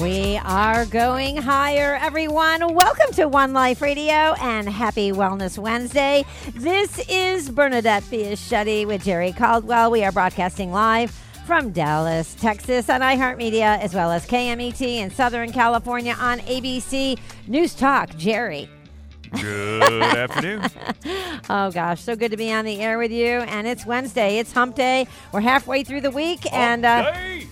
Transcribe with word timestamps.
We 0.00 0.38
are 0.38 0.86
going 0.86 1.36
higher, 1.36 1.96
everyone. 1.96 2.74
Welcome 2.74 3.12
to 3.14 3.26
One 3.28 3.52
Life 3.52 3.82
Radio 3.82 4.12
and 4.40 4.68
happy 4.68 5.12
Wellness 5.12 5.58
Wednesday. 5.58 6.24
This 6.54 6.98
is 7.08 7.50
Bernadette 7.50 8.02
Fiaschetti 8.04 8.86
with 8.86 9.04
Jerry 9.04 9.32
Caldwell. 9.32 9.90
We 9.90 10.02
are 10.04 10.12
broadcasting 10.12 10.72
live 10.72 11.10
from 11.46 11.70
Dallas, 11.72 12.34
Texas 12.34 12.88
on 12.88 13.00
iHeartMedia, 13.00 13.80
as 13.80 13.92
well 13.94 14.10
as 14.10 14.26
KMET 14.26 14.80
in 14.80 15.10
Southern 15.10 15.52
California 15.52 16.16
on 16.18 16.38
ABC 16.40 17.18
News 17.46 17.74
Talk. 17.74 18.16
Jerry. 18.16 18.70
Good 19.40 19.82
afternoon. 20.02 20.62
Oh 21.50 21.72
gosh, 21.72 22.00
so 22.00 22.14
good 22.14 22.30
to 22.30 22.36
be 22.36 22.52
on 22.52 22.64
the 22.64 22.80
air 22.80 22.98
with 22.98 23.10
you. 23.10 23.26
And 23.26 23.66
it's 23.66 23.84
Wednesday. 23.84 24.38
It's 24.38 24.52
Hump 24.52 24.76
Day. 24.76 25.08
We're 25.32 25.40
halfway 25.40 25.82
through 25.82 26.02
the 26.02 26.10
week, 26.12 26.40
and 26.52 26.84
uh, 26.86 27.12
Hey! 27.12 27.46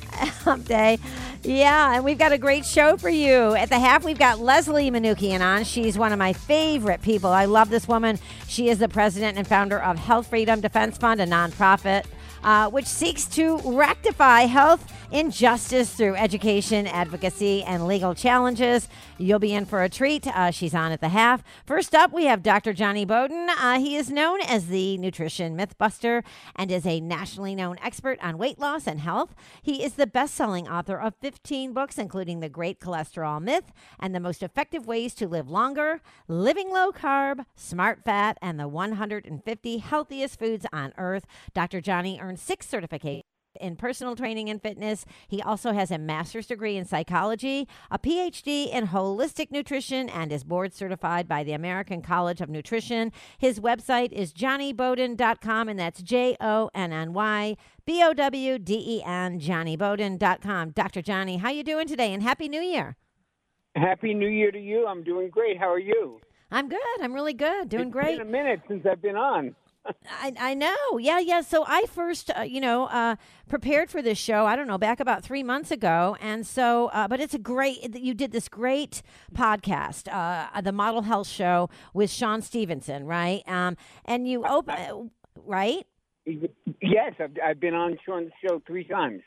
Hump 0.44 0.64
Day. 0.66 0.98
Yeah, 1.42 1.94
and 1.94 2.04
we've 2.04 2.18
got 2.18 2.32
a 2.32 2.38
great 2.38 2.66
show 2.66 2.98
for 2.98 3.08
you. 3.08 3.54
At 3.54 3.70
the 3.70 3.78
half, 3.78 4.04
we've 4.04 4.18
got 4.18 4.40
Leslie 4.40 4.90
Manookian 4.90 5.40
on. 5.40 5.64
She's 5.64 5.96
one 5.96 6.12
of 6.12 6.18
my 6.18 6.34
favorite 6.34 7.00
people. 7.00 7.30
I 7.30 7.46
love 7.46 7.70
this 7.70 7.88
woman. 7.88 8.18
She 8.46 8.68
is 8.68 8.78
the 8.78 8.90
president 8.90 9.38
and 9.38 9.46
founder 9.46 9.80
of 9.80 9.98
Health 9.98 10.26
Freedom 10.26 10.60
Defense 10.60 10.98
Fund, 10.98 11.18
a 11.18 11.26
nonprofit 11.26 12.04
uh, 12.44 12.70
which 12.70 12.86
seeks 12.86 13.26
to 13.26 13.58
rectify 13.64 14.42
health 14.42 14.92
injustice 15.12 15.92
through 15.92 16.14
education, 16.14 16.86
advocacy, 16.86 17.62
and 17.64 17.86
legal 17.86 18.14
challenges. 18.14 18.88
You'll 19.18 19.38
be 19.38 19.52
in 19.52 19.66
for 19.66 19.82
a 19.82 19.88
treat. 19.88 20.26
Uh, 20.26 20.50
she's 20.50 20.74
on 20.74 20.92
at 20.92 21.00
the 21.00 21.08
half. 21.08 21.42
First 21.66 21.94
up, 21.94 22.12
we 22.12 22.26
have 22.26 22.42
Dr. 22.42 22.72
Jonny 22.72 23.04
Bowden. 23.04 23.48
Uh, 23.50 23.78
he 23.78 23.96
is 23.96 24.10
known 24.10 24.40
as 24.42 24.68
the 24.68 24.96
nutrition 24.98 25.56
mythbuster 25.56 26.22
and 26.54 26.70
is 26.70 26.86
a 26.86 27.00
nationally 27.00 27.54
known 27.54 27.76
expert 27.82 28.18
on 28.22 28.38
weight 28.38 28.58
loss 28.58 28.86
and 28.86 29.00
health. 29.00 29.34
He 29.62 29.82
is 29.82 29.94
the 29.94 30.06
best 30.06 30.34
selling 30.34 30.68
author 30.68 30.98
of 30.98 31.14
15 31.20 31.72
books, 31.72 31.98
including 31.98 32.40
The 32.40 32.48
Great 32.48 32.80
Cholesterol 32.80 33.42
Myth 33.42 33.72
and 33.98 34.14
the 34.14 34.20
Most 34.20 34.42
Effective 34.42 34.86
Ways 34.86 35.14
to 35.14 35.28
Live 35.28 35.50
Longer, 35.50 36.00
Living 36.28 36.70
Low 36.70 36.92
Carb, 36.92 37.44
Smart 37.56 38.04
Fat, 38.04 38.38
and 38.40 38.60
the 38.60 38.68
150 38.68 39.78
Healthiest 39.78 40.38
Foods 40.38 40.66
on 40.72 40.92
Earth. 40.96 41.26
Dr. 41.52 41.80
Jonny 41.80 42.18
earned 42.20 42.29
six 42.36 42.66
certifications 42.66 43.22
in 43.60 43.74
personal 43.74 44.14
training 44.14 44.48
and 44.48 44.62
fitness. 44.62 45.04
He 45.26 45.42
also 45.42 45.72
has 45.72 45.90
a 45.90 45.98
master's 45.98 46.46
degree 46.46 46.76
in 46.76 46.84
psychology, 46.84 47.66
a 47.90 47.98
PhD 47.98 48.72
in 48.72 48.86
holistic 48.88 49.50
nutrition, 49.50 50.08
and 50.08 50.30
is 50.30 50.44
board 50.44 50.72
certified 50.72 51.26
by 51.26 51.42
the 51.42 51.50
American 51.52 52.00
College 52.00 52.40
of 52.40 52.48
Nutrition. 52.48 53.10
His 53.38 53.58
website 53.58 54.12
is 54.12 54.32
jonnybowden.com, 54.32 55.68
and 55.68 55.78
that's 55.80 56.00
J 56.00 56.36
O 56.40 56.70
N 56.74 56.92
N 56.92 57.12
Y 57.12 57.56
B 57.84 58.00
O 58.04 58.12
W 58.14 58.58
D 58.58 58.74
E 58.86 59.02
N, 59.04 59.40
jonnybowden.com. 59.40 60.70
Dr. 60.70 61.02
Jonny, 61.02 61.38
how 61.38 61.50
you 61.50 61.64
doing 61.64 61.88
today? 61.88 62.12
And 62.14 62.22
Happy 62.22 62.48
New 62.48 62.62
Year. 62.62 62.96
Happy 63.74 64.14
New 64.14 64.28
Year 64.28 64.52
to 64.52 64.60
you. 64.60 64.86
I'm 64.86 65.02
doing 65.02 65.28
great. 65.28 65.58
How 65.58 65.70
are 65.72 65.78
you? 65.78 66.20
I'm 66.52 66.68
good. 66.68 66.78
I'm 67.00 67.12
really 67.12 67.34
good. 67.34 67.68
Doing 67.68 67.88
It's 67.88 67.92
great. 67.92 68.18
been 68.18 68.26
a 68.26 68.30
minute 68.30 68.60
since 68.68 68.84
I've 68.84 69.02
been 69.02 69.16
on. 69.16 69.54
I, 69.86 70.32
I 70.38 70.54
know. 70.54 70.98
Yeah, 70.98 71.18
yeah. 71.18 71.40
So 71.40 71.64
I 71.66 71.86
first, 71.86 72.30
uh, 72.36 72.42
you 72.42 72.60
know, 72.60 72.86
uh, 72.86 73.16
prepared 73.48 73.90
for 73.90 74.02
this 74.02 74.18
show, 74.18 74.46
I 74.46 74.56
don't 74.56 74.66
know, 74.66 74.78
back 74.78 75.00
about 75.00 75.22
three 75.22 75.42
months 75.42 75.70
ago. 75.70 76.16
And 76.20 76.46
so, 76.46 76.88
uh, 76.88 77.08
but 77.08 77.20
it's 77.20 77.34
a 77.34 77.38
great, 77.38 77.96
you 77.96 78.14
did 78.14 78.32
this 78.32 78.48
great 78.48 79.02
podcast, 79.34 80.12
uh, 80.12 80.60
the 80.60 80.72
Model 80.72 81.02
Health 81.02 81.28
Show 81.28 81.70
with 81.94 82.10
Shawn 82.10 82.42
Stevenson, 82.42 83.06
right? 83.06 83.42
Um, 83.46 83.76
and 84.04 84.28
you 84.28 84.44
open, 84.44 85.10
right? 85.44 85.86
Yes, 86.26 87.14
I've, 87.18 87.36
I've 87.44 87.60
been 87.60 87.74
on 87.74 87.98
Shawn's 88.04 88.30
show 88.46 88.62
three 88.66 88.84
times. 88.84 89.22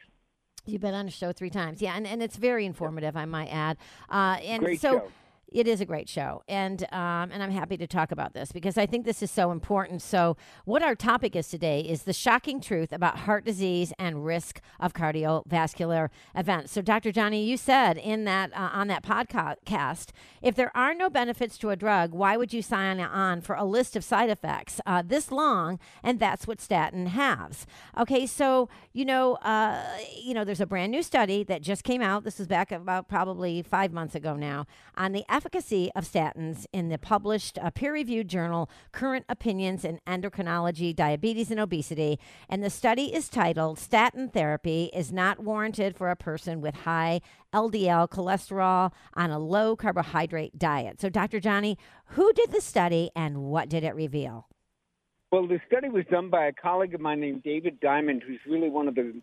You've 0.65 0.81
been 0.81 0.93
on 0.93 1.07
a 1.07 1.11
show 1.11 1.33
three 1.33 1.49
times. 1.49 1.81
Yeah. 1.81 1.95
And, 1.95 2.07
and 2.07 2.23
it's 2.23 2.37
very 2.37 2.65
informative, 2.65 3.17
I 3.17 3.25
might 3.25 3.49
add. 3.49 3.77
Uh, 4.09 4.37
and 4.41 4.63
Great 4.63 4.79
so, 4.79 4.91
show. 4.91 5.11
It 5.53 5.67
is 5.67 5.81
a 5.81 5.85
great 5.85 6.09
show, 6.09 6.41
and 6.47 6.83
um, 6.91 7.29
and 7.31 7.43
I'm 7.43 7.51
happy 7.51 7.77
to 7.77 7.85
talk 7.85 8.11
about 8.11 8.33
this 8.33 8.51
because 8.51 8.75
I 8.75 8.87
think 8.87 9.05
this 9.05 9.21
is 9.21 9.29
so 9.29 9.51
important. 9.51 10.01
So, 10.01 10.35
what 10.65 10.81
our 10.81 10.95
topic 10.95 11.35
is 11.35 11.47
today 11.47 11.81
is 11.81 12.03
the 12.03 12.13
shocking 12.13 12.59
truth 12.59 12.91
about 12.91 13.19
heart 13.19 13.45
disease 13.45 13.93
and 13.99 14.25
risk 14.25 14.61
of 14.79 14.93
cardiovascular 14.93 16.09
events. 16.35 16.71
So, 16.71 16.81
Dr. 16.81 17.11
Jonny, 17.11 17.45
you 17.45 17.57
said 17.57 17.99
in 17.99 18.23
that 18.23 18.51
uh, 18.53 18.71
on 18.73 18.87
that 18.87 19.03
podcast, 19.03 20.09
if 20.41 20.55
there 20.55 20.75
are 20.75 20.95
no 20.95 21.07
benefits 21.07 21.59
to 21.59 21.69
a 21.69 21.75
drug, 21.75 22.13
why 22.13 22.35
would 22.35 22.51
you 22.51 22.63
sign 22.63 22.99
on 22.99 23.39
for 23.41 23.55
a 23.55 23.63
list 23.63 23.95
of 23.95 24.03
side 24.03 24.31
effects 24.31 24.81
uh, 24.87 25.03
this 25.05 25.31
long? 25.31 25.77
And 26.01 26.19
that's 26.19 26.47
what 26.47 26.61
statin 26.61 27.05
has. 27.07 27.67
Okay, 27.95 28.25
so 28.25 28.69
you 28.91 29.05
know, 29.05 29.35
uh, 29.35 29.83
you 30.19 30.33
know, 30.33 30.43
there's 30.43 30.61
a 30.61 30.65
brand 30.65 30.91
new 30.91 31.03
study 31.03 31.43
that 31.43 31.61
just 31.61 31.83
came 31.83 32.01
out. 32.01 32.23
This 32.23 32.39
was 32.39 32.47
back 32.47 32.71
about 32.71 33.07
probably 33.07 33.61
five 33.61 33.93
months 33.93 34.15
ago 34.15 34.35
now 34.35 34.65
on 34.97 35.11
the 35.11 35.23
efficacy 35.43 35.91
of 35.93 36.05
statins 36.05 36.65
in 36.71 36.87
the 36.87 36.97
published 36.97 37.59
uh, 37.59 37.69
peer-reviewed 37.69 38.29
journal 38.29 38.69
Current 38.93 39.25
Opinions 39.27 39.83
in 39.83 39.99
Endocrinology, 40.07 40.95
Diabetes, 40.95 41.51
and 41.51 41.59
Obesity. 41.59 42.17
And 42.47 42.63
the 42.63 42.69
study 42.69 43.13
is 43.13 43.27
titled 43.27 43.77
"Statin 43.77 44.29
Therapy 44.29 44.89
is 44.93 45.11
Not 45.11 45.43
Warranted 45.43 45.97
for 45.97 46.09
a 46.09 46.15
Person 46.15 46.61
with 46.61 46.75
High 46.75 47.19
LDL 47.53 48.09
Cholesterol 48.09 48.93
on 49.15 49.31
a 49.31 49.37
Low 49.37 49.75
Carbohydrate 49.75 50.57
Diet." 50.57 51.01
So, 51.01 51.09
Dr. 51.09 51.41
Jonny, 51.41 51.77
who 52.05 52.31
did 52.31 52.53
the 52.53 52.61
study 52.61 53.11
and 53.13 53.39
what 53.39 53.67
did 53.67 53.83
it 53.83 53.95
reveal? 53.95 54.47
Well, 55.29 55.45
the 55.45 55.59
study 55.67 55.89
was 55.89 56.05
done 56.09 56.29
by 56.29 56.45
a 56.45 56.53
colleague 56.53 56.93
of 56.93 57.01
mine 57.01 57.19
named 57.19 57.43
David 57.43 57.81
Diamond, 57.81 58.23
who's 58.25 58.39
really 58.47 58.69
one 58.69 58.87
of 58.87 58.95
the. 58.95 59.21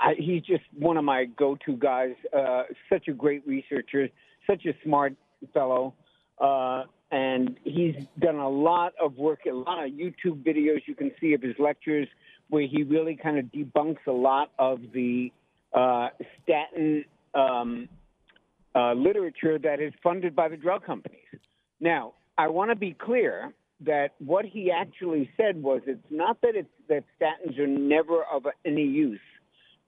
I, 0.00 0.14
he's 0.18 0.42
just 0.42 0.64
one 0.76 0.96
of 0.96 1.04
my 1.04 1.26
go-to 1.26 1.76
guys. 1.76 2.14
Uh, 2.36 2.64
such 2.92 3.06
a 3.06 3.12
great 3.12 3.46
researcher, 3.46 4.08
such 4.48 4.66
a 4.66 4.72
smart 4.82 5.14
fellow, 5.52 5.94
uh, 6.40 6.84
and 7.10 7.56
he's 7.64 7.96
done 8.18 8.36
a 8.36 8.48
lot 8.48 8.92
of 9.00 9.16
work, 9.16 9.40
a 9.48 9.52
lot 9.52 9.84
of 9.84 9.92
YouTube 9.92 10.42
videos 10.44 10.82
you 10.86 10.94
can 10.94 11.12
see 11.20 11.34
of 11.34 11.42
his 11.42 11.54
lectures, 11.58 12.08
where 12.48 12.66
he 12.66 12.82
really 12.82 13.16
kind 13.16 13.38
of 13.38 13.46
debunks 13.46 14.06
a 14.06 14.12
lot 14.12 14.50
of 14.58 14.80
the 14.92 15.32
uh, 15.72 16.08
statin 16.42 17.04
um, 17.34 17.88
uh, 18.74 18.92
literature 18.92 19.58
that 19.58 19.80
is 19.80 19.92
funded 20.02 20.34
by 20.34 20.48
the 20.48 20.56
drug 20.56 20.84
companies. 20.84 21.18
Now, 21.80 22.14
I 22.36 22.48
want 22.48 22.70
to 22.70 22.76
be 22.76 22.92
clear 22.92 23.52
that 23.80 24.14
what 24.18 24.44
he 24.44 24.70
actually 24.70 25.30
said 25.36 25.62
was 25.62 25.82
it's 25.86 26.00
not 26.10 26.40
that 26.42 26.56
it's 26.56 26.68
that 26.88 27.04
statins 27.20 27.58
are 27.58 27.66
never 27.66 28.24
of 28.24 28.46
any 28.64 28.84
use. 28.84 29.20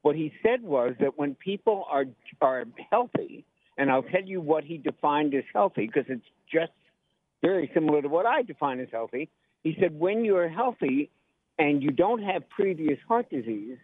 What 0.03 0.16
he 0.16 0.33
said 0.43 0.62
was 0.62 0.95
that 1.00 1.19
when 1.19 1.34
people 1.34 1.87
are 1.91 2.05
are 2.41 2.65
healthy, 2.91 3.45
and 3.77 3.91
I'll 3.91 4.03
tell 4.03 4.25
you 4.25 4.41
what 4.41 4.65
he 4.65 4.79
defined 4.79 5.35
as 5.35 5.45
healthy 5.53 5.87
because 5.87 6.07
it's 6.09 6.27
just 6.53 6.73
very 7.43 7.71
similar 7.75 8.03
to 8.03 8.09
what 8.09 8.27
I 8.27 8.43
define 8.43 8.81
as 8.81 8.89
healthy. 8.91 9.29
He 9.63 9.77
said 9.81 9.99
when 9.99 10.25
you're 10.25 10.49
healthy 10.49 11.11
and 11.59 11.83
you 11.83 11.91
don't 11.91 12.23
have 12.23 12.49
previous 12.49 12.99
heart 13.09 13.31
disease, 13.31 13.79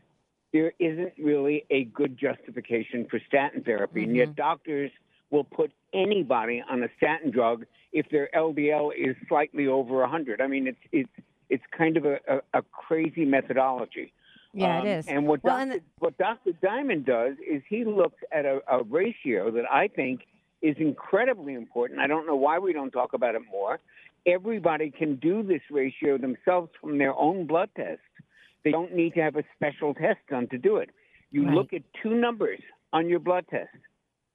there 0.53 0.73
isn't 0.79 1.15
really 1.19 1.65
a 1.71 1.85
good 1.85 2.19
justification 2.19 3.07
for 3.11 3.21
statin 3.27 3.63
therapy, 3.63 4.05
and 4.05 4.15
yet 4.15 4.29
mm-hmm. 4.29 4.37
doctors 4.37 4.91
will 5.31 5.45
put 5.45 5.73
anybody 5.95 6.63
on 6.69 6.83
a 6.83 6.89
statin 6.99 7.31
drug 7.31 7.65
if 7.93 8.09
their 8.11 8.29
LDL 8.35 8.91
is 8.97 9.17
slightly 9.29 9.67
over 9.67 9.97
100. 10.01 10.41
I 10.41 10.47
mean, 10.47 10.67
it's 10.67 10.79
it's 10.93 11.27
it's 11.49 11.65
kind 11.77 11.97
of 11.97 12.05
a, 12.05 12.19
a, 12.29 12.59
a 12.59 12.63
crazy 12.63 13.25
methodology. 13.25 14.13
Yeah, 14.55 14.81
Um, 14.81 14.87
it 14.87 14.91
is. 14.99 15.09
And 15.09 15.27
what 15.27 15.43
Well, 15.43 15.57
Dr. 15.59 15.73
and 15.73 15.81
what 15.99 16.19
Dr. 16.19 16.53
Diamond 16.63 17.07
does 17.07 17.37
is 17.47 17.63
he 17.69 17.85
looks 17.85 18.23
at 18.33 18.45
a, 18.45 18.61
a 18.69 18.83
ratio 18.83 19.51
that 19.53 19.65
I 19.71 19.89
think 19.89 20.27
is 20.61 20.77
incredibly 20.79 21.55
important. 21.55 22.01
I 22.01 22.07
don't 22.07 22.27
know 22.27 22.37
why 22.37 22.59
we 22.59 22.73
don't 22.73 22.91
talk 22.91 23.15
about 23.15 23.35
it 23.35 23.43
more. 23.51 23.81
Everybody 24.27 24.91
can 24.91 25.17
do 25.17 25.43
this 25.43 25.63
ratio 25.71 26.19
themselves 26.19 26.71
from 26.81 26.99
their 26.99 27.15
own 27.15 27.47
blood 27.47 27.71
test. 27.77 28.01
They 28.63 28.71
don't 28.71 28.95
need 28.95 29.15
to 29.15 29.21
have 29.23 29.37
a 29.37 29.43
special 29.57 29.95
test 29.95 30.19
done 30.31 30.47
to 30.49 30.59
do 30.59 30.77
it. 30.77 30.91
You 31.33 31.45
Right. 31.47 31.55
look 31.55 31.73
at 31.73 31.83
two 32.03 32.15
numbers 32.15 32.61
on 32.93 33.09
your 33.09 33.19
blood 33.19 33.47
test. 33.49 33.75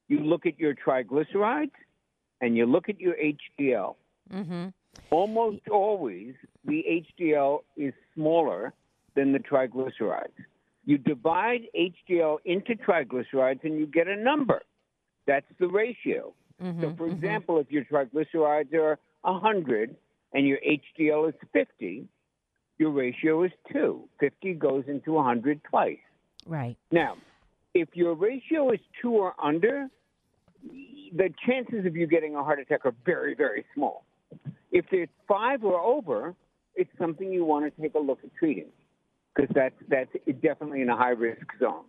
You 0.09 0.19
look 0.19 0.45
at 0.45 0.59
your 0.59 0.73
triglycerides 0.73 1.71
and 2.41 2.57
you 2.57 2.65
look 2.65 2.89
at 2.89 2.99
your 2.99 3.15
HDL. 3.15 3.95
Mm-hmm. 4.33 4.67
Almost 5.11 5.67
always, 5.69 6.33
the 6.65 6.83
HDL 7.19 7.63
is 7.77 7.93
smaller 8.15 8.73
than 9.17 9.33
the 9.33 9.39
triglycerides. 9.39 10.37
You 10.85 10.97
divide 10.97 11.63
HDL 11.75 12.37
into 12.45 12.75
triglycerides 12.75 13.63
and 13.63 13.77
you 13.77 13.87
get 13.87 14.07
a 14.07 14.15
number. 14.15 14.61
That's 15.25 15.45
the 15.59 15.67
ratio. 15.67 16.33
Mm-hmm. 16.63 16.81
So, 16.81 16.95
for 16.95 17.07
example, 17.07 17.59
if 17.59 17.69
your 17.69 17.83
triglycerides 17.85 18.73
are 18.75 18.97
100 19.23 19.95
and 20.33 20.47
your 20.47 20.59
HDL 20.59 21.29
is 21.29 21.35
50, 21.51 22.05
your 22.77 22.91
ratio 22.91 23.43
is 23.43 23.51
2. 23.73 24.07
50 24.19 24.53
goes 24.53 24.83
into 24.87 25.13
100 25.13 25.61
twice. 25.63 25.97
Right. 26.45 26.77
Now, 26.91 27.17
if 27.73 27.89
your 27.93 28.13
ratio 28.13 28.71
is 28.71 28.79
2 29.01 29.11
or 29.11 29.33
under, 29.43 29.87
the 30.63 31.33
chances 31.45 31.85
of 31.85 31.95
you 31.95 32.07
getting 32.07 32.35
a 32.35 32.43
heart 32.43 32.59
attack 32.59 32.85
are 32.85 32.95
very, 33.03 33.33
very 33.33 33.65
small. 33.73 34.05
If 34.71 34.85
it's 34.91 35.11
5 35.27 35.63
or 35.63 35.79
over, 35.81 36.35
it's 36.75 36.91
something 36.99 37.31
you 37.31 37.43
want 37.43 37.65
to 37.65 37.81
take 37.81 37.95
a 37.95 37.99
look 37.99 38.19
at 38.23 38.29
treating 38.35 38.67
because 39.38 39.54
that's, 39.54 39.75
that's 39.88 40.12
definitely 40.42 40.81
in 40.81 40.89
a 40.89 40.98
high 40.98 41.12
risk 41.12 41.45
zone. 41.60 41.86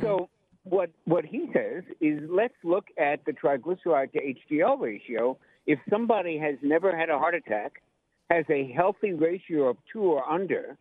So, 0.00 0.28
what, 0.64 0.90
what 1.04 1.24
he 1.24 1.48
says 1.52 1.84
is 2.00 2.20
let's 2.28 2.54
look 2.64 2.86
at 2.98 3.24
the 3.24 3.32
triglyceride 3.32 4.12
to 4.12 4.34
HDL 4.54 4.80
ratio. 4.80 5.38
If 5.66 5.78
somebody 5.90 6.38
has 6.38 6.56
never 6.62 6.96
had 6.96 7.10
a 7.10 7.18
heart 7.18 7.34
attack, 7.34 7.82
has 8.30 8.44
a 8.50 8.72
healthy 8.72 9.12
ratio 9.12 9.68
of 9.68 9.76
2 9.92 10.00
or 10.00 10.28
under, 10.28 10.76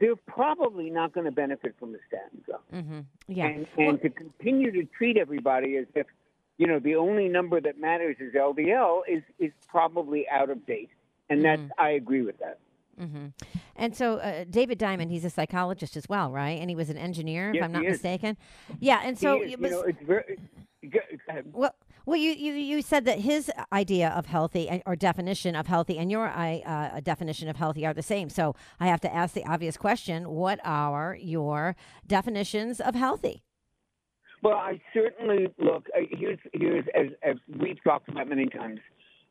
they're 0.00 0.16
probably 0.16 0.88
not 0.88 1.12
going 1.12 1.26
to 1.26 1.32
benefit 1.32 1.74
from 1.78 1.92
the 1.92 1.98
statin 2.08 2.42
zone. 2.46 2.82
Mm-hmm. 2.82 3.00
Yeah. 3.28 3.46
And, 3.46 3.66
and 3.76 4.02
to 4.02 4.08
continue 4.08 4.72
to 4.72 4.84
treat 4.96 5.18
everybody 5.18 5.76
as 5.76 5.86
if, 5.94 6.06
you 6.56 6.66
know, 6.66 6.78
the 6.78 6.94
only 6.94 7.28
number 7.28 7.60
that 7.60 7.78
matters 7.78 8.16
is 8.18 8.34
LDL 8.34 9.02
is, 9.08 9.22
is 9.38 9.52
probably 9.68 10.26
out 10.28 10.48
of 10.48 10.64
date. 10.66 10.90
And 11.28 11.44
that's, 11.44 11.62
I 11.78 11.90
agree 11.90 12.22
with 12.22 12.38
that. 12.38 12.58
Mm-hmm. 13.00 13.26
And 13.76 13.96
so, 13.96 14.16
uh, 14.16 14.44
David 14.48 14.78
Diamond, 14.78 15.10
he's 15.10 15.24
a 15.24 15.30
psychologist 15.30 15.96
as 15.96 16.08
well, 16.08 16.30
right? 16.30 16.60
And 16.60 16.70
he 16.70 16.76
was 16.76 16.90
an 16.90 16.98
engineer, 16.98 17.52
if 17.54 17.62
I'm 17.62 17.72
not 17.72 17.82
mistaken. 17.82 18.36
Yeah. 18.80 19.00
And 19.04 19.18
so, 19.18 19.42
is, 19.42 19.52
it 19.52 19.60
you 19.60 19.70
know, 19.70 19.82
it's 19.82 19.98
very, 20.02 20.38
go 20.90 21.00
well, 21.52 21.74
well, 22.04 22.16
you, 22.16 22.32
you, 22.32 22.54
you 22.54 22.82
said 22.82 23.04
that 23.04 23.20
his 23.20 23.50
idea 23.72 24.08
of 24.10 24.26
healthy 24.26 24.82
or 24.84 24.96
definition 24.96 25.54
of 25.54 25.68
healthy 25.68 25.98
and 25.98 26.10
your 26.10 26.28
I, 26.28 26.62
uh, 26.66 27.00
definition 27.00 27.48
of 27.48 27.56
healthy 27.56 27.86
are 27.86 27.94
the 27.94 28.02
same. 28.02 28.28
So 28.28 28.56
I 28.80 28.88
have 28.88 29.00
to 29.02 29.14
ask 29.14 29.34
the 29.34 29.44
obvious 29.46 29.76
question: 29.76 30.28
What 30.30 30.58
are 30.64 31.16
your 31.20 31.76
definitions 32.06 32.80
of 32.80 32.94
healthy? 32.94 33.42
Well, 34.42 34.56
I 34.56 34.80
certainly 34.92 35.48
look. 35.58 35.86
uh, 35.96 36.00
Here's 36.10 36.40
here's 36.52 36.84
as, 36.94 37.06
as 37.22 37.36
we've 37.60 37.82
talked 37.84 38.08
about 38.08 38.28
many 38.28 38.46
times. 38.46 38.80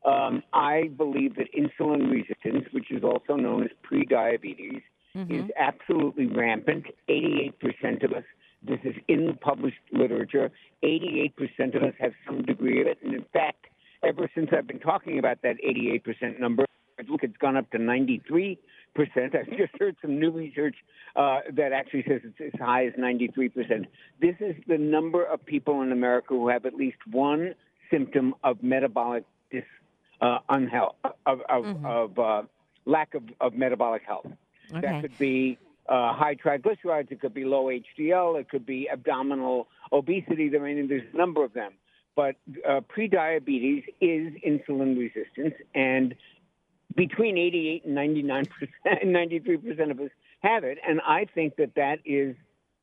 Um, 0.05 0.43
I 0.53 0.89
believe 0.97 1.35
that 1.35 1.47
insulin 1.53 2.09
resistance, 2.09 2.65
which 2.71 2.91
is 2.91 3.03
also 3.03 3.35
known 3.35 3.63
as 3.63 3.69
prediabetes, 3.83 4.81
is 5.29 5.51
absolutely 5.57 6.25
rampant. 6.25 6.85
88% 7.09 8.03
of 8.03 8.13
us. 8.13 8.23
This 8.63 8.79
is 8.83 8.95
in 9.07 9.37
published 9.41 9.81
literature. 9.91 10.51
88% 10.83 11.75
of 11.75 11.83
us 11.83 11.93
have 11.99 12.13
some 12.25 12.43
degree 12.43 12.79
of 12.81 12.87
it, 12.87 12.99
and 13.03 13.13
in 13.13 13.25
fact, 13.33 13.65
ever 14.03 14.29
since 14.33 14.49
I've 14.55 14.67
been 14.67 14.79
talking 14.79 15.19
about 15.19 15.41
that 15.41 15.55
88% 15.63 16.39
number, 16.39 16.65
I 16.99 17.03
look, 17.09 17.23
it's 17.23 17.37
gone 17.37 17.57
up 17.57 17.69
to 17.71 17.77
93%. 17.77 18.57
I've 18.97 19.57
just 19.57 19.73
heard 19.79 19.95
some 20.01 20.19
new 20.19 20.31
research 20.31 20.75
uh, 21.15 21.39
that 21.55 21.71
actually 21.71 22.03
says 22.07 22.21
it's 22.23 22.53
as 22.53 22.59
high 22.59 22.85
as 22.85 22.93
93%. 22.93 23.85
This 24.21 24.35
is 24.39 24.55
the 24.67 24.77
number 24.77 25.23
of 25.23 25.43
people 25.45 25.81
in 25.81 25.91
America 25.91 26.29
who 26.29 26.49
have 26.49 26.65
at 26.65 26.75
least 26.75 26.97
one 27.09 27.55
symptom 27.89 28.35
of 28.43 28.61
metabolic 28.61 29.25
dis, 29.51 29.63
uh, 30.21 30.39
unhealth, 30.49 30.95
of, 31.25 31.41
of, 31.49 31.65
of 31.85 32.19
uh, 32.19 32.43
lack 32.85 33.13
of, 33.13 33.23
of 33.39 33.53
metabolic 33.53 34.03
health. 34.05 34.27
Okay. 34.71 34.81
That 34.81 35.01
could 35.01 35.17
be 35.17 35.57
uh, 35.89 36.13
high 36.13 36.35
triglycerides. 36.35 37.11
It 37.11 37.19
could 37.19 37.33
be 37.33 37.43
low 37.43 37.65
HDL. 37.65 38.39
It 38.39 38.49
could 38.49 38.65
be 38.65 38.89
abdominal 38.89 39.67
obesity. 39.91 40.51
I 40.55 40.59
mean, 40.59 40.87
there's 40.87 41.03
a 41.13 41.17
number 41.17 41.43
of 41.43 41.53
them. 41.53 41.73
But 42.15 42.35
uh, 42.67 42.81
prediabetes 42.95 43.83
is 44.01 44.33
insulin 44.45 44.97
resistance, 44.97 45.55
and 45.73 46.13
between 46.95 47.37
88 47.37 47.85
and 47.85 47.95
99 47.95 48.45
percent, 48.45 49.05
93 49.05 49.57
percent 49.57 49.91
of 49.91 49.99
us 50.01 50.09
have 50.41 50.63
it. 50.65 50.77
And 50.87 50.99
I 51.07 51.25
think 51.33 51.55
that 51.55 51.75
that 51.75 51.99
is 52.03 52.35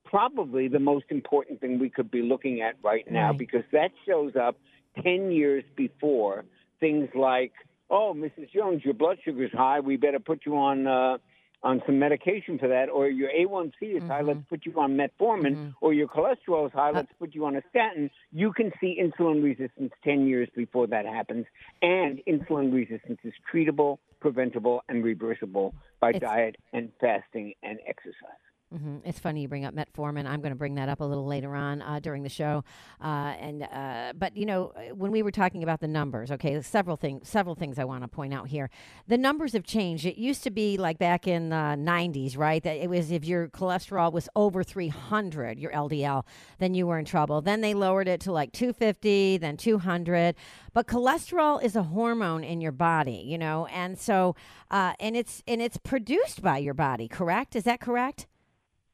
probably 0.04 0.68
the 0.68 0.78
most 0.78 1.04
important 1.10 1.60
thing 1.60 1.78
we 1.78 1.90
could 1.90 2.10
be 2.10 2.22
looking 2.22 2.62
at 2.62 2.76
right 2.82 3.10
now 3.10 3.28
Right. 3.28 3.38
because 3.38 3.64
that 3.72 3.90
shows 4.06 4.34
up 4.34 4.56
10 5.02 5.30
years 5.30 5.62
before 5.76 6.46
things 6.80 7.08
like, 7.14 7.52
oh, 7.90 8.14
Mrs. 8.16 8.50
Jones, 8.52 8.82
your 8.84 8.94
blood 8.94 9.18
sugar 9.24 9.44
is 9.44 9.52
high. 9.52 9.80
We 9.80 9.96
better 9.96 10.18
put 10.18 10.46
you 10.46 10.56
on 10.56 10.86
uh, 10.86 11.18
on 11.62 11.82
some 11.86 11.98
medication 11.98 12.58
for 12.58 12.68
that. 12.68 12.88
Or 12.88 13.08
your 13.08 13.30
A1C 13.30 13.96
is 13.96 14.02
high. 14.04 14.22
Let's 14.22 14.38
mm-hmm. 14.38 14.48
put 14.48 14.66
you 14.66 14.74
on 14.80 14.96
metformin. 14.96 15.54
Mm-hmm. 15.54 15.68
Or 15.80 15.92
your 15.92 16.08
cholesterol 16.08 16.66
is 16.66 16.72
high. 16.72 16.90
Uh, 16.90 16.94
Let's 16.94 17.12
put 17.18 17.34
you 17.34 17.46
on 17.46 17.56
a 17.56 17.62
statin. 17.70 18.10
You 18.32 18.52
can 18.52 18.72
see 18.80 19.00
insulin 19.00 19.42
resistance 19.42 19.92
10 20.04 20.26
years 20.26 20.48
before 20.54 20.86
that 20.88 21.06
happens. 21.06 21.46
And 21.82 22.20
insulin 22.28 22.72
resistance 22.72 23.18
is 23.24 23.32
treatable, 23.52 23.98
preventable, 24.20 24.82
and 24.88 25.02
reversible 25.04 25.74
by 26.00 26.10
It's- 26.10 26.22
diet 26.22 26.56
and 26.72 26.92
fasting 27.00 27.54
and 27.62 27.78
exercise. 27.86 28.47
Hmm 28.76 28.98
It's 29.04 29.18
funny 29.18 29.42
you 29.42 29.48
bring 29.48 29.64
up 29.64 29.74
metformin. 29.74 30.26
I'm 30.26 30.40
going 30.40 30.52
to 30.52 30.56
bring 30.58 30.74
that 30.74 30.88
up 30.88 31.00
a 31.00 31.04
little 31.04 31.24
later 31.26 31.54
on 31.54 31.80
uh, 31.80 32.00
during 32.00 32.22
the 32.22 32.28
show. 32.28 32.64
Uh, 33.02 33.34
and 33.40 33.62
uh, 33.62 34.12
but 34.16 34.36
you 34.36 34.44
know 34.44 34.72
when 34.94 35.10
we 35.10 35.22
were 35.22 35.30
talking 35.30 35.62
about 35.62 35.80
the 35.80 35.88
numbers, 35.88 36.30
okay, 36.30 36.60
several 36.60 36.96
things. 36.96 37.28
Several 37.28 37.54
things 37.54 37.78
I 37.78 37.84
want 37.84 38.02
to 38.02 38.08
point 38.08 38.34
out 38.34 38.48
here. 38.48 38.68
The 39.06 39.16
numbers 39.16 39.52
have 39.54 39.64
changed. 39.64 40.04
It 40.04 40.18
used 40.18 40.42
to 40.44 40.50
be 40.50 40.76
like 40.76 40.98
back 40.98 41.26
in 41.26 41.48
the 41.48 41.76
90s, 41.78 42.36
right? 42.36 42.62
That 42.62 42.76
it 42.76 42.90
was 42.90 43.10
if 43.10 43.24
your 43.24 43.48
cholesterol 43.48 44.12
was 44.12 44.28
over 44.36 44.62
300, 44.62 45.58
your 45.58 45.72
LDL, 45.72 46.24
then 46.58 46.74
you 46.74 46.86
were 46.86 46.98
in 46.98 47.04
trouble. 47.04 47.40
Then 47.40 47.62
they 47.62 47.74
lowered 47.74 48.08
it 48.08 48.20
to 48.22 48.32
like 48.32 48.52
250, 48.52 49.38
then 49.38 49.56
200. 49.56 50.34
But 50.74 50.86
cholesterol 50.86 51.62
is 51.62 51.74
a 51.74 51.84
hormone 51.84 52.44
in 52.44 52.60
your 52.60 52.72
body, 52.72 53.24
you 53.26 53.38
know, 53.38 53.66
and 53.66 53.98
so 53.98 54.36
uh, 54.70 54.92
and 55.00 55.16
it's 55.16 55.42
and 55.48 55.62
it's 55.62 55.78
produced 55.78 56.42
by 56.42 56.58
your 56.58 56.74
body. 56.74 57.08
Correct? 57.08 57.56
Is 57.56 57.64
that 57.64 57.80
correct? 57.80 58.26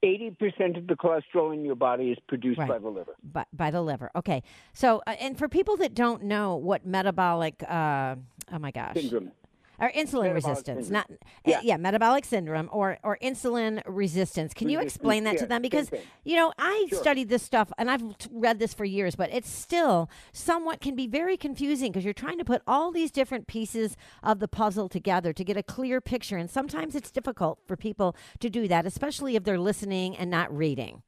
80% 0.05 0.77
of 0.79 0.87
the 0.87 0.95
cholesterol 0.95 1.53
in 1.55 1.65
your 1.65 1.75
body 1.75 2.11
is 2.11 2.19
produced 2.29 2.59
Right. 2.59 2.69
by 2.69 2.79
the 2.79 2.89
liver. 2.89 3.15
by, 3.23 3.45
by 3.53 3.71
the 3.71 3.81
liver. 3.83 4.11
Okay. 4.15 4.43
So, 4.73 5.03
uh, 5.07 5.15
and 5.21 5.39
for 5.39 5.49
people 5.49 5.77
that 5.79 5.95
don't 5.95 6.25
know 6.25 6.57
what 6.57 6.85
metabolic, 6.87 7.63
uh, 7.69 8.17
oh 8.53 8.59
my 8.59 8.71
gosh, 8.71 8.95
Syndrome. 8.95 9.33
Or 9.79 9.91
insulin 9.91 10.33
Metabolic 10.33 10.35
resistance, 10.35 10.87
syndrome. 10.87 10.93
not 10.93 11.11
Yeah. 11.11 11.19
yeah. 11.45 11.61
yeah, 11.63 11.77
metabolic 11.77 12.25
syndrome 12.25 12.69
or 12.73 12.99
or 13.03 13.19
insulin 13.23 13.83
resistance. 13.87 14.55
Can 14.55 14.69
you 14.69 14.81
explain 14.81 15.25
that 15.25 15.39
to 15.39 15.47
them? 15.47 15.63
Because 15.63 15.91
you 16.25 16.37
know 16.37 16.53
I 16.59 16.87
Sure. 16.89 16.99
studied 16.99 17.29
this 17.29 17.43
stuff 17.43 17.73
and 17.79 17.91
I've 17.91 18.17
t- 18.19 18.29
read 18.33 18.59
this 18.59 18.75
for 18.75 18.85
years, 18.85 19.17
but 19.17 19.33
it's 19.33 19.51
still 19.51 20.09
somewhat 20.33 20.81
can 20.81 20.95
be 20.95 21.07
very 21.07 21.37
confusing 21.37 21.91
because 21.93 22.05
you're 22.05 22.15
trying 22.15 22.39
to 22.39 22.45
put 22.45 22.63
all 22.67 22.93
these 22.93 23.11
different 23.11 23.47
pieces 23.47 23.97
of 24.23 24.39
the 24.39 24.49
puzzle 24.49 24.89
together 24.89 25.33
to 25.33 25.45
get 25.45 25.57
a 25.57 25.63
clear 25.63 26.01
picture, 26.01 26.37
and 26.37 26.51
sometimes 26.51 26.95
it's 26.95 27.11
difficult 27.11 27.59
for 27.67 27.77
people 27.77 28.15
to 28.41 28.49
do 28.51 28.69
that, 28.69 28.87
especially 28.87 29.37
if 29.37 29.45
they're 29.45 29.59
listening 29.59 30.17
and 30.17 30.31
not 30.31 30.55
reading. 30.57 31.03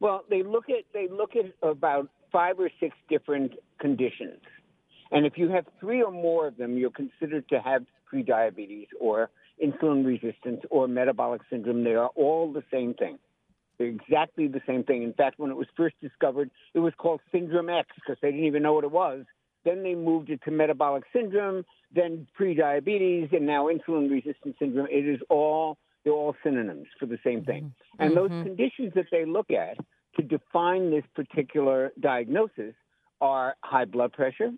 Well, 0.00 0.24
they 0.28 0.42
look 0.42 0.68
at 0.68 0.84
they 0.92 1.08
look 1.08 1.36
at 1.36 1.52
about 1.62 2.10
five 2.32 2.58
or 2.58 2.70
six 2.80 2.96
different 3.08 3.52
conditions, 3.78 4.40
and 5.12 5.26
if 5.26 5.36
you 5.36 5.48
have 5.50 5.66
three 5.78 6.02
or 6.02 6.10
more 6.10 6.46
of 6.48 6.56
them, 6.56 6.76
you're 6.76 6.90
considered 6.90 7.48
to 7.50 7.60
have 7.60 7.84
prediabetes 8.12 8.88
or 9.00 9.30
insulin 9.62 10.04
resistance 10.04 10.62
or 10.70 10.88
metabolic 10.88 11.42
syndrome. 11.50 11.84
They 11.84 11.94
are 11.94 12.08
all 12.08 12.52
the 12.52 12.64
same 12.70 12.94
thing. 12.94 13.18
They're 13.78 13.88
exactly 13.88 14.48
the 14.48 14.60
same 14.66 14.84
thing. 14.84 15.02
In 15.02 15.12
fact, 15.12 15.38
when 15.38 15.50
it 15.50 15.56
was 15.56 15.66
first 15.76 15.96
discovered, 16.00 16.50
it 16.74 16.78
was 16.78 16.92
called 16.96 17.20
Syndrome 17.30 17.68
X 17.68 17.88
because 17.94 18.16
they 18.22 18.30
didn't 18.30 18.46
even 18.46 18.62
know 18.62 18.72
what 18.72 18.84
it 18.84 18.90
was. 18.90 19.24
Then 19.64 19.82
they 19.82 19.94
moved 19.94 20.30
it 20.30 20.40
to 20.44 20.50
metabolic 20.50 21.04
syndrome, 21.12 21.64
then 21.94 22.26
prediabetes, 22.38 23.32
and 23.34 23.46
now 23.46 23.68
insulin 23.68 24.10
resistance 24.10 24.56
syndrome. 24.58 24.88
It 24.90 25.06
is 25.06 25.20
all 25.28 25.78
they're 26.04 26.12
all 26.12 26.34
synonyms 26.42 26.88
for 26.98 27.06
the 27.06 27.18
same 27.24 27.44
thing. 27.44 27.64
Mm-hmm. 27.64 28.02
And 28.02 28.16
those 28.16 28.30
mm-hmm. 28.30 28.42
conditions 28.42 28.92
that 28.96 29.06
they 29.12 29.24
look 29.24 29.50
at 29.50 29.76
to 30.16 30.22
define 30.22 30.90
this 30.90 31.04
particular 31.14 31.92
diagnosis 32.00 32.74
are 33.20 33.54
high 33.62 33.84
blood 33.84 34.12
pressure, 34.12 34.50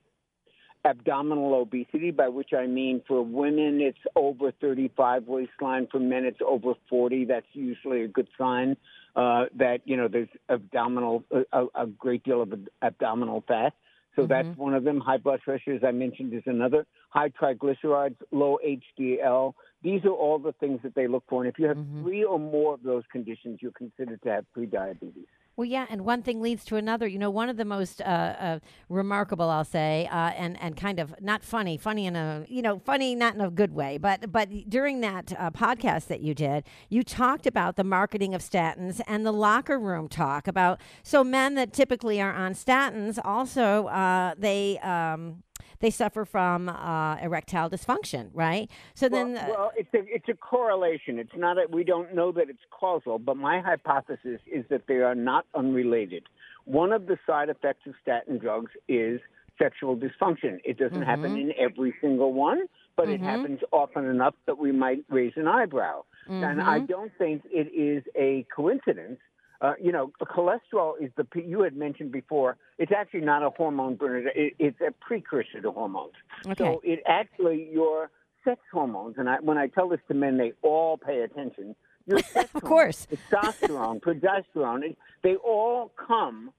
abdominal 0.84 1.54
obesity, 1.54 2.10
by 2.10 2.28
which 2.28 2.52
I 2.52 2.66
mean 2.66 3.02
for 3.06 3.22
women 3.22 3.80
it's 3.80 3.98
over 4.16 4.52
35 4.52 5.26
waistline, 5.26 5.88
for 5.90 5.98
men 5.98 6.24
it's 6.24 6.40
over 6.46 6.74
40. 6.88 7.24
That's 7.24 7.46
usually 7.52 8.02
a 8.02 8.08
good 8.08 8.28
sign 8.36 8.76
uh, 9.16 9.46
that 9.56 9.80
you 9.84 9.96
know 9.96 10.08
there's 10.08 10.28
abdominal 10.48 11.24
a, 11.52 11.66
a 11.74 11.86
great 11.86 12.24
deal 12.24 12.42
of 12.42 12.52
abdominal 12.82 13.42
fat. 13.46 13.72
So 14.16 14.26
that's 14.26 14.46
one 14.56 14.74
of 14.74 14.84
them. 14.84 15.00
High 15.00 15.16
blood 15.16 15.40
pressure, 15.42 15.72
as 15.72 15.82
I 15.82 15.90
mentioned, 15.90 16.32
is 16.34 16.44
another. 16.46 16.86
High 17.10 17.30
triglycerides, 17.30 18.14
low 18.30 18.58
HDL. 18.64 19.54
These 19.82 20.04
are 20.04 20.10
all 20.10 20.38
the 20.38 20.52
things 20.52 20.80
that 20.84 20.94
they 20.94 21.08
look 21.08 21.24
for. 21.28 21.42
And 21.42 21.52
if 21.52 21.58
you 21.58 21.66
have 21.66 21.78
three 22.00 22.22
or 22.22 22.38
more 22.38 22.74
of 22.74 22.82
those 22.84 23.02
conditions, 23.10 23.58
you're 23.60 23.72
considered 23.72 24.22
to 24.22 24.28
have 24.30 24.44
prediabetes. 24.56 25.26
Well, 25.56 25.66
yeah, 25.66 25.86
and 25.88 26.04
one 26.04 26.22
thing 26.22 26.40
leads 26.42 26.64
to 26.66 26.76
another. 26.76 27.06
You 27.06 27.18
know, 27.18 27.30
one 27.30 27.48
of 27.48 27.56
the 27.56 27.64
most 27.64 28.00
uh, 28.00 28.04
uh, 28.04 28.58
remarkable, 28.88 29.50
I'll 29.50 29.64
say, 29.64 30.08
uh, 30.10 30.30
and 30.30 30.60
and 30.60 30.76
kind 30.76 30.98
of 30.98 31.14
not 31.22 31.44
funny, 31.44 31.76
funny 31.76 32.06
in 32.06 32.16
a 32.16 32.44
you 32.48 32.60
know 32.60 32.80
funny 32.80 33.14
not 33.14 33.36
in 33.36 33.40
a 33.40 33.50
good 33.50 33.72
way, 33.72 33.96
but 33.96 34.32
but 34.32 34.48
during 34.68 35.00
that 35.02 35.32
uh, 35.38 35.52
podcast 35.52 36.08
that 36.08 36.20
you 36.20 36.34
did, 36.34 36.64
you 36.88 37.04
talked 37.04 37.46
about 37.46 37.76
the 37.76 37.84
marketing 37.84 38.34
of 38.34 38.40
statins 38.42 39.00
and 39.06 39.24
the 39.24 39.32
locker 39.32 39.78
room 39.78 40.08
talk 40.08 40.48
about 40.48 40.80
so 41.04 41.22
men 41.22 41.54
that 41.54 41.72
typically 41.72 42.20
are 42.20 42.34
on 42.34 42.54
statins 42.54 43.18
also 43.24 43.86
uh, 43.86 44.34
they. 44.36 44.78
Um, 44.80 45.43
they 45.80 45.90
suffer 45.90 46.24
from 46.24 46.68
uh, 46.68 47.16
erectile 47.16 47.68
dysfunction, 47.70 48.30
right? 48.32 48.70
So 48.94 49.08
Well, 49.08 49.26
then, 49.26 49.36
uh, 49.36 49.46
well, 49.48 49.72
it's 49.76 49.92
a 49.94 50.02
it's 50.06 50.28
a 50.28 50.34
correlation. 50.34 51.18
It's 51.18 51.36
not 51.36 51.56
that 51.56 51.70
we 51.70 51.84
don't 51.84 52.14
know 52.14 52.32
that 52.32 52.48
it's 52.48 52.64
causal, 52.70 53.18
but 53.18 53.36
my 53.36 53.60
hypothesis 53.60 54.40
is 54.46 54.64
that 54.70 54.86
they 54.86 54.96
are 54.96 55.14
not 55.14 55.46
unrelated. 55.54 56.24
One 56.64 56.92
of 56.92 57.06
the 57.06 57.18
side 57.26 57.48
effects 57.48 57.86
of 57.86 57.94
statin 58.00 58.38
drugs 58.38 58.72
is 58.88 59.20
sexual 59.58 59.96
dysfunction. 59.96 60.58
It 60.64 60.78
doesn't 60.78 61.02
happen 61.02 61.36
in 61.36 61.52
every 61.58 61.94
single 62.00 62.32
one, 62.32 62.66
but 62.96 63.08
it 63.08 63.20
happens 63.20 63.60
often 63.70 64.04
enough 64.06 64.34
that 64.46 64.58
we 64.58 64.72
might 64.72 65.04
raise 65.08 65.32
an 65.36 65.46
eyebrow. 65.46 66.04
And 66.26 66.60
I 66.60 66.78
don't 66.80 67.12
think 67.18 67.42
it 67.50 67.68
is 67.72 68.02
a 68.16 68.46
coincidence. 68.54 69.20
Uh, 69.60 69.74
you 69.80 69.92
know, 69.92 70.12
cholesterol 70.22 70.94
is 71.00 71.10
the 71.16 71.26
you 71.40 71.62
had 71.62 71.76
mentioned 71.76 72.12
before. 72.12 72.56
It's 72.78 72.92
actually 72.92 73.20
not 73.20 73.42
a 73.42 73.50
hormone 73.50 73.94
burner. 73.94 74.30
It, 74.34 74.54
it's 74.58 74.80
a 74.80 74.92
precursor 75.00 75.60
to 75.62 75.70
hormones. 75.70 76.14
Okay. 76.44 76.54
So 76.64 76.80
it 76.84 77.00
actually 77.06 77.68
your 77.72 78.10
sex 78.44 78.60
hormones, 78.72 79.14
and 79.18 79.28
I, 79.28 79.36
when 79.40 79.56
I 79.56 79.68
tell 79.68 79.88
this 79.88 80.00
to 80.08 80.14
men, 80.14 80.36
they 80.36 80.52
all 80.62 80.98
pay 80.98 81.20
attention. 81.22 81.74
Your 82.06 82.18
sex 82.34 82.50
Of 82.54 82.62
course. 82.62 83.06
hormones, 83.30 83.60
testosterone, 83.60 84.00
progesterone, 84.00 84.96
they 85.22 85.36
all 85.36 85.92
come 86.06 86.52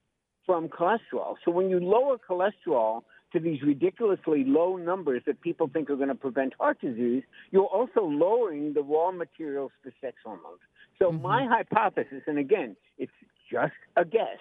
from 0.45 0.69
cholesterol. 0.69 1.35
So 1.43 1.51
when 1.51 1.69
you 1.69 1.79
lower 1.79 2.17
cholesterol 2.17 3.03
to 3.33 3.39
these 3.39 3.61
ridiculously 3.61 4.43
low 4.45 4.77
numbers 4.77 5.21
that 5.25 5.41
people 5.41 5.69
think 5.71 5.89
are 5.89 5.95
going 5.95 6.09
to 6.09 6.15
prevent 6.15 6.53
heart 6.59 6.79
disease, 6.81 7.23
you're 7.51 7.65
also 7.65 8.01
lowering 8.01 8.73
the 8.73 8.81
raw 8.81 9.11
materials 9.11 9.71
for 9.83 9.91
sex 10.01 10.15
hormones. 10.23 10.59
So 10.99 11.11
my 11.11 11.45
hypothesis, 11.45 12.23
and 12.27 12.37
again, 12.37 12.75
it's 12.97 13.11
just 13.51 13.73
a 13.97 14.05
guess, 14.05 14.39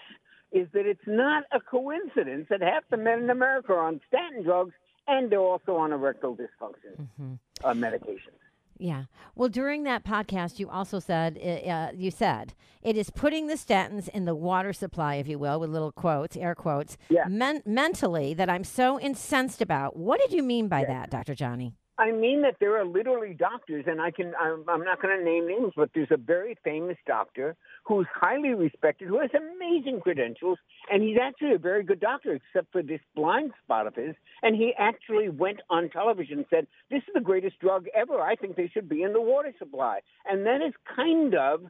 is 0.53 0.69
that 0.73 0.87
it's 0.87 1.07
not 1.07 1.45
a 1.53 1.61
coincidence 1.61 2.47
that 2.51 2.61
half 2.63 2.85
the 2.91 2.97
men 2.97 3.25
in 3.25 3.31
America 3.31 3.73
are 3.73 3.87
on 3.87 4.01
statin 4.09 4.45
drugs 4.45 4.73
and 5.09 5.31
they're 5.31 5.41
also 5.41 5.77
on 5.77 5.93
erectile 5.93 6.37
dysfunction 6.37 7.39
uh, 7.65 7.73
medications. 7.73 8.39
Yeah. 8.79 9.05
Well, 9.37 9.49
during 9.49 9.85
that 9.85 10.05
podcast, 10.05 10.59
you 10.59 10.69
also 10.69 10.99
said 10.99 11.39
uh, 11.39 11.69
uh, 11.69 11.91
you 11.95 12.11
said 12.11 12.55
it 12.83 12.97
is 12.97 13.09
putting 13.11 13.47
the 13.47 13.55
statins 13.55 14.09
in 14.09 14.25
the 14.25 14.35
water 14.35 14.73
supply, 14.73 15.17
if 15.17 15.29
you 15.29 15.39
will, 15.39 15.61
with 15.61 15.71
little 15.71 15.93
quotes, 15.93 16.37
air 16.37 16.55
quotes, 16.55 16.97
Yeah. 17.09 17.25
men- 17.29 17.63
mentally 17.65 18.35
that 18.35 18.51
I'm 18.51 18.65
so 18.65 18.99
incensed 18.99 19.63
about. 19.63 19.97
What 19.97 20.21
did 20.21 20.33
you 20.33 20.43
mean 20.43 20.69
by 20.69 20.85
that, 20.85 21.11
Dr. 21.11 21.35
Jonny? 21.35 21.75
I 21.97 22.11
mean 22.11 22.43
that 22.43 22.57
there 22.59 22.77
are 22.77 22.85
literally 22.85 23.35
doctors, 23.35 23.85
and 23.87 24.01
I 24.01 24.11
can, 24.11 24.33
I'm, 24.41 24.65
I'm 24.69 24.85
not 24.85 25.01
going 25.01 25.17
to 25.17 25.25
name 25.25 25.47
names, 25.47 25.73
but 25.77 25.91
there's 25.95 26.11
a 26.11 26.17
very 26.17 26.57
famous 26.65 26.97
doctor 27.07 27.55
who's 27.85 28.07
highly 28.13 28.53
respected, 28.55 29.07
who 29.07 29.21
has 29.21 29.31
amazing 29.33 30.01
credentials, 30.01 30.59
and 30.91 31.03
he's 31.03 31.19
actually 31.23 31.55
a 31.55 31.59
very 31.59 31.85
good 31.85 32.01
doctor, 32.01 32.33
except 32.35 32.73
for 32.73 32.83
this 32.83 33.01
blind 33.15 33.53
spot 33.63 33.87
of 33.87 33.95
his. 33.95 34.17
And 34.43 34.57
he 34.57 34.73
actually 34.77 35.29
went 35.29 35.61
on 35.71 35.89
television 35.89 36.39
and 36.39 36.47
said, 36.51 36.67
This 36.91 37.03
is 37.03 37.15
the 37.15 37.21
greatest 37.21 37.61
drug 37.61 37.87
ever. 37.95 38.21
I 38.21 38.35
think 38.35 38.57
they 38.57 38.69
should 38.69 38.89
be 38.89 39.03
in 39.03 39.13
the 39.13 39.23
water 39.23 39.53
supply. 39.59 40.01
And 40.29 40.47
that 40.47 40.63
is 40.67 40.73
kind 40.97 41.37
of 41.37 41.63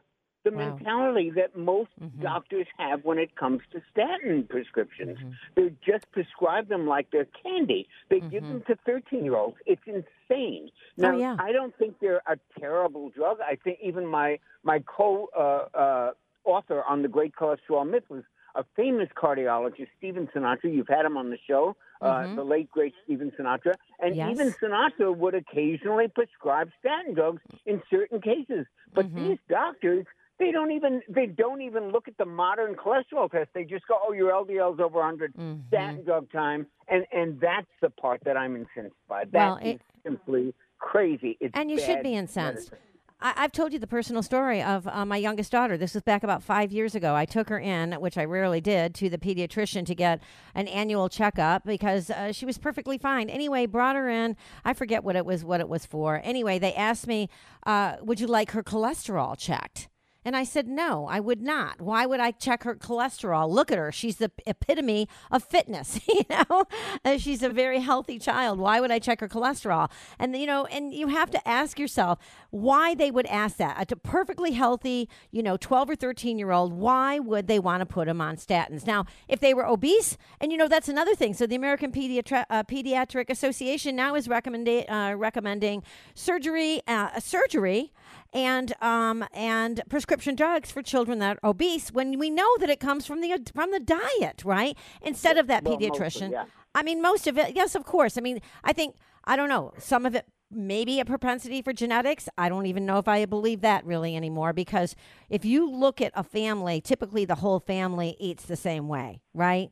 the 0.45 0.51
Wow. 0.51 0.77
mentality 0.77 1.31
that 1.35 1.57
most 1.57 1.89
Mm-hmm. 2.01 2.21
doctors 2.21 2.67
have 2.77 3.03
when 3.03 3.17
it 3.17 3.35
comes 3.35 3.61
to 3.73 3.81
statin 3.91 4.45
prescriptions. 4.49 5.17
They 5.55 5.71
just 5.85 6.05
prescribe 6.13 6.69
them 6.69 6.87
like 6.87 7.07
they're 7.11 7.27
candy. 7.43 7.87
They 8.09 8.21
give 8.21 8.47
them 8.47 8.63
to 8.67 8.77
13 8.85 9.25
year 9.25 9.35
olds. 9.35 9.57
It's 9.65 9.81
insane. 9.85 10.69
Now, 10.97 11.09
Mm-hmm. 11.09 11.15
Oh, 11.15 11.19
yeah. 11.19 11.35
I 11.39 11.51
don't 11.51 11.75
think 11.77 11.95
they're 11.99 12.21
a 12.27 12.37
terrible 12.59 13.09
drug. 13.09 13.37
I 13.41 13.57
think 13.63 13.79
even 13.83 14.05
my, 14.05 14.39
my 14.63 14.79
co 14.85 15.27
uh, 15.37 15.77
uh, 15.77 16.11
author 16.45 16.83
on 16.87 17.01
The 17.01 17.07
Great 17.09 17.33
Cholesterol 17.35 17.89
Myth 17.89 18.03
was 18.09 18.23
a 18.55 18.63
famous 18.77 19.09
cardiologist, 19.21 19.87
Stephen 19.97 20.29
Sinatra. 20.33 20.73
You've 20.73 20.87
had 20.87 21.05
him 21.05 21.17
on 21.17 21.29
the 21.29 21.37
show, 21.45 21.75
uh, 22.01 22.27
the 22.35 22.43
late, 22.43 22.71
great 22.71 22.93
Stephen 23.03 23.31
Sinatra. 23.37 23.73
And 23.99 24.15
Yes. 24.15 24.31
even 24.31 24.53
Sinatra 24.61 25.15
would 25.15 25.35
occasionally 25.35 26.07
prescribe 26.07 26.69
statin 26.79 27.13
drugs 27.15 27.41
in 27.65 27.81
certain 27.89 28.21
cases. 28.21 28.65
But 28.93 29.07
these 29.13 29.39
doctors, 29.49 30.05
they 30.39 30.51
don't 30.51 30.71
even 30.71 31.01
they 31.07 31.25
don't 31.27 31.61
even 31.61 31.91
look 31.91 32.07
at 32.07 32.17
the 32.17 32.25
modern 32.25 32.75
cholesterol 32.75 33.29
test. 33.31 33.49
They 33.53 33.63
just 33.63 33.87
go, 33.87 33.95
"Oh, 34.05 34.11
your 34.13 34.31
LDL's 34.31 34.79
over 34.79 34.99
100, 34.99 35.33
statin 35.67 36.03
drug 36.03 36.31
time," 36.31 36.67
and 36.87 37.05
and 37.11 37.39
that's 37.39 37.67
the 37.81 37.89
part 37.89 38.21
that 38.25 38.35
I'm 38.37 38.55
incensed 38.55 38.95
by. 39.07 39.25
That 39.25 39.33
Well, 39.33 39.57
is 39.57 39.75
it- 39.75 39.81
simply 40.03 40.53
crazy. 40.79 41.37
It's 41.39 41.51
And 41.57 41.71
you 41.71 41.79
should 41.79 42.03
be 42.03 42.13
incensed. 42.15 42.71
medicine. 42.71 42.77
I, 43.21 43.33
I've 43.37 43.53
told 43.53 43.71
you 43.71 43.79
the 43.79 43.87
personal 43.87 44.21
story 44.21 44.61
of 44.61 44.85
uh, 44.89 45.05
my 45.05 45.15
youngest 45.15 45.49
daughter. 45.53 45.77
This 45.77 45.93
was 45.93 46.03
back 46.03 46.21
about 46.23 46.43
five 46.43 46.73
years 46.73 46.95
ago. 46.95 47.15
I 47.15 47.23
took 47.23 47.47
her 47.47 47.57
in, 47.57 47.93
which 47.93 48.17
I 48.17 48.25
rarely 48.25 48.59
did, 48.59 48.93
to 48.95 49.09
the 49.09 49.17
pediatrician 49.17 49.85
to 49.85 49.95
get 49.95 50.21
an 50.53 50.67
annual 50.67 51.07
checkup 51.07 51.63
because 51.63 52.09
uh, 52.11 52.33
she 52.33 52.45
was 52.45 52.57
perfectly 52.57 52.97
fine. 52.97 53.29
Anyway, 53.29 53.67
brought 53.67 53.95
her 53.95 54.09
in. 54.09 54.35
I 54.65 54.73
forget 54.73 55.05
what 55.05 55.15
it 55.15 55.25
was. 55.25 55.45
What 55.45 55.61
it 55.61 55.69
was 55.69 55.85
for. 55.85 56.19
Anyway, 56.25 56.59
they 56.59 56.73
asked 56.73 57.07
me, 57.07 57.29
uh, 57.65 57.95
"Would 58.01 58.19
you 58.19 58.27
like 58.27 58.51
her 58.51 58.61
cholesterol 58.61 59.37
checked?" 59.37 59.87
And 60.25 60.35
I 60.35 60.43
said, 60.43 60.67
no, 60.67 61.05
I 61.07 61.19
would 61.19 61.41
not. 61.41 61.79
Why 61.79 62.07
would 62.07 62.19
I 62.19 62.31
check 62.31 62.63
her 62.63 62.73
cholesterol? 62.75 63.47
Look 63.47 63.71
at 63.71 63.77
her. 63.77 63.91
She's 63.91 64.15
the 64.15 64.31
epitome 64.47 65.07
of 65.31 65.43
fitness, 65.43 65.99
you 66.07 66.23
know? 66.29 66.65
Uh, 67.05 67.17
She's 67.17 67.43
a 67.43 67.49
very 67.49 67.79
healthy 67.79 68.17
child. 68.17 68.57
Why 68.57 68.79
would 68.81 68.89
I 68.91 68.97
check 68.97 69.19
her 69.19 69.29
cholesterol? 69.29 69.91
And, 70.17 70.35
you 70.35 70.47
know, 70.47 70.65
and 70.65 70.91
you 70.93 71.09
have 71.09 71.29
to 71.29 71.47
ask 71.47 71.77
yourself 71.77 72.17
why 72.49 72.95
they 72.95 73.11
would 73.11 73.27
ask 73.27 73.57
that. 73.57 73.91
A 73.91 73.95
perfectly 73.95 74.53
healthy, 74.53 75.07
you 75.31 75.43
know, 75.43 75.57
12 75.57 75.91
or 75.91 75.95
13 75.95 76.39
year 76.39 76.51
old, 76.51 76.73
why 76.73 77.19
would 77.19 77.45
they 77.45 77.59
want 77.59 77.81
to 77.81 77.85
put 77.85 78.07
them 78.07 78.19
on 78.19 78.37
statins? 78.37 78.87
Now, 78.87 79.05
if 79.27 79.39
they 79.39 79.53
were 79.53 79.67
obese, 79.67 80.17
and, 80.41 80.51
you 80.51 80.57
know, 80.57 80.67
that's 80.67 80.89
another 80.89 81.13
thing. 81.13 81.35
So 81.35 81.45
the 81.45 81.55
American 81.55 81.91
Pediatri- 81.91 82.45
uh, 82.49 82.63
Pediatric 82.63 83.29
Association 83.29 83.95
now 83.95 84.15
is 84.15 84.27
recommenda- 84.27 84.89
uh, 84.89 85.15
recommending 85.15 85.83
surgery, 86.15 86.81
uh, 86.87 87.19
surgery 87.19 87.93
and 88.35 88.73
um, 88.81 89.25
and 89.33 89.81
prescription 89.89 90.35
drugs 90.35 90.69
for 90.69 90.81
children 90.83 91.19
that 91.19 91.39
are 91.41 91.49
obese 91.49 91.91
when 91.91 92.19
we 92.19 92.29
know 92.29 92.57
that 92.59 92.69
it 92.69 92.79
comes 92.81 93.05
from 93.07 93.21
the 93.21 93.35
from 93.55 93.71
the 93.71 93.79
diet, 93.79 94.43
right? 94.45 94.77
Instead 95.01 95.37
of 95.37 95.47
that 95.47 95.63
Well, 95.63 95.79
mostly, 95.79 95.89
pediatrician. 95.89 96.31
yeah. 96.31 96.45
I 96.75 96.83
mean, 96.83 97.01
most 97.01 97.25
of 97.25 97.37
it, 97.37 97.55
yes, 97.55 97.73
of 97.73 97.85
course. 97.85 98.17
I 98.17 98.21
mean, 98.21 98.41
I 98.63 98.73
think 98.73 98.97
I 99.23 99.35
don't 99.37 99.49
know 99.49 99.73
some 99.79 100.05
of 100.05 100.13
it. 100.13 100.25
Maybe 100.51 100.99
a 100.99 101.05
propensity 101.05 101.61
for 101.63 101.73
genetics. 101.73 102.29
I 102.37 102.49
don't 102.49 102.67
even 102.67 102.85
know 102.85 102.99
if 102.99 103.07
I 103.07 103.25
believe 103.25 103.61
that 103.61 103.83
really 103.83 104.15
anymore 104.15 104.53
because 104.53 104.95
if 105.27 105.43
you 105.43 105.67
look 105.69 106.01
at 106.01 106.11
a 106.13 106.23
family, 106.23 106.79
typically 106.81 107.25
the 107.25 107.35
whole 107.35 107.59
family 107.59 108.15
eats 108.19 108.43
the 108.45 108.55
same 108.55 108.87
way, 108.87 109.21
right? 109.33 109.71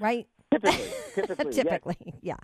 Right? 0.00 0.26
Typically, 0.50 0.90
typically, 1.14 1.44
yes. 1.46 1.54
typically 1.54 2.14
yeah 2.22 2.36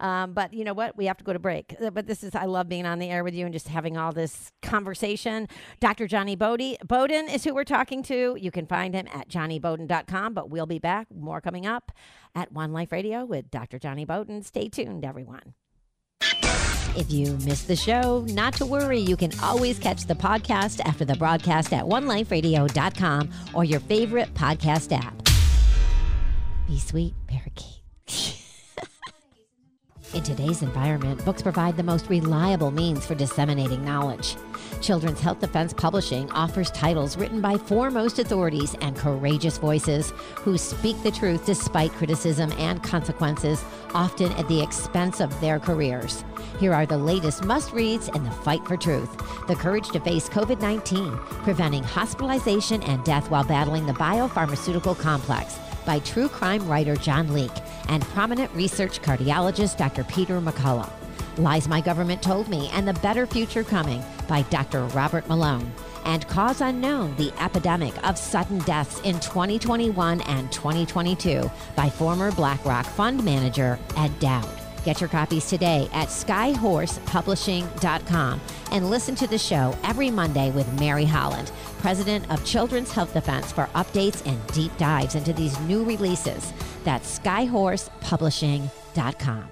um, 0.00 0.32
but 0.32 0.54
you 0.54 0.64
know 0.64 0.72
what 0.72 0.96
we 0.96 1.04
have 1.06 1.18
to 1.18 1.24
go 1.24 1.32
to 1.32 1.38
break 1.38 1.74
Uh, 1.84 1.90
but 1.90 2.06
this 2.06 2.24
is 2.24 2.34
i 2.34 2.46
love 2.46 2.68
being 2.68 2.86
on 2.86 2.98
the 2.98 3.10
air 3.10 3.22
with 3.22 3.34
you 3.34 3.44
and 3.44 3.52
just 3.52 3.68
having 3.68 3.96
all 3.96 4.12
this 4.12 4.50
conversation 4.62 5.46
dr 5.80 6.06
jonny 6.08 6.34
Bodie, 6.34 6.78
bowden 6.84 7.28
is 7.28 7.44
who 7.44 7.54
we're 7.54 7.64
talking 7.64 8.02
to 8.04 8.36
you 8.40 8.50
can 8.50 8.66
find 8.66 8.94
him 8.94 9.06
at 9.12 9.28
jonnybowden.com 9.28 10.32
but 10.34 10.48
we'll 10.48 10.66
be 10.66 10.78
back 10.78 11.08
more 11.14 11.40
coming 11.40 11.66
up 11.66 11.92
at 12.34 12.52
one 12.52 12.72
life 12.72 12.90
radio 12.90 13.24
with 13.24 13.50
dr 13.50 13.78
jonny 13.78 14.04
Bowden. 14.04 14.42
stay 14.42 14.68
tuned 14.68 15.04
everyone 15.04 15.54
if 16.96 17.10
you 17.10 17.38
missed 17.44 17.68
the 17.68 17.76
show, 17.76 18.24
not 18.28 18.54
to 18.54 18.66
worry. 18.66 18.98
You 18.98 19.16
can 19.16 19.32
always 19.40 19.78
catch 19.78 20.04
the 20.04 20.14
podcast 20.14 20.80
after 20.84 21.04
the 21.04 21.16
broadcast 21.16 21.72
at 21.72 21.84
oneliferadio.com 21.84 23.30
or 23.54 23.64
your 23.64 23.80
favorite 23.80 24.34
podcast 24.34 24.92
app. 24.92 25.31
Be 26.66 26.78
sweet, 26.78 27.14
parakeet. 27.26 27.80
In 30.14 30.22
today's 30.22 30.62
environment, 30.62 31.24
books 31.24 31.40
provide 31.40 31.76
the 31.76 31.82
most 31.82 32.10
reliable 32.10 32.70
means 32.70 33.06
for 33.06 33.14
disseminating 33.14 33.84
knowledge. 33.84 34.36
Children's 34.82 35.20
Health 35.20 35.40
Defense 35.40 35.72
Publishing 35.72 36.30
offers 36.32 36.70
titles 36.70 37.16
written 37.16 37.40
by 37.40 37.56
foremost 37.56 38.18
authorities 38.18 38.74
and 38.80 38.94
courageous 38.94 39.56
voices 39.56 40.12
who 40.36 40.58
speak 40.58 41.02
the 41.02 41.10
truth 41.10 41.46
despite 41.46 41.92
criticism 41.92 42.52
and 42.58 42.82
consequences, 42.82 43.64
often 43.94 44.32
at 44.32 44.46
the 44.48 44.60
expense 44.60 45.20
of 45.20 45.40
their 45.40 45.58
careers. 45.58 46.24
Here 46.60 46.74
are 46.74 46.86
the 46.86 46.98
latest 46.98 47.44
must 47.44 47.72
reads 47.72 48.08
in 48.08 48.22
the 48.22 48.30
fight 48.30 48.64
for 48.66 48.76
truth 48.76 49.10
The 49.46 49.56
Courage 49.56 49.88
to 49.90 50.00
Face 50.00 50.28
COVID 50.28 50.60
19, 50.60 51.16
Preventing 51.42 51.84
Hospitalization 51.84 52.82
and 52.82 53.02
Death 53.04 53.30
While 53.30 53.44
Battling 53.44 53.86
the 53.86 53.94
Biopharmaceutical 53.94 54.98
Complex 54.98 55.58
by 55.84 55.98
true 56.00 56.28
crime 56.28 56.66
writer 56.66 56.96
John 56.96 57.32
Leake 57.32 57.50
and 57.88 58.02
prominent 58.02 58.52
research 58.52 59.02
cardiologist 59.02 59.76
Dr. 59.76 60.04
Peter 60.04 60.40
McCullough. 60.40 60.90
Lies 61.38 61.68
My 61.68 61.80
Government 61.80 62.22
Told 62.22 62.48
Me 62.48 62.68
and 62.72 62.86
the 62.86 62.94
Better 62.94 63.26
Future 63.26 63.64
Coming 63.64 64.02
by 64.28 64.42
Dr. 64.42 64.84
Robert 64.88 65.26
Malone. 65.28 65.72
And 66.04 66.26
Cause 66.28 66.60
Unknown 66.60 67.16
The 67.16 67.32
Epidemic 67.40 67.94
of 68.06 68.18
Sudden 68.18 68.58
Deaths 68.60 69.00
in 69.00 69.20
2021 69.20 70.20
and 70.22 70.52
2022 70.52 71.50
by 71.76 71.88
former 71.88 72.32
BlackRock 72.32 72.86
fund 72.86 73.24
manager 73.24 73.78
Ed 73.96 74.18
Dowd. 74.18 74.61
Get 74.84 75.00
your 75.00 75.08
copies 75.08 75.48
today 75.48 75.88
at 75.92 76.08
skyhorsepublishing.com 76.08 78.40
and 78.72 78.90
listen 78.90 79.14
to 79.16 79.26
the 79.26 79.38
show 79.38 79.74
every 79.84 80.10
Monday 80.10 80.50
with 80.50 80.80
Mary 80.80 81.04
Holland, 81.04 81.52
president 81.78 82.28
of 82.30 82.44
Children's 82.44 82.90
Health 82.90 83.14
Defense, 83.14 83.52
for 83.52 83.66
updates 83.74 84.26
and 84.26 84.44
deep 84.48 84.76
dives 84.78 85.14
into 85.14 85.32
these 85.32 85.58
new 85.60 85.84
releases. 85.84 86.52
That's 86.84 87.20
skyhorsepublishing.com. 87.20 89.44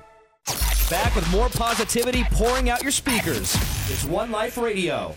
Back 0.91 1.15
with 1.15 1.31
more 1.31 1.49
positivity 1.51 2.25
pouring 2.33 2.69
out 2.69 2.83
your 2.83 2.91
speakers. 2.91 3.55
It's 3.89 4.05
One 4.05 4.33
Life 4.33 4.59
Radio. 4.59 5.15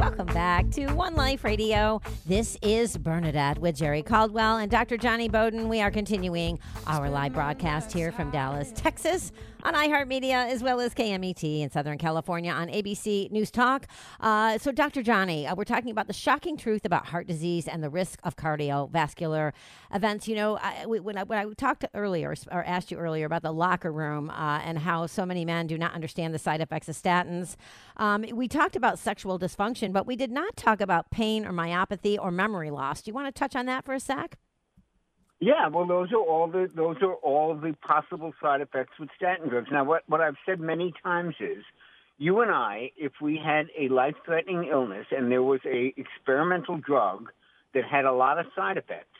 Welcome 0.00 0.28
back 0.28 0.70
to 0.70 0.86
One 0.94 1.14
Life 1.14 1.44
Radio. 1.44 2.00
This 2.24 2.56
is 2.62 2.96
Bernadette 2.96 3.58
with 3.58 3.76
Jerry 3.76 4.02
Caldwell 4.02 4.56
and 4.56 4.70
Dr. 4.70 4.96
Jonny 4.96 5.28
Bowden. 5.28 5.68
We 5.68 5.82
are 5.82 5.90
continuing 5.90 6.58
our 6.86 7.10
live 7.10 7.34
broadcast 7.34 7.92
here 7.92 8.10
from 8.10 8.30
Dallas, 8.30 8.72
Texas 8.74 9.30
on 9.62 9.74
iHeartMedia 9.74 10.50
as 10.50 10.62
well 10.62 10.80
as 10.80 10.94
KMET 10.94 11.60
in 11.60 11.70
Southern 11.70 11.98
California 11.98 12.52
on 12.52 12.68
ABC 12.68 13.30
News 13.30 13.50
Talk. 13.50 13.86
Uh, 14.20 14.58
so, 14.58 14.72
Dr. 14.72 15.02
Jonny, 15.02 15.46
uh, 15.46 15.54
we're 15.54 15.64
talking 15.64 15.90
about 15.90 16.06
the 16.06 16.12
shocking 16.12 16.56
truth 16.56 16.84
about 16.84 17.06
heart 17.06 17.26
disease 17.26 17.68
and 17.68 17.82
the 17.82 17.90
risk 17.90 18.20
of 18.24 18.36
cardiovascular 18.36 19.52
events. 19.92 20.28
You 20.28 20.36
know, 20.36 20.58
I, 20.58 20.86
when, 20.86 21.18
I, 21.18 21.24
when 21.24 21.38
I 21.38 21.52
talked 21.54 21.84
earlier 21.94 22.34
or 22.50 22.64
asked 22.64 22.90
you 22.90 22.96
earlier 22.98 23.26
about 23.26 23.42
the 23.42 23.52
locker 23.52 23.92
room 23.92 24.30
uh, 24.30 24.60
and 24.64 24.78
how 24.78 25.06
so 25.06 25.26
many 25.26 25.44
men 25.44 25.66
do 25.66 25.76
not 25.76 25.94
understand 25.94 26.34
the 26.34 26.38
side 26.38 26.60
effects 26.60 26.88
of 26.88 26.96
statins, 26.96 27.56
um, 27.96 28.24
we 28.32 28.48
talked 28.48 28.76
about 28.76 28.98
sexual 28.98 29.38
dysfunction, 29.38 29.92
but 29.92 30.06
we 30.06 30.16
did 30.16 30.30
not 30.30 30.56
talk 30.56 30.80
about 30.80 31.10
pain 31.10 31.46
or 31.46 31.52
myopathy 31.52 32.18
or 32.20 32.30
memory 32.30 32.70
loss. 32.70 33.02
Do 33.02 33.10
you 33.10 33.14
want 33.14 33.34
to 33.34 33.38
touch 33.38 33.56
on 33.56 33.66
that 33.66 33.84
for 33.84 33.94
a 33.94 34.00
sec? 34.00 34.38
Yeah, 35.40 35.68
well, 35.68 35.86
those 35.86 36.12
are 36.12 36.18
all 36.18 36.48
the 36.48 36.70
those 36.74 36.96
are 37.00 37.14
all 37.14 37.54
the 37.54 37.74
possible 37.80 38.34
side 38.42 38.60
effects 38.60 38.98
with 39.00 39.08
statin 39.16 39.48
drugs. 39.48 39.68
Now, 39.72 39.84
what 39.84 40.02
what 40.06 40.20
I've 40.20 40.36
said 40.44 40.60
many 40.60 40.92
times 41.02 41.34
is, 41.40 41.64
you 42.18 42.42
and 42.42 42.50
I, 42.50 42.92
if 42.98 43.12
we 43.22 43.38
had 43.42 43.68
a 43.78 43.88
life-threatening 43.88 44.64
illness 44.64 45.06
and 45.10 45.32
there 45.32 45.42
was 45.42 45.60
a 45.64 45.94
experimental 45.96 46.76
drug 46.76 47.30
that 47.72 47.84
had 47.84 48.04
a 48.04 48.12
lot 48.12 48.38
of 48.38 48.46
side 48.54 48.76
effects, 48.76 49.18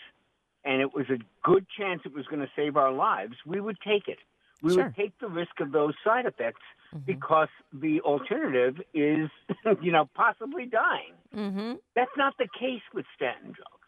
and 0.62 0.82
it 0.82 0.94
was 0.94 1.06
a 1.08 1.18
good 1.42 1.66
chance 1.78 2.02
it 2.04 2.12
was 2.14 2.26
going 2.26 2.42
to 2.42 2.50
save 2.54 2.76
our 2.76 2.92
lives, 2.92 3.34
we 3.46 3.60
would 3.60 3.78
take 3.80 4.06
it. 4.06 4.18
We 4.62 4.74
Sure. 4.74 4.84
would 4.84 4.96
take 4.96 5.18
the 5.20 5.28
risk 5.28 5.58
of 5.60 5.72
those 5.72 5.94
side 6.04 6.26
effects 6.26 6.60
because 7.06 7.48
the 7.72 8.02
alternative 8.02 8.76
is, 8.92 9.30
you 9.80 9.90
know, 9.92 10.08
possibly 10.14 10.66
dying. 10.66 11.14
Mm-hmm. 11.34 11.74
That's 11.94 12.10
not 12.18 12.36
the 12.36 12.48
case 12.58 12.82
with 12.92 13.06
statin 13.16 13.52
drugs. 13.52 13.79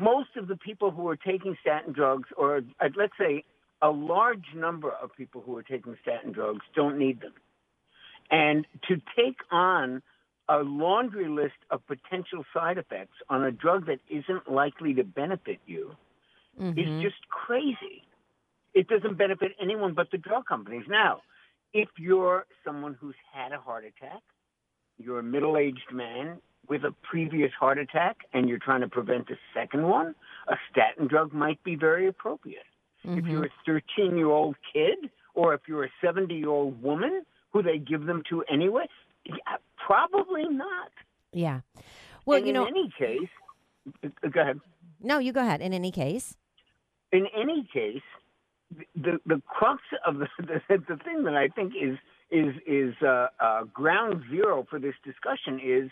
Most 0.00 0.30
of 0.36 0.48
the 0.48 0.56
people 0.56 0.90
who 0.90 1.08
are 1.08 1.16
taking 1.16 1.56
statin 1.60 1.92
drugs, 1.92 2.28
or 2.36 2.58
uh, 2.80 2.88
let's 2.96 3.12
say 3.18 3.44
a 3.82 3.90
large 3.90 4.44
number 4.54 4.90
of 4.90 5.10
people 5.16 5.42
who 5.44 5.56
are 5.56 5.62
taking 5.62 5.96
statin 6.02 6.32
drugs, 6.32 6.60
don't 6.74 6.98
need 6.98 7.20
them. 7.20 7.34
And 8.30 8.66
to 8.88 8.96
take 9.16 9.36
on 9.50 10.02
a 10.48 10.58
laundry 10.58 11.28
list 11.28 11.54
of 11.70 11.86
potential 11.86 12.44
side 12.54 12.78
effects 12.78 13.16
on 13.28 13.44
a 13.44 13.52
drug 13.52 13.86
that 13.86 13.98
isn't 14.08 14.50
likely 14.50 14.94
to 14.94 15.04
benefit 15.04 15.58
you 15.66 15.94
is 16.58 17.02
just 17.02 17.28
crazy. 17.28 18.02
It 18.74 18.88
doesn't 18.88 19.16
benefit 19.16 19.52
anyone 19.60 19.94
but 19.94 20.10
the 20.10 20.18
drug 20.18 20.46
companies. 20.46 20.84
Now, 20.88 21.22
if 21.72 21.88
you're 21.98 22.46
someone 22.64 22.96
who's 23.00 23.14
had 23.32 23.52
a 23.52 23.58
heart 23.58 23.84
attack, 23.84 24.22
you're 24.98 25.20
a 25.20 25.22
middle 25.22 25.56
aged 25.56 25.92
man 25.92 26.40
with 26.68 26.84
a 26.84 26.94
previous 27.02 27.50
heart 27.58 27.78
attack, 27.78 28.18
and 28.32 28.48
you're 28.48 28.58
trying 28.58 28.80
to 28.80 28.88
prevent 28.88 29.28
a 29.30 29.36
second 29.54 29.88
one, 29.88 30.14
a 30.48 30.56
statin 30.70 31.08
drug 31.08 31.32
might 31.32 31.62
be 31.64 31.74
very 31.74 32.06
appropriate. 32.06 32.64
If 33.02 33.26
you're 33.26 33.44
mm-hmm. 33.44 33.70
a 33.70 33.80
13 33.98 34.16
year 34.16 34.28
old 34.28 34.56
kid, 34.72 35.10
or 35.34 35.54
if 35.54 35.62
you're 35.66 35.84
a 35.84 35.90
70 36.04 36.34
year 36.34 36.50
old 36.50 36.82
woman 36.82 37.24
who 37.50 37.62
they 37.62 37.78
give 37.78 38.04
them 38.04 38.22
to 38.28 38.44
anyway, 38.52 38.86
yeah, 39.24 39.56
probably 39.84 40.48
not. 40.48 40.90
Yeah. 41.32 41.60
Well, 42.26 42.38
And 42.38 42.46
you 42.46 42.52
know, 42.52 42.66
in 42.66 42.74
any 42.76 42.92
case, 42.98 43.28
go 44.30 44.40
ahead. 44.40 44.60
no, 45.00 45.18
you 45.18 45.32
go 45.32 45.40
ahead. 45.40 45.60
In 45.60 45.72
any 45.72 45.90
case, 45.90 46.36
in 47.12 47.26
any 47.34 47.66
case, 47.72 48.02
the 48.94 49.18
the 49.26 49.40
crux 49.46 49.82
of 50.06 50.18
the 50.18 50.28
the, 50.38 50.78
the 50.88 50.96
thing 51.04 51.24
that 51.24 51.34
I 51.34 51.48
think 51.48 51.72
is 51.80 51.96
is 52.30 52.54
is 52.66 52.94
uh, 53.02 53.26
uh, 53.40 53.64
ground 53.64 54.22
zero 54.30 54.66
for 54.68 54.78
this 54.78 54.94
discussion 55.04 55.60
is 55.62 55.90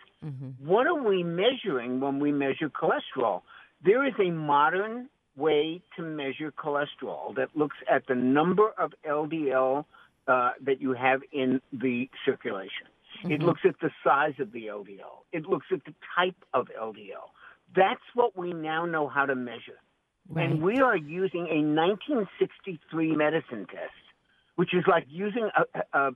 what 0.65 0.87
are 0.87 1.03
we 1.03 1.23
measuring 1.23 2.01
when 2.01 2.21
we 2.21 2.33
measure 2.33 2.71
cholesterol? 2.71 3.43
There 3.85 4.07
is 4.07 4.15
a 4.21 4.31
modern 4.31 5.09
way 5.37 5.81
to 5.97 6.03
measure 6.03 6.53
cholesterol 6.53 7.35
that 7.37 7.49
looks 7.55 7.77
at 7.91 8.07
the 8.09 8.15
number 8.15 8.71
of 8.77 8.93
LDL 9.09 9.85
uh, 10.27 10.51
that 10.65 10.81
you 10.81 10.93
have 10.93 11.21
in 11.33 11.61
the 11.73 12.11
circulation. 12.25 12.89
It 13.25 13.41
looks 13.41 13.63
at 13.65 13.75
the 13.81 13.91
size 14.05 14.35
of 14.39 14.53
the 14.53 14.67
LDL. 14.67 15.25
It 15.33 15.47
looks 15.47 15.67
at 15.73 15.85
the 15.85 15.95
type 16.15 16.37
of 16.55 16.69
LDL. 16.81 17.31
That's 17.75 18.01
what 18.15 18.37
we 18.37 18.53
now 18.53 18.87
know 18.87 19.09
how 19.09 19.27
to 19.27 19.35
measure. 19.35 19.81
Right. 20.29 20.49
And 20.49 20.63
we 20.63 20.81
are 20.81 20.97
using 20.97 21.47
a 21.49 21.65
1963 21.65 23.17
medicine 23.17 23.67
test, 23.67 23.93
which 24.57 24.75
is 24.75 24.85
like 24.87 25.07
using 25.09 25.49
a, 25.57 25.99
a 25.99 26.11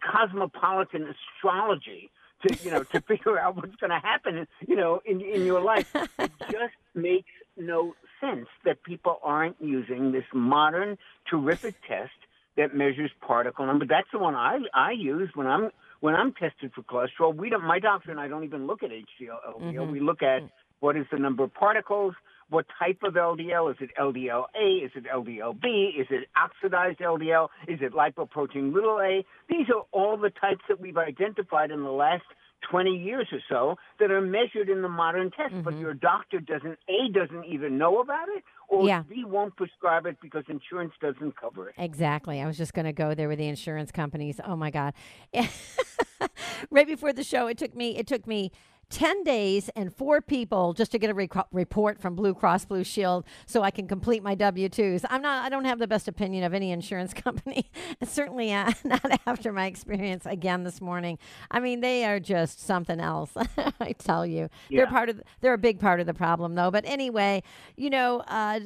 cosmopolitan 0.00 1.06
astrology 1.08 2.10
to, 2.46 2.56
you 2.64 2.70
know, 2.70 2.82
to 2.84 3.00
figure 3.08 3.38
out 3.38 3.56
what's 3.56 3.76
going 3.76 3.90
to 3.90 3.98
happen, 3.98 4.46
you 4.66 4.76
know, 4.76 5.00
in, 5.04 5.20
in 5.20 5.44
your 5.44 5.60
life. 5.60 5.90
It 5.94 6.30
just 6.50 6.74
makes 6.94 7.30
no 7.56 7.94
sense 8.20 8.46
that 8.64 8.82
people 8.82 9.18
aren't 9.22 9.56
using 9.60 10.12
this 10.12 10.24
modern, 10.32 10.98
terrific 11.28 11.74
test 11.86 12.10
that 12.56 12.74
measures 12.74 13.10
particle 13.20 13.66
number. 13.66 13.86
That's 13.86 14.08
the 14.12 14.18
one 14.18 14.34
I 14.34 14.58
I 14.74 14.90
use 14.92 15.30
when 15.34 15.46
I'm 15.46 15.70
when 16.00 16.14
I'm 16.14 16.32
tested 16.32 16.72
for 16.74 16.82
cholesterol. 16.82 17.34
We 17.34 17.50
don't. 17.50 17.64
My 17.64 17.78
doctor 17.78 18.10
and 18.10 18.20
I 18.20 18.28
don't 18.28 18.44
even 18.44 18.66
look 18.66 18.82
at 18.82 18.90
HDL 18.90 19.38
LDL. 19.56 19.90
We 19.90 19.98
mm-hmm. 19.98 20.06
look 20.06 20.22
at 20.22 20.42
mm-hmm. 20.42 20.46
what 20.80 20.96
is 20.96 21.06
the 21.10 21.18
number 21.18 21.44
of 21.44 21.54
particles, 21.54 22.14
what 22.50 22.66
type 22.78 22.98
of 23.02 23.14
LDL. 23.14 23.70
Is 23.70 23.76
it 23.80 23.90
LDL 23.98 24.44
A? 24.54 24.84
Is 24.84 24.92
it 24.94 25.04
LDL 25.04 25.60
B? 25.60 25.92
Is 25.98 26.06
it 26.10 26.28
oxidized 26.36 26.98
LDL? 26.98 27.48
Is 27.66 27.80
it 27.80 27.92
lipoprotein 27.92 28.72
little 28.72 28.98
a? 29.00 29.24
These 29.48 29.66
are 29.74 29.84
all 29.92 30.16
the 30.16 30.30
types 30.30 30.62
that 30.68 30.80
we've 30.80 30.96
identified 30.96 31.70
in 31.70 31.82
the 31.82 31.90
last 31.90 32.24
20 32.70 32.90
years 32.90 33.28
or 33.32 33.38
so 33.48 33.76
that 34.00 34.10
are 34.10 34.20
measured 34.20 34.68
in 34.68 34.82
the 34.82 34.88
modern 34.88 35.30
test. 35.30 35.54
But 35.62 35.74
mm-hmm. 35.74 35.82
your 35.82 35.94
doctor 35.94 36.40
doesn't 36.40 36.78
A 36.88 37.12
doesn't 37.12 37.44
even 37.44 37.78
know 37.78 38.00
about 38.00 38.28
it 38.28 38.42
or 38.68 38.86
Yeah. 38.86 39.02
B 39.08 39.24
won't 39.24 39.56
prescribe 39.56 40.06
it 40.06 40.18
because 40.20 40.44
insurance 40.48 40.92
doesn't 41.00 41.36
cover 41.36 41.68
it. 41.68 41.74
Exactly. 41.78 42.40
I 42.40 42.46
was 42.46 42.56
just 42.56 42.74
going 42.74 42.86
to 42.86 42.92
go 42.92 43.14
there 43.14 43.28
with 43.28 43.38
the 43.38 43.46
insurance 43.46 43.90
companies. 43.90 44.40
Oh 44.44 44.56
my 44.56 44.70
god. 44.70 44.94
right 46.70 46.86
before 46.86 47.12
the 47.12 47.24
show, 47.24 47.46
it 47.46 47.58
took 47.58 47.74
me 47.74 47.96
it 47.96 48.06
took 48.06 48.26
me 48.26 48.50
10 48.90 49.22
days 49.22 49.68
and 49.76 49.94
four 49.94 50.20
people 50.20 50.72
just 50.72 50.90
to 50.92 50.98
get 50.98 51.10
a 51.10 51.44
report 51.52 52.00
from 52.00 52.14
Blue 52.14 52.34
Cross 52.34 52.64
Blue 52.64 52.84
Shield 52.84 53.24
so 53.46 53.62
I 53.62 53.70
can 53.70 53.86
complete 53.86 54.22
my 54.22 54.34
W2s. 54.34 55.04
I'm 55.10 55.20
not 55.20 55.44
I 55.44 55.48
don't 55.48 55.66
have 55.66 55.78
the 55.78 55.86
best 55.86 56.08
opinion 56.08 56.44
of 56.44 56.54
any 56.54 56.70
insurance 56.72 57.12
company. 57.14 57.70
Certainly 58.02 58.52
uh, 58.52 58.72
not 58.84 59.20
after 59.26 59.52
my 59.52 59.66
experience 59.66 60.24
again 60.24 60.64
this 60.64 60.80
morning. 60.80 61.18
I 61.50 61.60
mean, 61.60 61.80
they 61.80 62.04
are 62.04 62.18
just 62.18 62.60
something 62.60 63.00
else. 63.00 63.32
I 63.80 63.92
tell 63.92 64.24
you. 64.24 64.48
They're 64.70 64.86
part 64.86 65.08
of 65.10 65.22
they're 65.40 65.54
a 65.54 65.58
big 65.58 65.80
part 65.80 66.00
of 66.00 66.06
the 66.06 66.14
problem 66.14 66.54
though. 66.54 66.70
But 66.70 66.84
anyway, 66.86 67.42
you 67.76 67.90
know, 67.90 68.20
uh, 68.20 68.60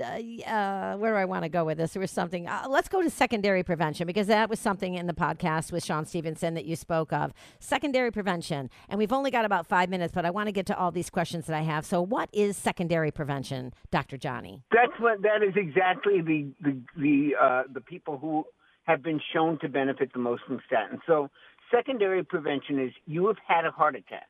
uh, 0.47 0.97
where 0.97 1.13
do 1.13 1.17
I 1.17 1.25
want 1.25 1.43
to 1.43 1.49
go 1.49 1.65
with 1.65 1.79
this? 1.79 1.95
There 1.95 2.01
was 2.01 2.11
something. 2.11 2.47
Uh, 2.47 2.67
let's 2.69 2.89
go 2.89 3.03
to 3.03 3.11
secondary 3.11 3.63
prevention 3.63 4.07
because 4.07 4.29
that 4.29 4.49
was 4.49 4.61
something 4.61 4.95
in 4.95 5.07
the 5.07 5.15
podcast 5.15 5.73
with 5.73 5.85
Shawn 5.85 6.07
Stevenson 6.07 6.55
that 6.55 6.65
you 6.65 6.77
spoke 6.77 7.13
of. 7.13 7.33
Secondary 7.59 8.11
prevention, 8.11 8.71
and 8.89 8.99
we've 8.99 9.13
only 9.13 9.31
got 9.31 9.45
about 9.45 9.67
five 9.67 9.89
minutes, 9.89 10.12
but 10.13 10.25
I 10.25 10.31
want 10.31 10.49
to 10.49 10.53
get 10.53 10.67
to 10.67 10.79
all 10.79 10.91
these 10.91 11.11
questions 11.11 11.47
that 11.47 11.57
I 11.57 11.63
have. 11.63 11.85
So, 11.85 12.01
what 12.03 12.29
is 12.33 12.57
secondary 12.57 13.11
prevention, 13.11 13.73
Dr. 13.91 14.17
Jonny? 14.17 14.63
That's 14.71 14.99
what 14.99 15.23
that 15.23 15.43
is 15.43 15.55
exactly 15.57 16.21
the 16.21 16.53
the 16.61 16.81
the 16.97 17.31
uh, 17.41 17.63
the 17.73 17.81
people 17.81 18.19
who 18.19 18.45
have 18.85 19.03
been 19.03 19.21
shown 19.33 19.59
to 19.61 19.69
benefit 19.69 20.13
the 20.13 20.19
most 20.19 20.43
from 20.47 20.61
statins. 20.71 21.01
So 21.07 21.31
secondary 21.71 22.25
prevention 22.25 22.81
is 22.81 22.93
you 23.07 23.27
have 23.29 23.37
had 23.47 23.65
a 23.65 23.71
heart 23.71 23.95
attack. 23.97 24.29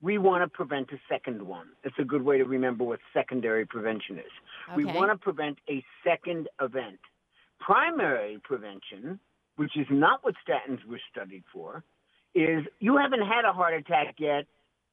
We 0.00 0.18
want 0.18 0.44
to 0.44 0.48
prevent 0.48 0.90
a 0.92 0.98
second 1.08 1.42
one. 1.42 1.66
It's 1.82 1.96
a 1.98 2.04
good 2.04 2.22
way 2.22 2.38
to 2.38 2.44
remember 2.44 2.84
what 2.84 3.00
secondary 3.12 3.66
prevention 3.66 4.18
is. 4.18 4.30
We 4.76 4.84
want 4.84 5.10
to 5.10 5.16
prevent 5.16 5.58
a 5.68 5.84
second 6.04 6.48
event. 6.60 7.00
Primary 7.58 8.38
prevention, 8.44 9.18
which 9.56 9.76
is 9.76 9.86
not 9.90 10.22
what 10.22 10.34
statins 10.46 10.84
were 10.84 11.00
studied 11.10 11.42
for, 11.52 11.82
is 12.32 12.64
you 12.78 12.96
haven't 12.96 13.22
had 13.22 13.44
a 13.44 13.52
heart 13.52 13.74
attack 13.74 14.14
yet, 14.18 14.46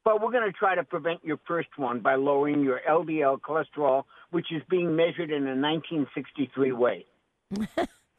but 0.06 0.22
we're 0.22 0.32
going 0.32 0.46
to 0.46 0.58
try 0.58 0.76
to 0.76 0.84
prevent 0.84 1.26
your 1.26 1.40
first 1.48 1.70
one 1.78 2.00
by 2.00 2.16
lowering 2.16 2.64
your 2.64 2.80
LDL 2.88 3.42
cholesterol, 3.42 4.04
which 4.30 4.52
is 4.52 4.62
being 4.70 4.96
measured 4.96 5.32
in 5.32 5.44
a 5.48 5.56
1963 5.56 6.72
way. 6.72 7.06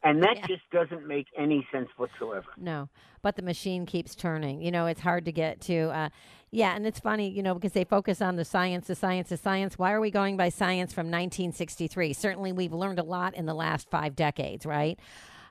and 0.03 0.23
that 0.23 0.37
just 0.49 0.63
doesn't 0.73 1.07
make 1.07 1.27
any 1.39 1.67
sense 1.73 1.89
whatsoever. 1.97 2.47
No, 2.57 2.89
but 3.23 3.37
the 3.37 3.43
machine 3.43 3.87
keeps 3.87 4.17
turning. 4.17 4.61
You 4.61 4.73
know, 4.73 4.87
it's 4.87 5.01
hard 5.01 5.25
to 5.27 5.33
get 5.33 5.61
to. 5.63 5.91
Uh, 5.91 6.09
yeah, 6.51 6.75
and 6.75 6.87
it's 6.87 6.99
funny, 6.99 7.29
you 7.29 7.43
know, 7.43 7.55
because 7.55 7.73
they 7.73 7.85
focus 7.85 8.21
on 8.21 8.35
the 8.35 8.45
science, 8.45 8.89
the 8.89 8.95
science, 8.97 9.29
the 9.29 9.37
science. 9.37 9.79
Why 9.79 9.93
are 9.93 10.01
we 10.01 10.11
going 10.11 10.37
by 10.37 10.49
science 10.49 10.93
from 10.93 11.07
1963? 11.07 12.13
Certainly, 12.13 12.53
we've 12.53 12.73
learned 12.73 12.99
a 12.99 13.05
lot 13.05 13.35
in 13.35 13.47
the 13.47 13.55
last 13.55 13.89
five 13.91 14.17
decades, 14.17 14.67
right? 14.67 14.99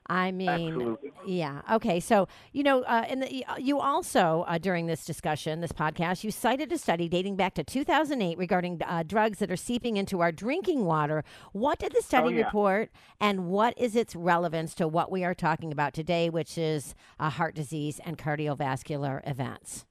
I 0.08 0.30
mean, 0.32 0.48
Absolutely. 0.74 1.12
yeah. 1.26 1.62
Okay, 1.72 1.98
so 2.00 2.28
you 2.52 2.62
know, 2.62 2.82
uh, 2.82 3.04
and 3.08 3.22
the, 3.22 3.44
you 3.58 3.80
also 3.80 4.44
uh, 4.46 4.58
during 4.58 4.86
this 4.86 5.04
discussion, 5.04 5.60
this 5.60 5.72
podcast, 5.72 6.22
you 6.24 6.30
cited 6.30 6.70
a 6.72 6.78
study 6.78 7.08
dating 7.08 7.36
back 7.36 7.54
to 7.54 7.64
2008 7.64 8.38
regarding 8.38 8.80
uh, 8.86 9.02
drugs 9.04 9.38
that 9.40 9.50
are 9.50 9.56
seeping 9.56 9.96
into 9.96 10.20
our 10.20 10.30
drinking 10.32 10.84
water. 10.84 11.24
What 11.52 11.78
did 11.80 11.92
the 11.92 12.02
study 12.02 12.26
Oh, 12.28 12.30
yeah. 12.30 12.44
report, 12.44 12.90
and 13.20 13.46
what 13.48 13.74
is 13.76 13.96
its 13.96 14.14
relevance 14.14 14.74
to 14.76 14.86
what 14.88 15.10
we 15.10 15.24
are 15.24 15.34
talking 15.34 15.72
about 15.72 15.92
today, 15.92 16.30
which 16.30 16.56
is 16.56 16.94
uh, 17.18 17.30
heart 17.30 17.54
disease 17.54 18.00
and 18.04 18.16
cardiovascular 18.16 19.20
events? 19.28 19.86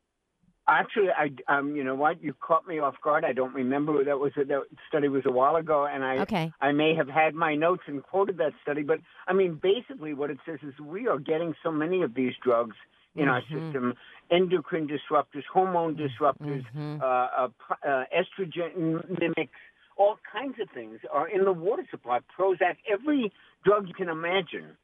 Actually, 0.68 1.10
I 1.12 1.30
um, 1.58 1.76
you 1.76 1.84
know 1.84 1.94
what? 1.94 2.24
You 2.24 2.34
caught 2.34 2.68
me 2.68 2.80
off 2.80 2.96
guard. 3.04 3.24
I 3.24 3.34
don't 3.34 3.54
remember 3.54 4.04
that 4.04 4.20
was 4.20 4.32
a, 4.36 4.46
that 4.46 4.64
study 4.90 5.08
was 5.08 5.22
a 5.26 5.32
while 5.32 5.56
ago, 5.58 5.86
and 5.86 6.04
I 6.04 6.18
Okay. 6.20 6.52
I 6.60 6.72
may 6.72 6.96
have 6.96 7.08
had 7.08 7.36
my 7.36 7.54
notes 7.54 7.84
and 7.86 8.02
quoted 8.02 8.38
that 8.38 8.54
study. 8.64 8.82
But 8.82 9.00
I 9.28 9.34
mean, 9.34 9.60
basically, 9.62 10.14
what 10.16 10.32
it 10.32 10.40
says 10.46 10.60
is 10.64 10.74
we 10.80 11.08
are 11.08 11.20
getting 11.20 11.54
so 11.62 11.72
many 11.72 12.02
of 12.02 12.16
these 12.16 12.34
drugs 12.44 12.76
in 13.16 13.28
our 13.28 13.42
Mm-hmm. 13.42 13.68
system: 13.68 13.94
endocrine 14.32 14.88
disruptors, 14.88 15.44
hormone 15.54 15.96
disruptors, 15.96 16.66
Mm-hmm. 16.76 17.00
uh, 17.00 17.06
uh, 17.06 17.50
uh, 17.88 18.04
estrogen 18.20 19.08
mimics, 19.20 19.60
all 19.98 20.18
kinds 20.34 20.56
of 20.60 20.68
things 20.74 21.00
are 21.14 21.28
in 21.28 21.46
the 21.46 21.54
water 21.54 21.86
supply. 21.92 22.22
Prozac, 22.36 22.78
every 22.92 23.32
drug 23.64 23.88
you 23.88 23.94
can 23.94 24.10
imagine 24.10 24.76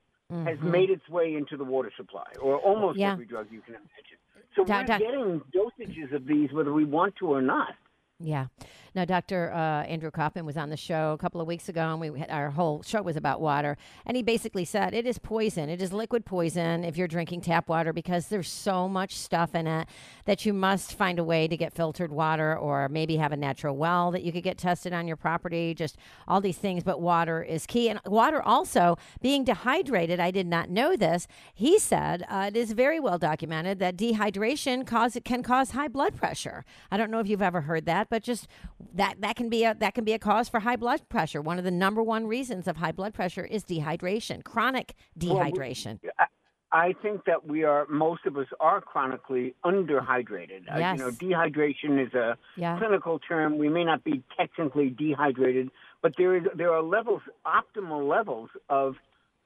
has 0.46 0.60
made 0.62 0.90
its 0.90 1.10
way 1.10 1.36
into 1.36 1.58
the 1.58 1.64
water 1.66 1.92
supply, 1.98 2.30
or 2.40 2.58
almost 2.58 3.00
Mm-hmm. 3.00 3.00
Yeah. 3.02 3.14
every 3.14 3.26
drug 3.26 3.48
you 3.52 3.62
can 3.62 3.74
imagine. 3.74 4.20
So 4.56 4.64
Doc- 4.64 4.88
we're 4.90 4.98
getting 5.00 5.42
dosages 5.54 6.14
of 6.14 6.26
these 6.26 6.52
whether 6.52 6.74
we 6.74 6.86
want 6.86 7.16
to 7.18 7.28
or 7.28 7.42
not. 7.42 7.76
Yeah. 8.20 8.48
Now, 8.94 9.06
Dr. 9.06 9.54
Uh, 9.54 9.84
Andrew 9.84 10.12
Coppin 10.12 10.46
was 10.46 10.58
on 10.58 10.70
the 10.70 10.76
show 10.76 11.14
a 11.14 11.18
couple 11.18 11.40
of 11.40 11.48
weeks 11.48 11.70
ago, 11.70 11.82
and 11.92 12.02
we 12.02 12.20
had, 12.20 12.30
our 12.30 12.50
whole 12.50 12.84
show 12.84 13.02
was 13.02 13.16
about 13.16 13.40
water. 13.40 13.78
And 14.06 14.18
he 14.18 14.24
basically 14.24 14.66
said 14.66 14.94
it 14.94 15.08
is 15.08 15.18
poison. 15.18 15.70
It 15.70 15.82
is 15.82 15.94
liquid 15.94 16.26
poison 16.26 16.84
if 16.84 16.98
you're 16.98 17.08
drinking 17.08 17.40
tap 17.40 17.70
water 17.70 17.94
because 17.94 18.28
there's 18.28 18.50
so 18.50 18.90
much 18.90 19.16
stuff 19.16 19.56
in 19.56 19.66
it 19.66 19.88
that 20.26 20.46
you 20.46 20.52
must 20.52 20.94
find 20.98 21.20
a 21.20 21.24
way 21.24 21.48
to 21.48 21.56
get 21.56 21.74
filtered 21.74 22.12
water 22.12 22.58
or 22.58 22.90
maybe 22.90 23.16
have 23.16 23.32
a 23.32 23.38
natural 23.38 23.78
well 23.78 24.12
that 24.12 24.24
you 24.24 24.34
could 24.34 24.44
get 24.44 24.58
tested 24.58 24.92
on 24.92 25.08
your 25.08 25.16
property. 25.16 25.74
Just 25.74 25.96
all 26.28 26.42
these 26.42 26.58
things. 26.58 26.84
But 26.84 27.00
water 27.00 27.42
is 27.42 27.66
key. 27.66 27.88
And 27.88 28.02
water 28.06 28.42
also 28.42 28.98
being 29.22 29.46
dehydrated. 29.46 30.20
I 30.20 30.32
did 30.32 30.48
not 30.48 30.70
know 30.70 30.98
this. 30.98 31.28
He 31.54 31.80
said 31.80 32.26
uh, 32.28 32.50
it 32.50 32.58
is 32.58 32.74
very 32.74 33.00
well 33.00 33.18
documented 33.18 33.80
that 33.80 33.96
dehydration 33.96 34.86
cause 34.86 35.18
can 35.24 35.44
cause 35.44 35.72
high 35.72 35.88
blood 35.88 36.18
pressure. 36.18 36.66
I 36.92 36.98
don't 36.98 37.10
know 37.10 37.20
if 37.20 37.30
you've 37.30 37.42
ever 37.42 37.62
heard 37.62 37.86
that, 37.86 38.10
but 38.10 38.22
just 38.22 38.50
that 38.94 39.16
that 39.22 39.36
can 39.36 39.50
be 39.50 39.64
a 39.64 39.74
that 39.76 39.94
can 39.94 40.04
be 40.04 40.14
a 40.14 40.20
cause 40.20 40.50
for 40.50 40.60
high 40.60 40.76
blood 40.76 41.08
pressure. 41.10 41.42
One 41.42 41.58
of 41.58 41.64
the 41.64 41.72
number 41.72 42.02
one 42.04 42.28
reasons 42.28 42.68
of 42.68 42.78
high 42.78 42.92
blood 42.92 43.14
pressure 43.14 43.46
is 43.46 43.64
dehydration, 43.64 44.44
chronic 44.44 44.94
dehydration. 45.18 46.00
I, 46.20 46.26
I 46.74 46.94
think 47.02 47.26
that 47.26 47.46
we 47.46 47.64
are 47.64 47.86
most 47.88 48.26
of 48.26 48.38
us 48.38 48.48
are 48.60 48.80
chronically 48.82 49.56
underhydrated. 49.66 50.74
Uh, 50.74 50.78
Yes. 50.80 50.98
you 50.98 51.04
know, 51.06 51.12
dehydration 51.12 52.06
is 52.06 52.14
a 52.14 52.38
Yeah. 52.56 52.78
clinical 52.78 53.20
term. 53.20 53.58
We 53.58 53.70
may 53.70 53.84
not 53.84 54.04
be 54.04 54.24
technically 54.38 54.90
dehydrated, 54.90 55.70
but 56.02 56.14
there 56.18 56.36
is 56.38 56.44
there 56.56 56.74
are 56.74 56.82
levels, 56.82 57.22
optimal 57.46 58.08
levels 58.08 58.50
of 58.70 58.96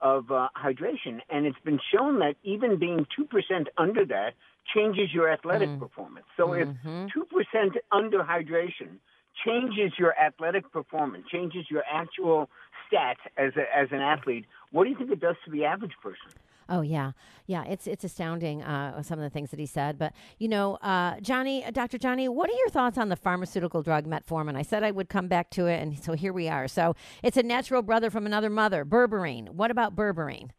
of 0.02 0.30
uh, 0.30 0.50
hydration, 0.58 1.22
and 1.30 1.46
it's 1.46 1.58
been 1.64 1.80
shown 1.94 2.20
that 2.20 2.36
even 2.44 2.78
being 2.78 3.08
two 3.16 3.26
percent 3.26 3.70
under 3.78 4.06
that 4.06 4.34
changes 4.74 5.14
your 5.14 5.32
athletic 5.32 5.70
Mm. 5.70 5.80
performance. 5.80 6.26
So 6.38 6.48
Mm-hmm. 6.50 7.06
if 7.06 7.14
two 7.14 7.26
percent 7.26 7.74
underhydration 7.94 8.98
changes 9.46 9.94
your 9.98 10.14
athletic 10.18 10.72
performance, 10.72 11.26
changes 11.32 11.66
your 11.70 11.84
actual 11.92 12.50
stats 12.92 13.16
as 13.38 13.54
a, 13.56 13.78
as 13.78 13.88
an 13.92 14.00
athlete, 14.00 14.46
what 14.72 14.84
do 14.84 14.90
you 14.90 14.98
think 14.98 15.12
it 15.12 15.20
does 15.20 15.36
to 15.46 15.52
the 15.52 15.66
average 15.66 15.94
person? 16.02 16.40
Oh 16.68 16.82
yeah, 16.82 17.12
yeah. 17.46 17.64
It's 17.66 17.86
it's 17.86 18.04
astounding 18.04 18.64
uh, 18.64 19.04
some 19.04 19.20
of 19.20 19.24
the 19.24 19.30
things 19.30 19.52
that 19.52 19.60
he 19.60 19.68
said. 19.68 20.00
But 20.00 20.14
you 20.40 20.48
know, 20.48 20.76
uh, 20.78 21.20
Jonny, 21.20 21.64
uh, 21.64 21.70
Dr. 21.70 22.00
Jonny, 22.00 22.28
what 22.28 22.50
are 22.50 22.54
your 22.54 22.70
thoughts 22.70 22.98
on 22.98 23.10
the 23.10 23.16
pharmaceutical 23.16 23.84
drug 23.84 24.08
metformin? 24.08 24.56
I 24.56 24.64
said 24.64 24.84
I 24.84 24.90
would 24.90 25.08
come 25.08 25.28
back 25.28 25.52
to 25.52 25.68
it, 25.68 25.80
and 25.80 26.04
so 26.04 26.14
here 26.14 26.34
we 26.34 26.50
are. 26.50 26.68
So 26.68 26.96
it's 27.22 27.38
a 27.38 27.44
natural 27.44 27.84
brother 27.84 28.10
from 28.10 28.26
another 28.26 28.50
mother, 28.50 28.84
berberine. 28.84 29.50
What 29.50 29.70
about 29.70 29.96
berberine? 29.96 30.50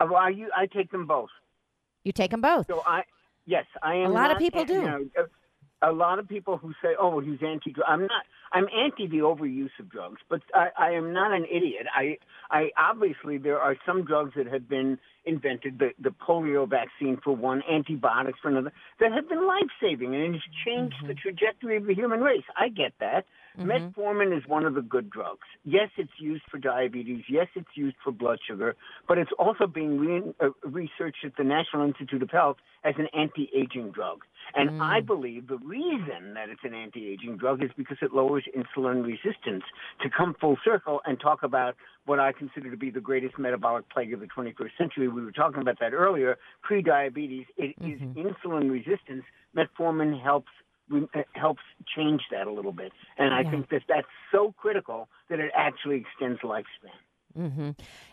Uh, 0.00 0.06
well, 0.10 0.16
I, 0.16 0.32
I 0.56 0.66
take 0.66 0.90
them 0.90 1.06
both. 1.06 1.30
You 2.04 2.12
take 2.12 2.30
them 2.30 2.40
both. 2.40 2.66
So 2.68 2.82
I, 2.86 3.02
yes, 3.44 3.66
I 3.82 3.96
am. 3.96 4.10
A 4.10 4.14
lot 4.14 4.30
of 4.30 4.38
people 4.38 4.64
do. 4.64 4.74
You 4.74 4.82
know, 4.82 5.04
a, 5.82 5.92
lot 5.92 6.18
of 6.18 6.28
people 6.28 6.56
who 6.56 6.72
say, 6.82 6.90
"Oh, 6.98 7.20
he's 7.20 7.38
anti-drug." 7.42 7.86
I'm 7.86 8.02
not. 8.02 8.24
I'm 8.52 8.66
anti 8.74 9.06
the 9.06 9.18
overuse 9.18 9.70
of 9.78 9.90
drugs, 9.90 10.20
but 10.28 10.40
I, 10.54 10.68
I 10.78 10.90
am 10.92 11.12
not 11.12 11.32
an 11.32 11.44
idiot. 11.44 11.86
I, 11.94 12.16
I 12.50 12.70
obviously 12.78 13.38
there 13.38 13.58
are 13.58 13.76
some 13.84 14.04
drugs 14.04 14.32
that 14.36 14.46
have 14.46 14.68
been 14.68 14.98
invented, 15.24 15.78
the 15.78 15.90
the 16.02 16.10
polio 16.10 16.68
vaccine 16.68 17.18
for 17.22 17.36
one, 17.36 17.62
antibiotics 17.70 18.38
for 18.40 18.48
another, 18.48 18.72
that 19.00 19.12
have 19.12 19.28
been 19.28 19.46
life 19.46 19.70
saving 19.80 20.14
and 20.14 20.34
it's 20.34 20.44
changed 20.64 20.96
mm-hmm. 20.96 21.08
the 21.08 21.14
trajectory 21.14 21.76
of 21.76 21.86
the 21.86 21.94
human 21.94 22.20
race. 22.20 22.44
I 22.56 22.68
get 22.68 22.92
that. 23.00 23.26
Mm-hmm. 23.58 23.70
Metformin 23.70 24.36
is 24.36 24.46
one 24.46 24.64
of 24.64 24.74
the 24.74 24.82
good 24.82 25.10
drugs. 25.10 25.46
Yes, 25.64 25.90
it's 25.96 26.10
used 26.18 26.44
for 26.50 26.58
diabetes. 26.58 27.24
Yes, 27.28 27.48
it's 27.54 27.68
used 27.74 27.96
for 28.02 28.12
blood 28.12 28.38
sugar, 28.46 28.76
but 29.06 29.18
it's 29.18 29.30
also 29.38 29.66
being 29.66 29.98
re- 29.98 30.34
uh, 30.40 30.50
researched 30.62 31.24
at 31.24 31.36
the 31.36 31.44
National 31.44 31.86
Institute 31.86 32.22
of 32.22 32.30
Health 32.30 32.58
as 32.84 32.94
an 32.98 33.08
anti-aging 33.12 33.90
drug. 33.90 34.22
And 34.54 34.70
mm. 34.70 34.80
I 34.80 35.00
believe 35.00 35.48
the 35.48 35.58
reason 35.58 36.34
that 36.34 36.48
it's 36.48 36.62
an 36.64 36.74
anti-aging 36.74 37.36
drug 37.36 37.62
is 37.62 37.70
because 37.76 37.98
it 38.00 38.14
lowers 38.14 38.44
insulin 38.56 39.04
resistance. 39.04 39.64
To 40.02 40.08
come 40.08 40.34
full 40.40 40.56
circle 40.64 41.00
and 41.04 41.20
talk 41.20 41.42
about 41.42 41.74
what 42.06 42.18
I 42.18 42.32
consider 42.32 42.70
to 42.70 42.76
be 42.76 42.90
the 42.90 43.00
greatest 43.00 43.38
metabolic 43.38 43.88
plague 43.90 44.12
of 44.14 44.20
the 44.20 44.26
21st 44.26 44.70
century, 44.78 45.08
we 45.08 45.24
were 45.24 45.32
talking 45.32 45.60
about 45.60 45.80
that 45.80 45.92
earlier. 45.92 46.38
Pre-diabetes, 46.62 47.46
it 47.56 47.74
is 47.80 48.00
mm-hmm. 48.00 48.20
insulin 48.20 48.70
resistance. 48.70 49.24
Metformin 49.56 50.22
helps 50.22 50.50
helps 51.34 51.62
change 51.96 52.22
that 52.30 52.46
a 52.46 52.52
little 52.52 52.72
bit, 52.72 52.92
and 53.18 53.34
I 53.34 53.42
Yeah. 53.42 53.50
think 53.50 53.70
that 53.70 53.82
that's 53.88 54.06
so 54.32 54.52
critical 54.56 55.08
that 55.28 55.40
it 55.40 55.52
actually 55.54 55.96
extends 55.96 56.40
lifespan. 56.42 56.92
Mm-hmm. 57.38 57.70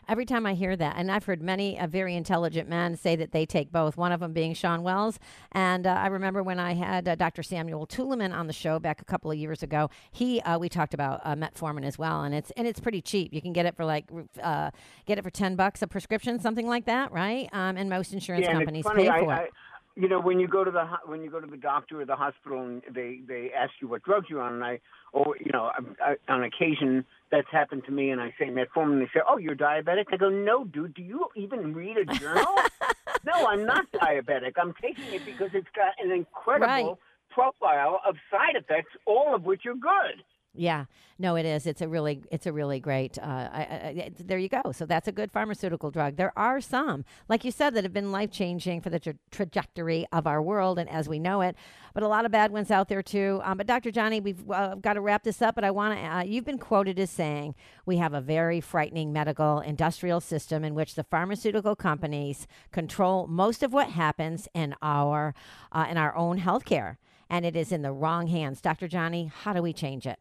Every 0.08 0.26
time 0.26 0.46
I 0.46 0.54
hear 0.54 0.76
that, 0.76 0.98
and 0.98 1.10
I've 1.10 1.24
heard 1.24 1.42
many 1.42 1.80
uh, 1.80 1.88
very 1.88 2.16
intelligent 2.16 2.70
men 2.70 2.96
say 2.96 3.16
that 3.16 3.32
they 3.32 3.46
take 3.46 3.72
both. 3.72 3.98
One 3.98 4.12
of 4.12 4.20
them 4.20 4.34
being 4.34 4.54
Sean 4.54 4.84
Wells, 4.84 5.20
and 5.54 5.88
uh, 5.88 5.92
I 5.92 6.08
remember 6.08 6.44
when 6.44 6.60
I 6.60 6.74
had 6.74 7.08
uh, 7.08 7.16
Dr. 7.16 7.42
Samuel 7.42 7.88
Tuleman 7.88 8.36
on 8.36 8.46
the 8.48 8.54
show 8.54 8.78
back 8.78 9.02
a 9.02 9.06
couple 9.06 9.32
of 9.32 9.38
years 9.38 9.64
ago. 9.64 9.90
He 10.12 10.42
uh, 10.42 10.60
we 10.60 10.70
talked 10.70 10.94
about 10.94 11.22
uh, 11.24 11.34
metformin 11.34 11.86
as 11.86 11.98
well, 11.98 12.24
and 12.24 12.36
it's 12.36 12.52
and 12.52 12.68
it's 12.68 12.80
pretty 12.80 13.02
cheap. 13.02 13.34
You 13.34 13.42
can 13.42 13.54
get 13.54 13.66
it 13.66 13.76
for 13.76 13.86
like 13.86 14.06
uh, 14.44 14.70
get 15.08 15.18
it 15.18 15.24
for 15.24 15.32
ten 15.32 15.56
bucks 15.56 15.82
a 15.82 15.88
prescription, 15.88 16.38
something 16.40 16.68
like 16.68 16.86
that, 16.86 17.12
right? 17.12 17.50
Um, 17.52 17.78
and 17.78 17.90
most 17.90 18.14
insurance 18.14 18.46
Yeah, 18.46 18.54
companies 18.54 18.84
funny, 18.84 19.10
pay 19.10 19.20
for 19.22 19.32
I, 19.34 19.44
it. 19.46 19.54
You 19.96 20.10
know, 20.10 20.20
when 20.20 20.40
you 20.40 20.48
go 20.48 20.64
to 20.64 20.72
the 20.72 20.86
ho- 20.86 21.06
when 21.10 21.22
you 21.24 21.30
go 21.30 21.40
to 21.40 21.48
the 21.48 21.58
doctor 21.58 22.02
or 22.02 22.06
the 22.06 22.16
hospital 22.16 22.62
and 22.62 22.82
they 22.94 23.20
they 23.28 23.52
ask 23.58 23.72
you 23.82 23.88
what 23.88 24.04
drugs 24.04 24.28
you're 24.30 24.42
on, 24.42 24.56
and 24.56 24.64
I 24.64 24.80
or 25.14 25.38
you 25.40 25.52
know, 25.54 25.72
I, 26.02 26.12
I, 26.12 26.34
on 26.34 26.44
occasion 26.44 27.06
that's 27.32 27.48
happened 27.52 27.84
to 27.86 27.92
me, 27.92 28.10
and 28.10 28.20
I 28.22 28.34
say 28.38 28.46
metformin, 28.48 28.94
and 28.94 29.02
they 29.02 29.10
say, 29.14 29.22
"Oh, 29.28 29.38
you're 29.38 29.56
diabetic." 29.56 30.06
I 30.12 30.18
go, 30.18 30.30
"No, 30.30 30.66
dude. 30.66 30.94
Do 30.96 31.02
you 31.02 31.28
even 31.36 31.74
read 31.74 31.98
a 31.98 32.06
journal?" 32.06 32.56
no, 33.26 33.48
I'm 33.48 33.66
not 33.66 33.86
diabetic. 33.94 34.54
I'm 34.62 34.74
taking 34.82 35.14
it 35.14 35.24
because 35.26 35.52
it's 35.54 35.68
got 35.76 35.94
an 36.04 36.12
incredible 36.12 36.68
Right. 36.68 36.98
profile 37.30 38.02
of 38.08 38.16
side 38.32 38.56
effects, 38.56 38.92
all 39.06 39.34
of 39.34 39.44
which 39.44 39.66
are 39.66 39.76
good. 39.76 40.24
Yeah, 40.58 40.86
no, 41.18 41.36
it 41.36 41.46
is. 41.46 41.66
It's 41.66 41.82
a 41.82 41.88
really, 41.88 42.22
it's 42.32 42.46
a 42.46 42.52
really 42.52 42.80
great. 42.80 43.18
Uh, 43.18 43.50
I, 43.52 43.60
I, 43.62 44.12
there 44.18 44.38
you 44.38 44.50
go. 44.50 44.72
So 44.72 44.86
that's 44.86 45.08
a 45.08 45.12
good 45.12 45.32
pharmaceutical 45.32 45.92
drug. 45.92 46.18
There 46.18 46.34
are 46.38 46.60
some, 46.60 47.06
like 47.30 47.46
you 47.46 47.52
said, 47.52 47.74
that 47.74 47.84
have 47.84 47.94
been 47.94 48.12
life 48.12 48.32
changing 48.32 48.82
for 48.82 48.90
the 48.90 49.00
tra- 49.00 49.16
trajectory 49.32 50.06
of 50.12 50.28
our 50.28 50.42
world 50.42 50.78
and 50.78 50.90
as 50.90 51.08
we 51.08 51.20
know 51.20 51.42
it. 51.42 51.56
But 51.94 52.04
a 52.04 52.08
lot 52.10 52.26
of 52.26 52.32
bad 52.32 52.52
ones 52.52 52.72
out 52.72 52.90
there 52.90 53.02
too. 53.02 53.40
Um, 53.44 53.58
but 53.58 53.68
Dr. 53.68 53.92
Jonny, 53.92 54.20
we've 54.20 54.50
uh, 54.52 54.76
got 54.76 54.94
to 54.94 55.02
wrap 55.02 55.24
this 55.24 55.42
up. 55.42 55.56
But 55.56 55.64
I 55.64 55.72
want 55.72 55.98
to. 55.98 56.06
Uh, 56.06 56.24
you've 56.24 56.46
been 56.46 56.58
quoted 56.58 57.00
as 57.00 57.10
saying 57.10 57.56
we 57.86 57.98
have 57.98 58.14
a 58.14 58.22
very 58.22 58.60
frightening 58.60 59.14
medical 59.14 59.62
industrial 59.62 60.20
system 60.20 60.66
in 60.66 60.76
which 60.76 60.96
the 60.96 61.04
pharmaceutical 61.04 61.76
companies 61.76 62.48
control 62.72 63.28
most 63.28 63.64
of 63.64 63.72
what 63.72 63.90
happens 63.90 64.50
in 64.54 64.76
our 64.82 65.34
uh, 65.72 65.88
in 65.90 65.98
our 65.98 66.16
own 66.16 66.42
healthcare, 66.42 66.98
and 67.30 67.46
it 67.46 67.56
is 67.56 67.72
in 67.72 67.82
the 67.82 67.94
wrong 67.94 68.28
hands. 68.28 68.60
Dr. 68.60 68.90
Jonny, 68.90 69.32
how 69.44 69.54
do 69.54 69.62
we 69.62 69.72
change 69.72 70.06
it? 70.06 70.20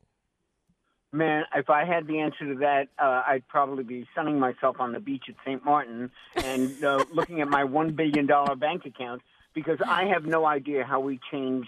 Man, 1.14 1.44
if 1.54 1.70
I 1.70 1.84
had 1.84 2.08
the 2.08 2.18
answer 2.18 2.44
to 2.52 2.58
that, 2.58 2.88
uh, 2.98 3.22
I'd 3.24 3.46
probably 3.46 3.84
be 3.84 4.04
sunning 4.16 4.40
myself 4.40 4.80
on 4.80 4.90
the 4.90 4.98
beach 4.98 5.26
at 5.28 5.36
St. 5.44 5.64
Martin 5.64 6.10
and 6.34 6.82
uh, 6.82 7.04
looking 7.14 7.40
at 7.40 7.46
my 7.46 7.62
$1 7.62 7.94
billion 7.94 8.26
bank 8.58 8.84
account 8.84 9.22
because 9.54 9.78
I 9.86 10.06
have 10.06 10.24
no 10.24 10.44
idea 10.44 10.82
how 10.82 10.98
we 10.98 11.20
change 11.30 11.66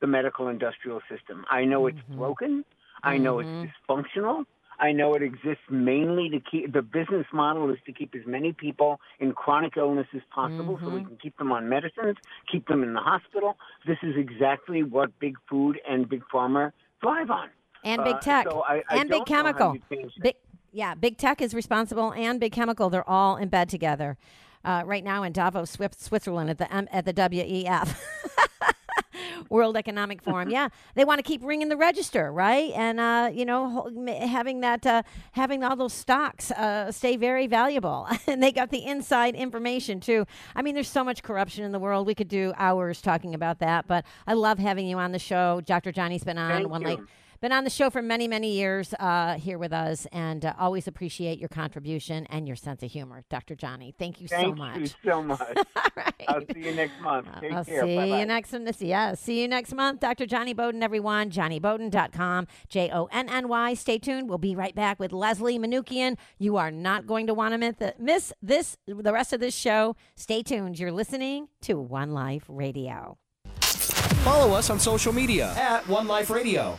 the 0.00 0.08
medical 0.08 0.48
industrial 0.48 1.02
system. 1.08 1.44
I 1.48 1.66
know 1.66 1.86
it's 1.86 2.00
broken. 2.08 2.64
I 3.04 3.16
know 3.16 3.38
it's 3.38 3.48
dysfunctional. 3.48 4.44
I 4.80 4.90
know 4.90 5.14
it 5.14 5.22
exists 5.22 5.62
mainly 5.70 6.28
to 6.30 6.40
keep 6.40 6.72
the 6.72 6.82
business 6.82 7.26
model 7.32 7.70
is 7.70 7.78
to 7.86 7.92
keep 7.92 8.12
as 8.16 8.26
many 8.26 8.52
people 8.52 8.98
in 9.20 9.34
chronic 9.34 9.76
illness 9.76 10.08
as 10.16 10.22
possible 10.34 10.80
so 10.82 10.88
we 10.88 11.04
can 11.04 11.16
keep 11.22 11.36
them 11.38 11.52
on 11.52 11.68
medicines, 11.68 12.16
keep 12.50 12.66
them 12.66 12.82
in 12.82 12.94
the 12.94 13.00
hospital. 13.00 13.56
This 13.86 13.98
is 14.02 14.16
exactly 14.16 14.82
what 14.82 15.16
big 15.20 15.36
food 15.48 15.78
and 15.88 16.08
big 16.08 16.24
pharma 16.32 16.72
thrive 17.00 17.30
on 17.30 17.50
and 17.84 18.00
Uh, 18.00 18.04
big 18.04 18.20
tech 18.20 18.46
so 18.48 18.62
I- 18.62 18.82
I 18.88 18.96
and 18.96 19.08
big 19.08 19.24
don't 19.24 19.30
know 19.30 19.36
how 19.36 19.42
chemical 19.42 19.74
you 19.74 19.96
change 19.96 20.14
that. 20.16 20.22
big 20.22 20.34
Yeah, 20.72 20.94
big 20.94 21.16
tech 21.18 21.40
is 21.42 21.52
responsible, 21.54 22.12
and 22.12 22.38
big 22.38 22.52
chemical. 22.52 22.90
They're 22.90 23.08
all 23.08 23.36
in 23.36 23.48
bed 23.48 23.68
together. 23.68 24.16
Uh, 24.64 24.82
right 24.86 25.02
now 25.02 25.22
in 25.22 25.32
Davos, 25.32 25.76
Switzerland, 25.96 26.50
at 26.50 26.58
the 26.58 26.72
M- 26.72 26.86
at 26.92 27.04
the 27.06 27.12
WEF. 27.14 27.96
World 29.48 29.76
Economic 29.76 30.22
Forum. 30.26 30.48
Yeah, 30.50 30.68
they 30.94 31.04
want 31.04 31.18
to 31.18 31.22
keep 31.24 31.42
ringing 31.44 31.68
the 31.70 31.76
register, 31.76 32.32
right? 32.32 32.70
And 32.74 33.00
uh, 33.00 33.30
you 33.32 33.44
know, 33.44 33.90
having 34.20 34.60
that, 34.60 34.86
uh, 34.86 35.02
having 35.32 35.64
all 35.64 35.74
those 35.76 35.92
stocks 35.92 36.50
uh, 36.52 36.92
stay 36.92 37.16
very 37.16 37.46
valuable, 37.48 38.06
and 38.28 38.42
they 38.42 38.52
got 38.52 38.70
the 38.70 38.84
inside 38.86 39.34
information 39.34 39.98
too. 39.98 40.26
I 40.54 40.62
mean, 40.62 40.74
there's 40.74 40.88
so 40.90 41.02
much 41.02 41.22
corruption 41.22 41.64
in 41.64 41.72
the 41.72 41.78
world. 41.80 42.06
We 42.06 42.14
could 42.14 42.28
do 42.28 42.52
hours 42.56 43.00
talking 43.02 43.34
about 43.34 43.58
that, 43.58 43.88
but 43.88 44.04
I 44.26 44.34
love 44.34 44.58
having 44.58 44.86
you 44.86 44.98
on 44.98 45.10
the 45.12 45.18
show. 45.18 45.60
Dr. 45.62 45.90
Jonny's 45.90 46.22
been 46.24 46.38
on 46.38 46.52
Thank 46.52 46.68
one 46.68 46.82
you. 46.82 46.88
like 46.88 47.00
been 47.40 47.52
on 47.52 47.64
the 47.64 47.70
show 47.70 47.88
for 47.90 48.02
many, 48.02 48.28
many 48.28 48.52
years 48.52 48.94
uh, 49.00 49.34
here 49.34 49.58
with 49.58 49.72
us, 49.72 50.06
and 50.12 50.44
uh, 50.44 50.52
always 50.58 50.86
appreciate 50.86 51.38
your 51.38 51.48
contribution 51.48 52.26
and 52.26 52.46
your 52.46 52.56
sense 52.56 52.82
of 52.82 52.90
humor, 52.90 53.24
Dr. 53.30 53.54
Jonny. 53.54 53.94
Thank 53.98 54.20
you 54.20 54.28
Thank 54.28 54.48
so 54.48 54.54
much. 54.54 54.74
Thank 54.74 54.86
you 55.04 55.10
so 55.10 55.22
much. 55.22 55.40
All 55.40 55.82
right. 55.96 56.14
I'll 56.28 56.42
see 56.52 56.60
you 56.64 56.74
next 56.74 57.00
month. 57.00 57.28
Take 57.40 57.52
I'll 57.52 57.64
care. 57.64 57.82
see 57.82 57.96
Bye-bye. 57.96 58.18
you 58.20 58.26
next 58.26 58.52
month. 58.52 58.82
Yeah, 58.82 59.14
see 59.14 59.40
you 59.40 59.48
next 59.48 59.74
month. 59.74 60.00
Dr. 60.00 60.26
Jonny 60.26 60.52
Bowden, 60.52 60.82
everyone. 60.82 61.30
JonnyBowden.com. 61.30 62.46
J 62.68 62.90
O 62.92 63.06
N 63.06 63.28
N 63.28 63.48
Y. 63.48 63.74
Stay 63.74 63.98
tuned. 63.98 64.28
We'll 64.28 64.38
be 64.38 64.54
right 64.54 64.74
back 64.74 65.00
with 65.00 65.12
Leslie 65.12 65.58
Manookian. 65.58 66.16
You 66.38 66.56
are 66.56 66.70
not 66.70 67.06
going 67.06 67.26
to 67.26 67.34
want 67.34 67.60
to 67.60 67.94
miss 67.98 68.32
this, 68.42 68.76
the 68.86 69.12
rest 69.12 69.32
of 69.32 69.40
this 69.40 69.54
show. 69.54 69.96
Stay 70.14 70.42
tuned. 70.42 70.78
You're 70.78 70.92
listening 70.92 71.48
to 71.62 71.78
One 71.78 72.12
Life 72.12 72.44
Radio. 72.48 73.18
Follow 73.54 74.52
us 74.54 74.68
on 74.68 74.78
social 74.78 75.12
media 75.14 75.54
at 75.56 75.88
One 75.88 76.06
Life 76.06 76.28
Radio. 76.28 76.78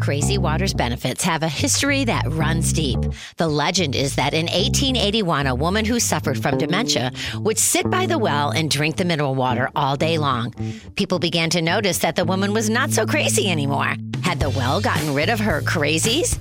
Crazy 0.00 0.38
Water's 0.38 0.74
benefits 0.74 1.24
have 1.24 1.42
a 1.42 1.48
history 1.48 2.04
that 2.04 2.24
runs 2.28 2.72
deep. 2.72 2.98
The 3.36 3.48
legend 3.48 3.94
is 3.94 4.16
that 4.16 4.34
in 4.34 4.46
1881, 4.46 5.46
a 5.46 5.54
woman 5.54 5.84
who 5.84 5.98
suffered 6.00 6.40
from 6.40 6.58
dementia 6.58 7.12
would 7.36 7.58
sit 7.58 7.88
by 7.90 8.06
the 8.06 8.18
well 8.18 8.50
and 8.50 8.70
drink 8.70 8.96
the 8.96 9.04
mineral 9.04 9.34
water 9.34 9.70
all 9.74 9.96
day 9.96 10.18
long. 10.18 10.52
People 10.96 11.18
began 11.18 11.50
to 11.50 11.62
notice 11.62 11.98
that 11.98 12.16
the 12.16 12.24
woman 12.24 12.52
was 12.52 12.68
not 12.68 12.90
so 12.90 13.06
crazy 13.06 13.50
anymore. 13.50 13.94
Had 14.22 14.40
the 14.40 14.50
well 14.50 14.80
gotten 14.80 15.14
rid 15.14 15.28
of 15.28 15.40
her 15.40 15.62
crazies? 15.62 16.38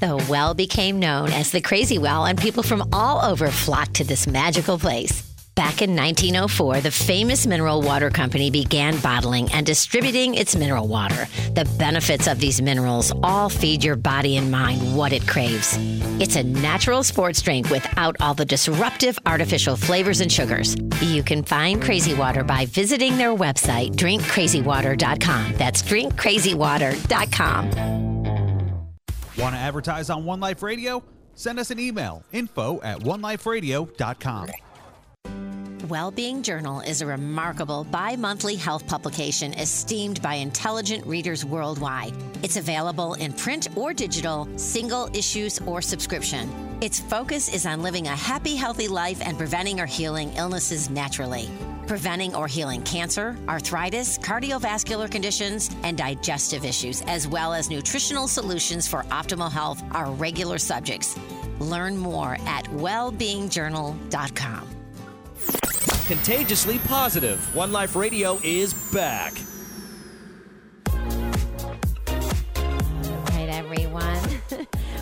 The 0.00 0.16
well 0.28 0.54
became 0.54 0.98
known 0.98 1.30
as 1.30 1.52
the 1.52 1.60
Crazy 1.60 1.96
Well, 1.96 2.26
and 2.26 2.36
people 2.36 2.64
from 2.64 2.88
all 2.92 3.24
over 3.24 3.48
flocked 3.52 3.94
to 3.94 4.04
this 4.04 4.26
magical 4.26 4.76
place. 4.76 5.31
Back 5.54 5.82
in 5.82 5.94
1904, 5.94 6.80
the 6.80 6.90
famous 6.90 7.46
mineral 7.46 7.82
water 7.82 8.08
company 8.08 8.50
began 8.50 8.98
bottling 9.00 9.52
and 9.52 9.66
distributing 9.66 10.34
its 10.34 10.56
mineral 10.56 10.88
water. 10.88 11.26
The 11.52 11.70
benefits 11.78 12.26
of 12.26 12.38
these 12.40 12.62
minerals 12.62 13.12
all 13.22 13.50
feed 13.50 13.84
your 13.84 13.96
body 13.96 14.38
and 14.38 14.50
mind 14.50 14.96
what 14.96 15.12
it 15.12 15.28
craves. 15.28 15.76
It's 16.18 16.36
a 16.36 16.42
natural 16.42 17.02
sports 17.02 17.42
drink 17.42 17.68
without 17.68 18.16
all 18.18 18.32
the 18.32 18.46
disruptive 18.46 19.18
artificial 19.26 19.76
flavors 19.76 20.22
and 20.22 20.32
sugars. 20.32 20.74
You 21.02 21.22
can 21.22 21.42
find 21.42 21.82
Crazy 21.82 22.14
Water 22.14 22.44
by 22.44 22.64
visiting 22.66 23.18
their 23.18 23.34
website, 23.34 23.94
drinkcrazywater.com. 23.96 25.52
That's 25.54 25.82
drinkcrazywater.com. 25.82 27.70
Want 29.38 29.54
to 29.54 29.58
advertise 29.58 30.08
on 30.08 30.24
One 30.24 30.40
Life 30.40 30.62
Radio? 30.62 31.02
Send 31.34 31.58
us 31.58 31.70
an 31.70 31.78
email 31.78 32.24
info 32.32 32.80
at 32.82 33.00
oneliferadio.com. 33.00 34.48
Wellbeing 35.88 36.44
Journal 36.44 36.80
is 36.80 37.02
a 37.02 37.06
remarkable 37.06 37.82
bi 37.82 38.14
monthly 38.14 38.54
health 38.54 38.86
publication 38.86 39.52
esteemed 39.54 40.22
by 40.22 40.34
intelligent 40.34 41.04
readers 41.04 41.44
worldwide. 41.44 42.14
It's 42.44 42.56
available 42.56 43.14
in 43.14 43.32
print 43.32 43.66
or 43.76 43.92
digital, 43.92 44.46
single 44.56 45.10
issues 45.12 45.58
or 45.66 45.82
subscription. 45.82 46.48
Its 46.80 47.00
focus 47.00 47.52
is 47.52 47.66
on 47.66 47.82
living 47.82 48.06
a 48.06 48.14
happy, 48.14 48.54
healthy 48.54 48.86
life 48.86 49.20
and 49.26 49.36
preventing 49.36 49.80
or 49.80 49.86
healing 49.86 50.32
illnesses 50.34 50.88
naturally. 50.88 51.50
Preventing 51.88 52.36
or 52.36 52.46
healing 52.46 52.82
cancer, 52.82 53.36
arthritis, 53.48 54.18
cardiovascular 54.18 55.10
conditions, 55.10 55.68
and 55.82 55.98
digestive 55.98 56.64
issues, 56.64 57.02
as 57.08 57.26
well 57.26 57.52
as 57.52 57.70
nutritional 57.70 58.28
solutions 58.28 58.86
for 58.86 59.02
optimal 59.10 59.50
health, 59.50 59.82
are 59.90 60.12
regular 60.12 60.58
subjects. 60.58 61.18
Learn 61.58 61.96
more 61.96 62.38
at 62.46 62.66
wellbeingjournal.com. 62.66 64.68
Contagiously 66.12 66.78
positive. 66.80 67.40
One 67.56 67.72
Life 67.72 67.96
Radio 67.96 68.38
is 68.42 68.74
back. 68.74 69.32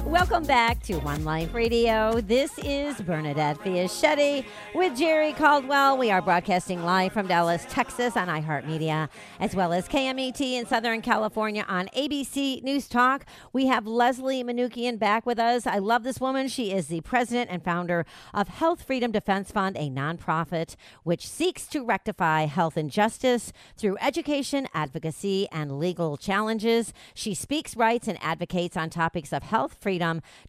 Welcome 0.07 0.45
back 0.45 0.83
to 0.85 0.99
One 0.99 1.25
Life 1.25 1.55
Radio. 1.55 2.21
This 2.21 2.59
is 2.59 3.01
Bernadette 3.01 3.59
Fiaschetti 3.59 4.45
with 4.75 4.97
Jerry 4.97 5.33
Caldwell. 5.33 5.99
We 5.99 6.11
are 6.11 6.23
broadcasting 6.23 6.83
live 6.85 7.13
from 7.13 7.29
Dallas, 7.29 7.65
Texas 7.69 8.17
on 8.17 8.27
iHeartMedia, 8.27 9.09
as 9.39 9.55
well 9.55 9.73
as 9.73 9.87
KMET 9.89 10.41
in 10.41 10.67
Southern 10.67 11.01
California 11.01 11.65
on 11.69 11.89
ABC 11.97 12.63
News 12.63 12.89
Talk. 12.89 13.25
We 13.53 13.67
have 13.67 13.87
Leslie 13.87 14.43
Manookian 14.43 14.99
back 14.99 15.27
with 15.27 15.39
us. 15.39 15.67
I 15.67 15.79
love 15.79 16.03
this 16.03 16.21
woman. 16.21 16.49
She 16.49 16.73
is 16.73 16.89
the 16.89 17.03
president 17.03 17.51
and 17.51 17.63
founder 17.63 18.05
of 18.35 18.49
Health 18.49 18.83
Freedom 18.83 19.13
Defense 19.13 19.53
Fund, 19.53 19.77
a 19.77 19.91
nonprofit 19.91 20.77
which 21.05 21.29
seeks 21.29 21.67
to 21.69 21.85
rectify 21.85 22.47
health 22.47 22.77
injustice 22.77 23.53
through 23.77 23.97
education, 24.01 24.67
advocacy, 24.75 25.47
and 25.53 25.79
legal 25.79 26.17
challenges. 26.17 26.93
She 27.15 27.35
speaks, 27.35 27.77
writes, 27.77 28.09
and 28.09 28.19
advocates 28.23 28.77
on 28.77 28.91
topics 28.91 29.33
of 29.33 29.45
health, 29.45 29.77
freedom, 29.81 29.90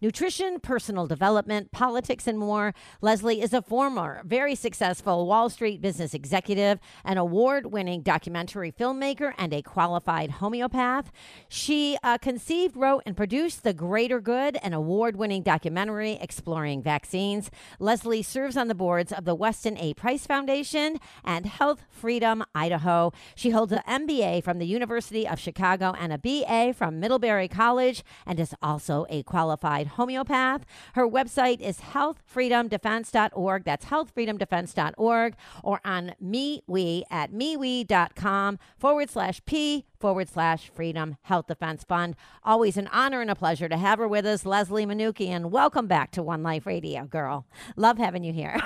nutrition, 0.01 0.59
personal 0.59 1.07
development, 1.07 1.71
politics, 1.71 2.27
and 2.27 2.37
more. 2.37 2.73
Leslie 3.01 3.41
is 3.41 3.53
a 3.53 3.61
former, 3.61 4.21
very 4.25 4.55
successful 4.55 5.25
Wall 5.25 5.49
Street 5.49 5.81
business 5.81 6.13
executive, 6.13 6.79
an 7.03 7.17
award 7.17 7.67
winning 7.71 8.01
documentary 8.01 8.71
filmmaker, 8.71 9.33
and 9.37 9.53
a 9.53 9.61
qualified 9.61 10.31
homeopath. 10.31 11.11
She 11.49 11.97
uh, 12.03 12.17
conceived, 12.17 12.75
wrote, 12.75 13.03
and 13.05 13.17
produced 13.17 13.63
The 13.63 13.73
Greater 13.73 14.19
Good, 14.19 14.57
an 14.61 14.73
award 14.73 15.15
winning 15.15 15.43
documentary 15.43 16.19
exploring 16.21 16.83
vaccines. 16.83 17.49
Leslie 17.79 18.23
serves 18.23 18.57
on 18.57 18.67
the 18.67 18.75
boards 18.75 19.11
of 19.11 19.25
the 19.25 19.35
Weston 19.35 19.77
A. 19.77 19.93
Price 19.93 20.27
Foundation 20.27 20.99
and 21.23 21.45
Health 21.45 21.83
Freedom 21.89 22.43
Idaho. 22.53 23.11
She 23.35 23.51
holds 23.51 23.71
an 23.71 23.81
MBA 23.87 24.43
from 24.43 24.59
the 24.59 24.65
University 24.65 25.27
of 25.27 25.39
Chicago 25.39 25.95
and 25.97 26.11
a 26.11 26.17
BA 26.17 26.73
from 26.73 26.99
Middlebury 26.99 27.47
College 27.47 28.03
and 28.25 28.39
is 28.39 28.55
also 28.61 29.05
a 29.09 29.23
qualified 29.31 29.87
homeopath. 29.87 30.63
Her 30.93 31.07
website 31.07 31.61
is 31.61 31.79
healthfreedomdefense.org. 31.79 33.63
That's 33.63 33.85
healthfreedomdefense.org 33.85 35.35
or 35.63 35.79
on 35.85 36.13
MeWe 36.21 37.03
at 37.09 37.31
MeWe.com 37.31 38.59
forward 38.77 39.09
slash 39.09 39.41
P 39.45 39.85
forward 39.97 40.27
slash 40.27 40.69
Freedom 40.69 41.15
Health 41.21 41.47
Defense 41.47 41.85
Fund. 41.85 42.17
Always 42.43 42.75
an 42.75 42.89
honor 42.91 43.21
and 43.21 43.31
a 43.31 43.35
pleasure 43.35 43.69
to 43.69 43.77
have 43.77 43.99
her 43.99 44.07
with 44.07 44.25
us, 44.25 44.45
Leslie 44.45 44.85
Manookian. 44.85 45.45
Welcome 45.45 45.87
back 45.87 46.11
to 46.11 46.21
One 46.21 46.43
Life 46.43 46.65
Radio, 46.65 47.05
girl. 47.05 47.45
Love 47.77 47.97
having 47.97 48.25
you 48.25 48.33
here. 48.33 48.57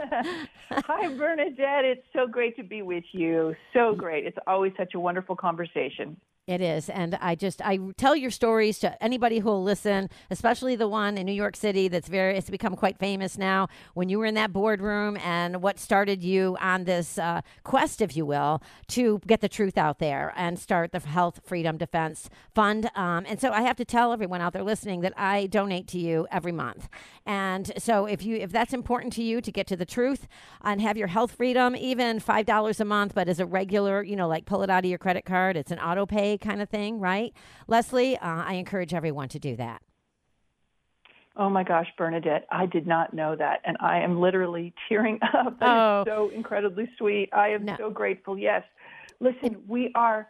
Hi, 0.00 1.14
Bernadette. 1.16 1.84
It's 1.84 2.06
so 2.12 2.26
great 2.26 2.56
to 2.56 2.64
be 2.64 2.82
with 2.82 3.04
you. 3.12 3.54
So 3.72 3.94
great. 3.94 4.26
It's 4.26 4.38
always 4.48 4.72
such 4.76 4.94
a 4.94 5.00
wonderful 5.00 5.36
conversation. 5.36 6.16
It 6.48 6.60
is. 6.60 6.90
And 6.90 7.14
I 7.20 7.36
just, 7.36 7.62
I 7.62 7.78
tell 7.96 8.16
your 8.16 8.32
stories 8.32 8.80
to 8.80 9.00
anybody 9.00 9.38
who 9.38 9.48
will 9.48 9.62
listen, 9.62 10.10
especially 10.28 10.74
the 10.74 10.88
one 10.88 11.16
in 11.16 11.24
New 11.24 11.32
York 11.32 11.54
City 11.54 11.86
that's 11.86 12.08
very, 12.08 12.36
it's 12.36 12.50
become 12.50 12.74
quite 12.74 12.98
famous 12.98 13.38
now. 13.38 13.68
When 13.94 14.08
you 14.08 14.18
were 14.18 14.26
in 14.26 14.34
that 14.34 14.52
boardroom 14.52 15.16
and 15.18 15.62
what 15.62 15.78
started 15.78 16.24
you 16.24 16.56
on 16.60 16.82
this 16.82 17.16
uh, 17.16 17.42
quest, 17.62 18.00
if 18.00 18.16
you 18.16 18.26
will, 18.26 18.60
to 18.88 19.20
get 19.24 19.40
the 19.40 19.48
truth 19.48 19.78
out 19.78 20.00
there 20.00 20.32
and 20.34 20.58
start 20.58 20.90
the 20.90 20.98
Health 20.98 21.42
Freedom 21.44 21.76
Defense 21.76 22.28
Fund. 22.52 22.90
Um, 22.96 23.24
and 23.28 23.40
so 23.40 23.52
I 23.52 23.62
have 23.62 23.76
to 23.76 23.84
tell 23.84 24.12
everyone 24.12 24.40
out 24.40 24.52
there 24.52 24.64
listening 24.64 25.02
that 25.02 25.12
I 25.16 25.46
donate 25.46 25.86
to 25.88 25.98
you 26.00 26.26
every 26.32 26.52
month. 26.52 26.88
And 27.24 27.72
so 27.78 28.06
if 28.06 28.24
you, 28.24 28.34
if 28.34 28.50
that's 28.50 28.72
important 28.72 29.12
to 29.12 29.22
you 29.22 29.40
to 29.40 29.52
get 29.52 29.68
to 29.68 29.76
the 29.76 29.86
truth 29.86 30.26
and 30.64 30.80
have 30.80 30.96
your 30.96 31.06
health 31.06 31.30
freedom, 31.30 31.76
even 31.76 32.18
$5 32.18 32.80
a 32.80 32.84
month, 32.84 33.14
but 33.14 33.28
as 33.28 33.38
a 33.38 33.46
regular, 33.46 34.02
you 34.02 34.16
know, 34.16 34.26
like 34.26 34.44
pull 34.44 34.64
it 34.64 34.70
out 34.70 34.84
of 34.84 34.90
your 34.90 34.98
credit 34.98 35.24
card, 35.24 35.56
it's 35.56 35.70
an 35.70 35.78
auto 35.78 36.04
pay 36.04 36.31
kind 36.40 36.62
of 36.62 36.68
thing, 36.68 36.98
right? 37.00 37.32
Leslie, 37.66 38.16
uh, 38.16 38.20
I 38.44 38.54
encourage 38.54 38.94
everyone 38.94 39.28
to 39.30 39.38
do 39.38 39.56
that. 39.56 39.82
Oh 41.34 41.48
my 41.48 41.62
gosh, 41.64 41.86
Bernadette, 41.96 42.46
I 42.50 42.66
did 42.66 42.86
not 42.86 43.14
know 43.14 43.34
that. 43.36 43.60
And 43.64 43.76
I 43.80 44.00
am 44.00 44.20
literally 44.20 44.74
tearing 44.88 45.18
up. 45.34 45.58
That 45.60 45.66
Oh. 45.68 46.00
is 46.02 46.06
so 46.06 46.28
incredibly 46.34 46.90
sweet. 46.98 47.30
I 47.32 47.48
am 47.48 47.64
No. 47.64 47.76
so 47.78 47.90
grateful. 47.90 48.36
Yes. 48.38 48.62
Listen, 49.20 49.62
we 49.66 49.90
are 49.94 50.28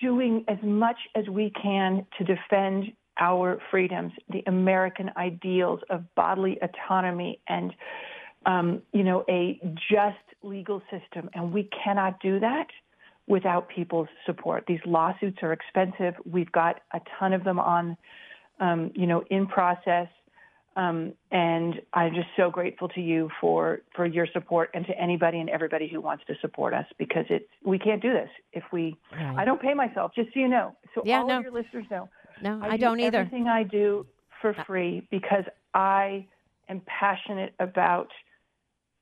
doing 0.00 0.44
as 0.48 0.58
much 0.62 0.96
as 1.14 1.28
we 1.28 1.50
can 1.50 2.04
to 2.18 2.24
defend 2.24 2.92
our 3.20 3.60
freedoms, 3.70 4.12
the 4.30 4.42
American 4.46 5.10
ideals 5.16 5.80
of 5.90 6.02
bodily 6.16 6.58
autonomy 6.62 7.38
and, 7.48 7.72
um, 8.46 8.82
you 8.92 9.04
know, 9.04 9.22
a 9.28 9.60
just 9.90 10.16
legal 10.42 10.82
system. 10.90 11.28
And 11.34 11.52
we 11.52 11.68
cannot 11.84 12.18
do 12.20 12.40
that 12.40 12.66
without 13.26 13.68
people's 13.68 14.08
support. 14.26 14.64
These 14.66 14.80
lawsuits 14.84 15.38
are 15.42 15.52
expensive. 15.52 16.14
We've 16.24 16.50
got 16.52 16.80
a 16.92 17.00
ton 17.18 17.32
of 17.32 17.44
them 17.44 17.58
on 17.58 17.96
um, 18.62 18.92
you 18.94 19.06
know, 19.06 19.24
in 19.30 19.46
process. 19.46 20.08
Um, 20.74 21.12
and 21.30 21.82
I'm 21.92 22.14
just 22.14 22.28
so 22.34 22.50
grateful 22.50 22.88
to 22.90 23.00
you 23.00 23.28
for 23.42 23.82
for 23.94 24.06
your 24.06 24.26
support 24.32 24.70
and 24.72 24.86
to 24.86 24.98
anybody 24.98 25.38
and 25.38 25.50
everybody 25.50 25.86
who 25.86 26.00
wants 26.00 26.24
to 26.28 26.34
support 26.40 26.72
us 26.72 26.86
because 26.96 27.26
it's 27.28 27.44
we 27.62 27.78
can't 27.78 28.00
do 28.00 28.10
this 28.12 28.30
if 28.54 28.64
we. 28.72 28.96
Right. 29.12 29.36
I 29.36 29.44
don't 29.44 29.60
pay 29.60 29.74
myself, 29.74 30.12
just 30.14 30.32
so 30.32 30.40
you 30.40 30.48
know. 30.48 30.74
So 30.94 31.02
Yeah, 31.04 31.18
all 31.18 31.28
no. 31.28 31.38
of 31.38 31.42
your 31.42 31.52
listeners 31.52 31.84
know. 31.90 32.08
No, 32.42 32.58
I, 32.62 32.76
do 32.76 32.78
don't 32.78 33.00
either. 33.00 33.18
Uh, 33.18 33.20
Everything 33.20 33.48
I 33.48 33.64
do 33.64 34.06
for 34.40 34.54
free 34.66 35.06
because 35.10 35.44
I 35.74 36.26
am 36.70 36.80
passionate 36.86 37.52
about 37.60 38.08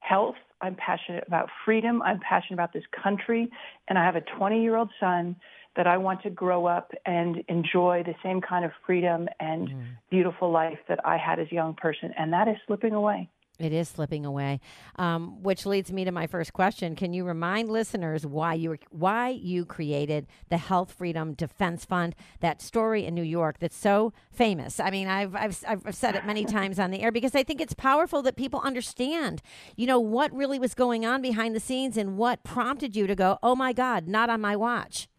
health. 0.01 0.35
I'm 0.63 0.75
passionate 0.77 1.25
about 1.27 1.49
freedom. 1.65 2.03
I'm 2.03 2.21
passionate 2.21 2.55
about 2.55 2.73
this 2.73 2.85
country. 3.03 3.51
And 3.89 3.99
I 3.99 4.05
have 4.05 4.17
a 4.17 4.21
20 4.21 4.63
year 4.63 4.77
old 4.77 4.91
son 4.99 5.37
that 5.77 5.87
I 5.87 5.97
want 5.97 6.23
to 6.23 6.31
grow 6.31 6.67
up 6.67 6.93
and 7.07 7.43
enjoy 7.49 8.03
the 8.05 8.15
same 8.23 8.41
kind 8.41 8.65
of 8.65 8.73
freedom 8.85 9.29
and 9.39 9.69
Mm. 9.69 9.97
beautiful 10.11 10.51
life 10.51 10.79
that 10.89 10.99
I 11.07 11.17
had 11.17 11.39
as 11.39 11.47
a 11.53 11.55
young 11.55 11.75
person. 11.75 12.13
And 12.19 12.33
that 12.33 12.49
is 12.49 12.57
slipping 12.67 12.93
away. 12.95 13.29
It 13.61 13.73
is 13.73 13.89
slipping 13.89 14.25
away, 14.25 14.61
um, 14.97 15.43
which 15.43 15.67
leads 15.67 15.93
me 15.93 16.05
to 16.05 16.13
my 16.13 16.27
first 16.27 16.55
question. 16.55 16.97
Can 16.97 17.13
you 17.13 17.25
remind 17.25 17.69
listeners 17.69 18.25
why 18.25 18.55
you 18.55 18.79
why 18.91 19.29
you 19.29 19.67
created 19.67 20.27
the 20.49 20.57
Health 20.57 20.93
Freedom 20.93 21.35
Defense 21.35 21.85
Fund? 21.85 22.15
That 22.41 22.63
story 22.63 23.05
in 23.05 23.15
New 23.15 23.23
York 23.23 23.59
that's 23.59 23.77
so 23.77 24.15
famous. 24.33 24.81
I 24.81 24.91
mean, 24.91 25.09
I've 25.09 25.37
I've 25.37 25.63
I've 25.69 25.95
said 25.95 26.17
it 26.17 26.25
many 26.25 26.45
times 26.47 26.79
on 26.79 26.91
the 26.91 27.03
air 27.03 27.13
because 27.13 27.35
I 27.35 27.43
think 27.43 27.61
it's 27.61 27.75
powerful 27.75 28.23
that 28.23 28.35
people 28.35 28.61
understand, 28.61 29.43
you 29.77 29.87
know, 29.87 30.01
what 30.01 30.33
really 30.33 30.59
was 30.59 30.75
going 30.75 31.05
on 31.05 31.21
behind 31.21 31.55
the 31.55 31.61
scenes 31.61 31.99
and 31.99 32.17
what 32.17 32.43
prompted 32.43 32.97
you 32.97 33.07
to 33.07 33.15
go, 33.15 33.39
oh 33.43 33.55
my 33.55 33.75
God, 33.75 34.09
not 34.09 34.31
on 34.31 34.41
my 34.41 34.57
watch. 34.57 35.10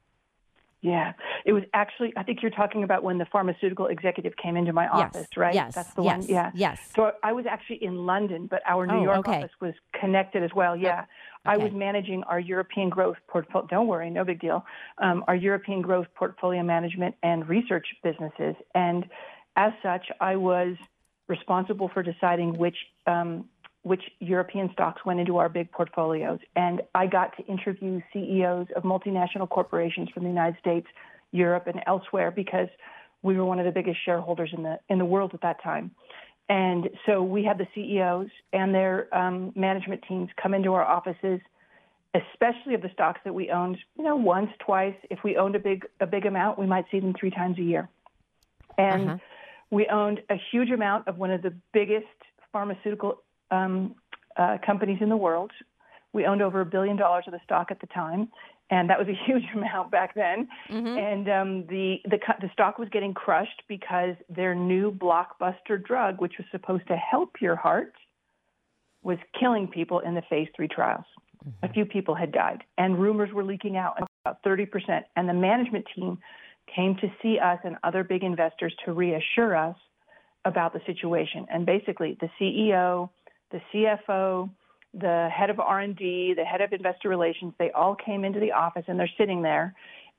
Yeah, 0.82 1.14
it 1.46 1.54
was 1.54 1.64
actually. 1.74 2.12
I 2.18 2.24
think 2.24 2.42
you're 2.42 2.50
talking 2.50 2.84
about 2.84 3.04
when 3.04 3.20
the 3.20 3.26
pharmaceutical 3.32 3.86
executive 3.86 4.34
came 4.42 4.58
into 4.58 4.74
my 4.74 4.86
Yes, 4.86 5.12
office, 5.14 5.28
right? 5.38 5.54
yes, 5.54 5.74
that's 5.76 5.94
the 5.96 6.02
yes, 6.02 6.18
one. 6.18 6.28
Yeah, 6.28 6.52
yes. 6.56 6.78
So 6.96 7.12
I 7.22 7.34
was 7.34 7.46
actually 7.48 7.84
in 7.84 8.08
London, 8.08 8.48
but 8.50 8.62
our 8.68 8.88
New 8.88 9.00
Oh, 9.00 9.04
York 9.04 9.20
okay. 9.20 9.38
office 9.38 9.52
was 9.62 9.74
connected 10.00 10.42
as 10.44 10.50
well. 10.56 10.76
Yeah, 10.76 11.06
I 11.46 11.58
was 11.58 11.72
managing 11.72 12.24
our 12.24 12.40
European 12.40 12.90
growth 12.90 13.18
portfolio. 13.28 13.68
Don't 13.68 13.88
worry, 13.88 14.10
no 14.10 14.26
big 14.26 14.40
deal. 14.40 14.66
Um, 14.98 15.24
our 15.28 15.36
European 15.36 15.84
growth 15.84 16.08
portfolio 16.16 16.64
management 16.64 17.14
and 17.22 17.48
research 17.48 17.86
businesses, 18.04 18.56
and 18.74 19.06
as 19.56 19.74
such, 19.84 20.08
I 20.20 20.36
was 20.36 20.76
responsible 21.28 21.90
for 21.94 22.02
deciding 22.02 22.58
which 22.58 22.76
um, 23.06 23.46
which 23.84 24.04
European 24.20 24.70
stocks 24.74 25.04
went 25.06 25.20
into 25.20 25.38
our 25.38 25.50
big 25.50 25.72
portfolios. 25.72 26.40
And 26.56 26.82
I 26.94 27.08
got 27.08 27.36
to 27.38 27.46
interview 27.46 28.02
CEOs 28.14 28.68
of 28.76 28.84
multinational 28.84 29.50
corporations 29.50 30.10
from 30.14 30.24
the 30.24 30.30
United 30.30 30.60
States, 30.60 30.88
Europe, 31.32 31.68
and 31.68 31.82
elsewhere 31.88 32.30
because 32.32 32.70
we 33.24 33.38
were 33.38 33.46
one 33.46 33.60
of 33.60 33.66
the 33.66 33.72
biggest 33.72 33.98
shareholders 34.06 34.52
in 34.56 34.64
the 34.64 34.80
in 34.90 34.98
the 35.00 35.06
world 35.06 35.32
at 35.34 35.42
that 35.42 35.62
time. 35.64 35.92
And 36.50 36.90
so 37.06 37.24
we 37.24 37.44
had 37.44 37.58
the 37.58 37.68
CEOs 37.74 38.30
and 38.52 38.74
their 38.76 39.08
um, 39.16 39.54
management 39.56 40.04
teams 40.08 40.30
come 40.42 40.54
into 40.54 40.74
our 40.74 40.84
offices, 40.84 41.40
especially 42.14 42.74
of 42.74 42.82
the 42.82 42.90
stocks 42.94 43.22
that 43.24 43.34
we 43.34 43.50
owned. 43.52 43.78
You 43.98 44.04
know, 44.04 44.16
once, 44.16 44.52
twice. 44.60 44.96
If 45.10 45.20
we 45.24 45.38
owned 45.38 45.56
a 45.56 45.60
big 45.60 45.86
a 46.00 46.06
big 46.06 46.26
amount, 46.26 46.60
we 46.60 46.66
might 46.66 46.86
see 46.92 47.00
them 47.00 47.14
three 47.20 47.32
times 47.32 47.58
a 47.58 47.64
year. 47.64 47.90
And 48.78 49.10
Uh-huh. 49.10 49.18
we 49.72 49.88
owned 49.88 50.22
a 50.30 50.36
huge 50.52 50.70
amount 50.72 51.08
of 51.08 51.18
one 51.18 51.32
of 51.32 51.42
the 51.42 51.54
biggest 51.74 52.06
pharmaceutical 52.52 53.24
um, 53.52 53.96
uh, 54.38 54.58
companies 54.66 55.00
in 55.02 55.10
the 55.10 55.18
world. 55.18 55.52
We 56.14 56.26
owned 56.26 56.42
over 56.42 56.62
a 56.62 56.66
billion 56.66 56.98
dollars 56.98 57.26
of 57.28 57.34
the 57.34 57.40
stock 57.44 57.68
at 57.72 57.80
the 57.80 57.88
time, 57.88 58.30
and 58.70 58.90
that 58.90 58.98
was 58.98 59.08
a 59.08 59.14
huge 59.26 59.44
amount 59.54 59.92
back 59.92 60.16
then. 60.16 60.48
And 60.98 61.30
um, 61.30 61.68
the, 61.68 61.98
the 62.06 62.20
the 62.42 62.50
stock 62.54 62.80
was 62.80 62.90
getting 62.90 63.14
crushed 63.14 63.64
because 63.68 64.16
their 64.30 64.56
new 64.56 64.92
blockbuster 64.92 65.84
drug, 65.84 66.22
which 66.22 66.34
was 66.38 66.48
supposed 66.52 66.88
to 66.88 66.96
help 66.96 67.42
your 67.42 67.56
heart, 67.56 67.94
was 69.04 69.18
killing 69.40 69.68
people 69.68 70.00
in 70.00 70.16
the 70.16 70.22
phase 70.30 70.48
three 70.56 70.68
trials. 70.68 71.06
A 71.64 71.74
few 71.74 71.86
people 71.86 72.14
had 72.14 72.32
died, 72.32 72.64
and 72.78 73.00
rumors 73.00 73.34
were 73.34 73.44
leaking 73.44 73.76
out 73.76 73.98
about 74.26 74.44
30%. 74.44 74.68
And 75.16 75.28
the 75.28 75.34
management 75.34 75.86
team 75.96 76.20
came 76.76 76.96
to 76.98 77.12
see 77.22 77.40
us 77.40 77.58
and 77.64 77.78
other 77.84 78.04
big 78.04 78.24
investors 78.24 78.74
to 78.86 78.94
reassure 78.94 79.56
us 79.56 79.76
about 80.46 80.74
the 80.74 80.82
situation. 80.86 81.48
And 81.52 81.66
basically, 81.66 82.18
the 82.20 82.30
CEO, 82.40 83.10
the 83.52 83.62
CFO, 83.74 84.50
the 84.94 85.30
head 85.34 85.50
of 85.50 85.60
R&D, 85.60 86.34
the 86.36 86.44
head 86.44 86.62
of 86.62 86.74
investor 86.74 87.10
relations, 87.10 87.54
they 87.58 87.72
all 87.72 87.96
came 87.96 88.26
into 88.26 88.40
the 88.40 88.52
office 88.52 88.84
and 88.88 89.00
they're 89.00 89.10
sitting 89.18 89.42
there. 89.42 89.74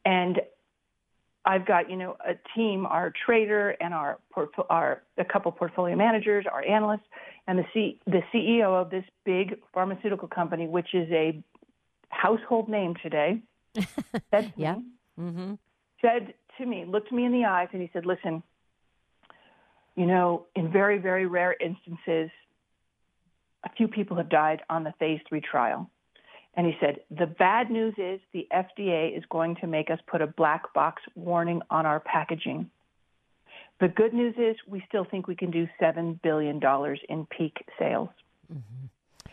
And 0.04 0.40
I've 1.44 1.66
got, 1.66 1.90
you 1.90 1.96
know, 1.96 2.16
a 2.24 2.34
team, 2.56 2.86
our 2.86 3.12
trader 3.26 3.70
and 3.80 3.92
our, 3.92 4.18
portfo- 4.34 4.66
our 4.70 5.02
a 5.18 5.24
couple 5.24 5.50
portfolio 5.52 5.96
managers, 5.96 6.46
our 6.50 6.64
analysts, 6.64 7.06
and 7.46 7.58
the 7.58 7.64
C, 7.74 7.98
the 8.06 8.22
CEO 8.32 8.80
of 8.80 8.90
this 8.90 9.04
big 9.24 9.58
pharmaceutical 9.74 10.28
company, 10.28 10.68
which 10.68 10.94
is 10.94 11.08
a 11.10 11.42
household 12.10 12.68
name 12.68 12.94
today. 13.02 13.42
That's 14.30 14.48
Yeah. 14.56 14.76
Mm-hmm. 15.20 15.54
said 16.00 16.34
to 16.58 16.66
me, 16.66 16.84
looked 16.86 17.12
me 17.12 17.24
in 17.24 17.32
the 17.32 17.44
eyes, 17.44 17.68
and 17.72 17.82
he 17.82 17.90
said, 17.92 18.06
Listen, 18.06 18.42
you 19.96 20.06
know, 20.06 20.46
in 20.54 20.72
very, 20.72 20.98
very 20.98 21.26
rare 21.26 21.54
instances, 21.60 22.30
a 23.64 23.70
few 23.76 23.88
people 23.88 24.16
have 24.16 24.28
died 24.28 24.62
on 24.68 24.84
the 24.84 24.92
phase 24.98 25.20
three 25.28 25.40
trial. 25.40 25.90
And 26.54 26.66
he 26.66 26.74
said, 26.80 27.00
The 27.10 27.26
bad 27.26 27.70
news 27.70 27.94
is 27.96 28.20
the 28.32 28.46
FDA 28.52 29.16
is 29.16 29.24
going 29.30 29.56
to 29.56 29.66
make 29.66 29.90
us 29.90 29.98
put 30.06 30.20
a 30.20 30.26
black 30.26 30.74
box 30.74 31.02
warning 31.14 31.62
on 31.70 31.86
our 31.86 32.00
packaging. 32.00 32.70
The 33.80 33.88
good 33.88 34.12
news 34.12 34.34
is 34.36 34.56
we 34.68 34.84
still 34.86 35.04
think 35.04 35.26
we 35.26 35.34
can 35.34 35.50
do 35.50 35.66
$7 35.80 36.20
billion 36.22 36.60
in 37.08 37.26
peak 37.26 37.56
sales. 37.78 38.10
Mm-hmm. 38.52 39.32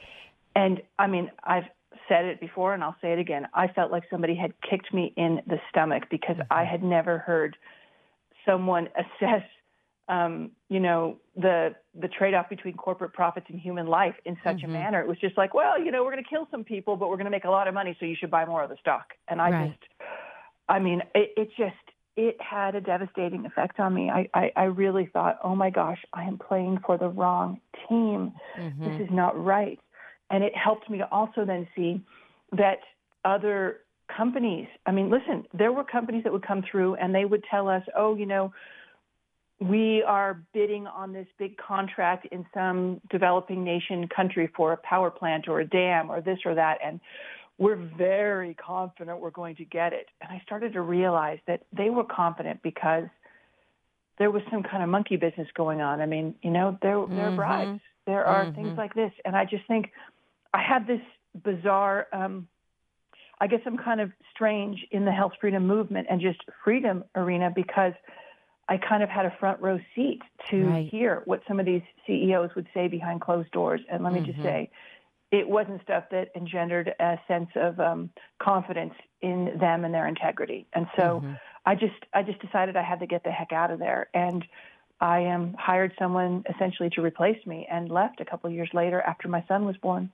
And 0.56 0.82
I 0.98 1.08
mean, 1.08 1.30
I've 1.44 1.66
said 2.08 2.26
it 2.26 2.40
before 2.40 2.74
and 2.74 2.84
I'll 2.84 2.96
say 3.02 3.14
it 3.14 3.20
again. 3.20 3.48
I 3.54 3.68
felt 3.68 3.92
like 3.92 4.04
somebody 4.10 4.36
had 4.36 4.54
kicked 4.68 4.94
me 4.94 5.14
in 5.16 5.42
the 5.46 5.60
stomach 5.70 6.04
because 6.10 6.38
mm-hmm. 6.38 6.54
I 6.54 6.64
had 6.64 6.84
never 6.84 7.20
heard 7.20 7.58
someone 8.46 8.90
assess, 8.96 9.44
um, 10.10 10.52
you 10.70 10.80
know, 10.80 11.18
the 11.36 11.76
the 12.00 12.08
trade 12.08 12.34
off 12.34 12.50
between 12.50 12.76
corporate 12.76 13.14
profits 13.14 13.46
and 13.50 13.60
human 13.60 13.88
life 13.88 14.16
in 14.26 14.36
such 14.44 14.64
a 14.64 14.68
manner. 14.68 15.00
It 15.00 15.08
was 15.08 15.20
just 15.20 15.38
like, 15.38 15.54
well, 15.54 15.80
you 15.82 15.92
know, 15.92 16.04
we're 16.04 16.12
going 16.12 16.24
to 16.24 16.30
kill 16.30 16.48
some 16.52 16.64
people, 16.64 16.96
but 16.96 17.10
we're 17.10 17.16
going 17.16 17.26
to 17.26 17.32
make 17.32 17.46
a 17.46 17.50
lot 17.50 17.68
of 17.68 17.74
money, 17.74 17.96
so 18.00 18.06
you 18.06 18.16
should 18.20 18.32
buy 18.32 18.46
more 18.46 18.64
of 18.64 18.70
the 18.70 18.78
stock. 18.82 19.14
And 19.28 19.40
I 19.42 19.52
Right. 19.52 19.70
just, 19.80 19.92
I 20.68 20.80
mean, 20.80 21.02
it, 21.14 21.34
it 21.38 21.50
just 21.56 21.76
it 22.18 22.38
had 22.42 22.76
a 22.76 22.82
devastating 22.82 23.46
effect 23.46 23.80
on 23.80 23.94
me. 23.94 24.10
I, 24.10 24.28
I 24.34 24.52
I 24.56 24.64
really 24.64 25.06
thought, 25.14 25.38
oh 25.44 25.56
my 25.56 25.70
gosh, 25.70 26.04
I 26.12 26.24
am 26.24 26.38
playing 26.38 26.80
for 26.86 26.98
the 26.98 27.08
wrong 27.08 27.62
team. 27.88 28.34
This 28.84 29.08
is 29.08 29.10
not 29.12 29.42
right. 29.42 29.80
And 30.32 30.44
it 30.44 30.54
helped 30.56 30.90
me 30.90 30.98
to 31.00 31.08
also 31.12 31.46
then 31.46 31.68
see 31.76 32.02
that 32.52 32.80
other 33.26 33.82
companies, 34.16 34.68
I 34.86 34.92
mean, 34.92 35.10
listen, 35.10 35.46
there 35.54 35.72
were 35.72 35.84
companies 35.84 36.24
that 36.24 36.34
would 36.34 36.46
come 36.46 36.64
through 36.70 36.96
and 36.96 37.14
they 37.14 37.26
would 37.26 37.44
tell 37.50 37.68
us, 37.68 37.84
oh, 37.96 38.16
you 38.16 38.26
know, 38.26 38.52
we 39.60 40.04
are 40.04 40.42
bidding 40.54 40.88
on 40.88 41.12
this 41.12 41.28
big 41.38 41.58
contract 41.58 42.28
in 42.32 42.46
some 42.54 43.02
developing 43.10 43.64
nation 43.64 44.08
country 44.08 44.50
for 44.56 44.72
a 44.72 44.78
power 44.78 45.10
plant 45.12 45.48
or 45.48 45.60
a 45.60 45.66
dam 45.68 46.10
or 46.10 46.22
this 46.22 46.40
or 46.46 46.56
that. 46.56 46.78
And 46.84 47.02
we're 47.58 47.76
very 47.98 48.54
confident 48.54 49.20
we're 49.20 49.32
going 49.32 49.58
to 49.58 49.66
get 49.66 49.92
it. 49.92 50.08
And 50.22 50.32
I 50.32 50.42
started 50.46 50.74
to 50.74 50.82
realize 50.82 51.40
that 51.48 51.64
they 51.76 51.90
were 51.90 52.06
confident 52.06 52.64
because 52.64 53.04
there 54.18 54.32
was 54.32 54.42
some 54.50 54.64
kind 54.64 54.82
of 54.82 54.90
monkey 54.90 55.18
business 55.18 55.48
going 55.56 55.82
on. 55.82 56.00
I 56.00 56.06
mean, 56.06 56.36
you 56.42 56.52
know, 56.52 56.78
there 56.82 57.06
there 57.10 57.30
are 57.30 57.36
bribes. 57.36 57.82
There 58.06 58.26
are 58.26 58.52
things 58.54 58.78
like 58.78 58.94
this. 58.94 59.12
And 59.26 59.36
I 59.36 59.44
just 59.46 59.68
think 59.68 59.92
I 60.54 60.62
had 60.64 60.88
this 60.88 61.02
bizarre 61.44 62.08
um 62.14 62.48
I 63.42 63.48
guess 63.48 63.62
I'm 63.66 63.78
kind 63.78 64.02
of 64.02 64.12
strange 64.34 64.86
in 64.92 65.06
the 65.06 65.12
health 65.12 65.34
freedom 65.40 65.68
movement 65.68 66.08
and 66.10 66.20
just 66.20 66.40
freedom 66.64 67.04
arena 67.16 67.52
because 67.54 67.94
I 68.70 68.78
kind 68.78 69.02
of 69.02 69.10
had 69.10 69.26
a 69.26 69.36
front 69.40 69.60
row 69.62 69.80
seat 69.96 70.22
to 70.52 70.68
Right. 70.68 70.90
hear 70.90 71.24
what 71.26 71.42
some 71.48 71.60
of 71.60 71.66
these 71.66 71.82
CEOs 72.06 72.54
would 72.56 72.68
say 72.74 72.88
behind 72.88 73.20
closed 73.20 73.52
doors. 73.52 73.82
And 73.90 74.04
let 74.04 74.14
me 74.14 74.22
just 74.22 74.42
say, 74.44 74.70
it 75.32 75.48
wasn't 75.48 75.82
stuff 75.82 76.06
that 76.12 76.30
engendered 76.36 76.94
a 77.00 77.20
sense 77.28 77.50
of 77.56 77.80
um, 77.80 78.10
confidence 78.40 78.94
in 79.22 79.58
them 79.60 79.86
and 79.86 79.94
their 79.94 80.08
integrity. 80.08 80.68
And 80.74 80.88
so 80.96 81.24
I 81.66 81.76
just 81.76 82.06
I 82.14 82.24
just 82.24 82.40
decided 82.40 82.78
I 82.78 82.84
had 82.84 83.00
to 83.00 83.08
get 83.08 83.24
the 83.24 83.32
heck 83.32 83.52
out 83.52 83.72
of 83.72 83.80
there. 83.80 84.08
And 84.14 84.46
I 85.02 85.28
um, 85.28 85.56
hired 85.58 85.94
someone 85.98 86.44
essentially 86.54 86.90
to 86.92 87.02
replace 87.02 87.44
me 87.46 87.68
and 87.70 87.90
left 87.90 88.22
a 88.22 88.26
couple 88.26 88.50
of 88.50 88.56
years 88.56 88.70
later 88.74 89.02
after 89.02 89.28
my 89.28 89.44
son 89.48 89.66
was 89.66 89.78
born. 89.78 90.12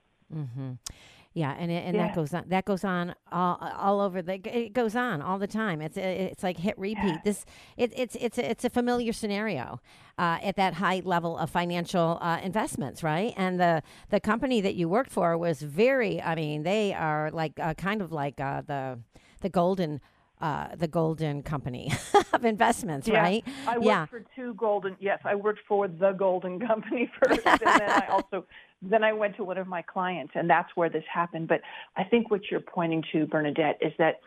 Yeah, 1.36 1.54
and 1.58 1.70
it, 1.70 1.84
and 1.84 1.94
Yeah. 1.94 2.06
that 2.06 2.14
goes 2.14 2.32
on. 2.32 2.44
That 2.48 2.64
goes 2.64 2.82
on 2.82 3.14
all, 3.30 3.58
all 3.78 4.00
over 4.00 4.22
the. 4.22 4.40
It 4.58 4.72
goes 4.72 4.96
on 4.96 5.20
all 5.20 5.38
the 5.38 5.46
time. 5.46 5.82
It's 5.82 5.98
it's 5.98 6.42
like 6.42 6.56
hit 6.56 6.78
repeat. 6.78 7.24
This 7.24 7.44
it, 7.76 7.92
it's 7.94 8.16
it's 8.18 8.38
it's 8.38 8.64
a 8.64 8.70
familiar 8.70 9.12
scenario 9.12 9.78
uh, 10.18 10.38
at 10.42 10.56
that 10.56 10.72
high 10.74 11.02
level 11.04 11.36
of 11.36 11.50
financial 11.50 12.16
uh, 12.22 12.40
investments, 12.42 13.02
right? 13.02 13.34
And 13.36 13.60
the 13.60 13.82
the 14.08 14.18
company 14.18 14.62
that 14.62 14.76
you 14.76 14.88
worked 14.88 15.10
for 15.10 15.36
was 15.36 15.60
very. 15.60 16.22
I 16.22 16.34
mean, 16.36 16.62
they 16.62 16.94
are 16.94 17.30
like 17.30 17.60
uh, 17.60 17.74
kind 17.74 18.00
of 18.00 18.10
like 18.12 18.40
uh, 18.40 18.62
the 18.66 19.00
the 19.42 19.50
golden 19.50 20.00
uh, 20.40 20.74
the 20.76 20.88
Golden 20.88 21.42
Company 21.42 21.92
of 22.32 22.44
investments, 22.44 23.08
Yeah. 23.08 23.20
right? 23.20 23.44
I 23.66 23.78
worked 23.78 23.86
yeah. 23.86 24.06
for 24.06 24.24
two 24.34 24.54
golden. 24.54 24.96
Yes, 25.00 25.20
I 25.24 25.34
worked 25.34 25.60
for 25.66 25.88
the 25.88 26.12
Golden 26.12 26.60
Company 26.66 27.10
first, 27.20 27.46
and 27.46 27.60
then 27.62 27.90
I 27.90 28.06
also 28.10 28.44
then 28.82 29.02
I 29.02 29.12
went 29.14 29.36
to 29.36 29.44
one 29.44 29.56
of 29.56 29.66
my 29.66 29.80
clients, 29.82 30.32
and 30.34 30.48
that's 30.48 30.68
where 30.74 30.90
this 30.90 31.04
happened. 31.12 31.48
But 31.48 31.62
I 31.96 32.04
think 32.04 32.30
what 32.30 32.42
you're 32.50 32.60
pointing 32.60 33.02
to, 33.12 33.26
Bernadette, 33.26 33.78
is 33.80 33.92
that 33.98 34.20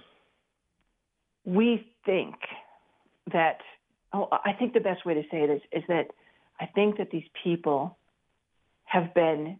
we 1.45 1.87
think 2.05 2.35
that. 3.31 3.59
Oh, 4.11 4.27
I 4.31 4.53
think 4.53 4.73
the 4.73 4.79
best 4.79 5.05
way 5.05 5.13
to 5.13 5.21
say 5.29 5.43
it 5.43 5.51
is 5.51 5.61
is 5.71 5.83
that 5.87 6.07
I 6.59 6.65
think 6.65 6.97
that 6.97 7.11
these 7.11 7.27
people 7.43 7.95
have 8.85 9.13
been 9.13 9.59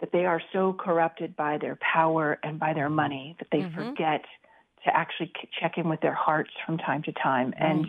that 0.00 0.10
they 0.10 0.26
are 0.26 0.42
so 0.52 0.72
corrupted 0.72 1.36
by 1.36 1.56
their 1.58 1.78
power 1.80 2.38
and 2.42 2.58
by 2.58 2.74
their 2.74 2.90
money 2.90 3.36
that 3.38 3.46
they 3.52 3.62
forget 3.74 4.24
to 4.84 4.96
actually 4.96 5.32
check 5.60 5.78
in 5.78 5.88
with 5.88 6.00
their 6.00 6.14
hearts 6.14 6.50
from 6.64 6.78
time 6.78 7.02
to 7.04 7.12
time. 7.12 7.54
And 7.58 7.86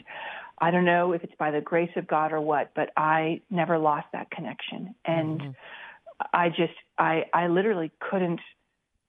I 0.57 0.71
don't 0.71 0.85
know 0.85 1.11
if 1.11 1.23
it's 1.23 1.35
by 1.37 1.51
the 1.51 1.61
grace 1.61 1.91
of 1.95 2.07
God 2.07 2.31
or 2.31 2.39
what, 2.39 2.71
but 2.75 2.91
I 2.95 3.41
never 3.49 3.77
lost 3.77 4.07
that 4.13 4.31
connection. 4.31 4.95
And 5.03 5.39
mm-hmm. 5.39 5.51
I 6.33 6.49
just, 6.49 6.73
I, 6.97 7.25
I 7.33 7.47
literally 7.47 7.91
couldn't 7.99 8.39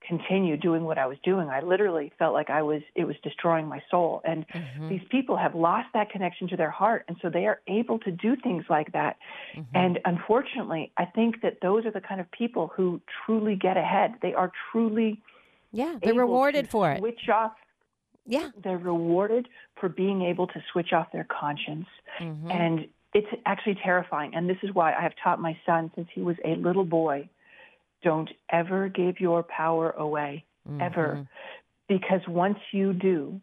continue 0.07 0.57
doing 0.57 0.85
what 0.85 0.99
I 0.99 1.07
was 1.07 1.19
doing. 1.25 1.49
I 1.49 1.61
literally 1.63 2.13
felt 2.19 2.33
like 2.33 2.51
I 2.51 2.63
was, 2.63 2.83
it 2.95 3.05
was 3.05 3.17
destroying 3.23 3.67
my 3.67 3.81
soul. 3.91 4.23
And 4.25 4.47
mm-hmm. 4.49 4.89
these 4.89 5.01
people 5.11 5.37
have 5.37 5.55
lost 5.55 5.89
that 5.95 6.11
connection 6.11 6.49
to 6.49 6.57
their 6.57 6.71
heart. 6.71 7.05
And 7.09 7.17
so 7.23 7.31
they 7.31 7.47
are 7.47 7.61
able 7.67 7.99
to 8.01 8.11
do 8.11 8.37
things 8.37 8.65
like 8.69 8.93
that. 8.93 9.17
Mm-hmm. 9.57 9.77
And 9.77 9.99
unfortunately, 10.05 10.93
I 10.97 11.07
think 11.07 11.43
that 11.43 11.59
those 11.63 11.87
are 11.87 11.91
the 11.91 12.01
kind 12.01 12.21
of 12.21 12.31
people 12.31 12.71
who 12.77 13.01
truly 13.25 13.57
get 13.57 13.77
ahead. 13.77 14.15
They 14.23 14.35
are 14.35 14.53
truly 14.71 15.23
Yeah, 15.73 15.99
they're 16.03 16.15
rewarded 16.15 16.69
for 16.69 16.91
it. 16.93 16.99
Switch 16.99 17.29
off 17.33 17.53
Yeah. 18.27 18.51
they're 18.63 18.79
rewarded 18.79 19.49
for 19.81 19.89
being 19.89 20.23
able 20.23 20.47
to 20.49 20.63
switch 20.73 20.93
off 20.93 21.13
their 21.13 21.25
conscience. 21.25 21.87
Mm-hmm. 22.21 22.51
And 22.51 22.89
it's 23.15 23.29
actually 23.47 23.77
terrifying. 23.83 24.35
And 24.35 24.49
this 24.49 24.59
is 24.63 24.75
why 24.75 24.95
I 24.95 25.03
have 25.03 25.13
taught 25.23 25.41
my 25.41 25.59
son 25.65 25.91
since 25.95 26.09
he 26.15 26.23
was 26.23 26.37
a 26.45 26.57
little 26.57 26.85
boy 26.85 27.29
don't 28.03 28.31
ever 28.51 28.89
give 28.89 29.21
your 29.21 29.43
power 29.43 29.91
away, 29.91 30.45
Mm-hmm. 30.69 30.81
ever. 30.81 31.29
Because 31.89 32.21
once 32.27 32.59
you 32.73 32.93
do, 32.93 33.41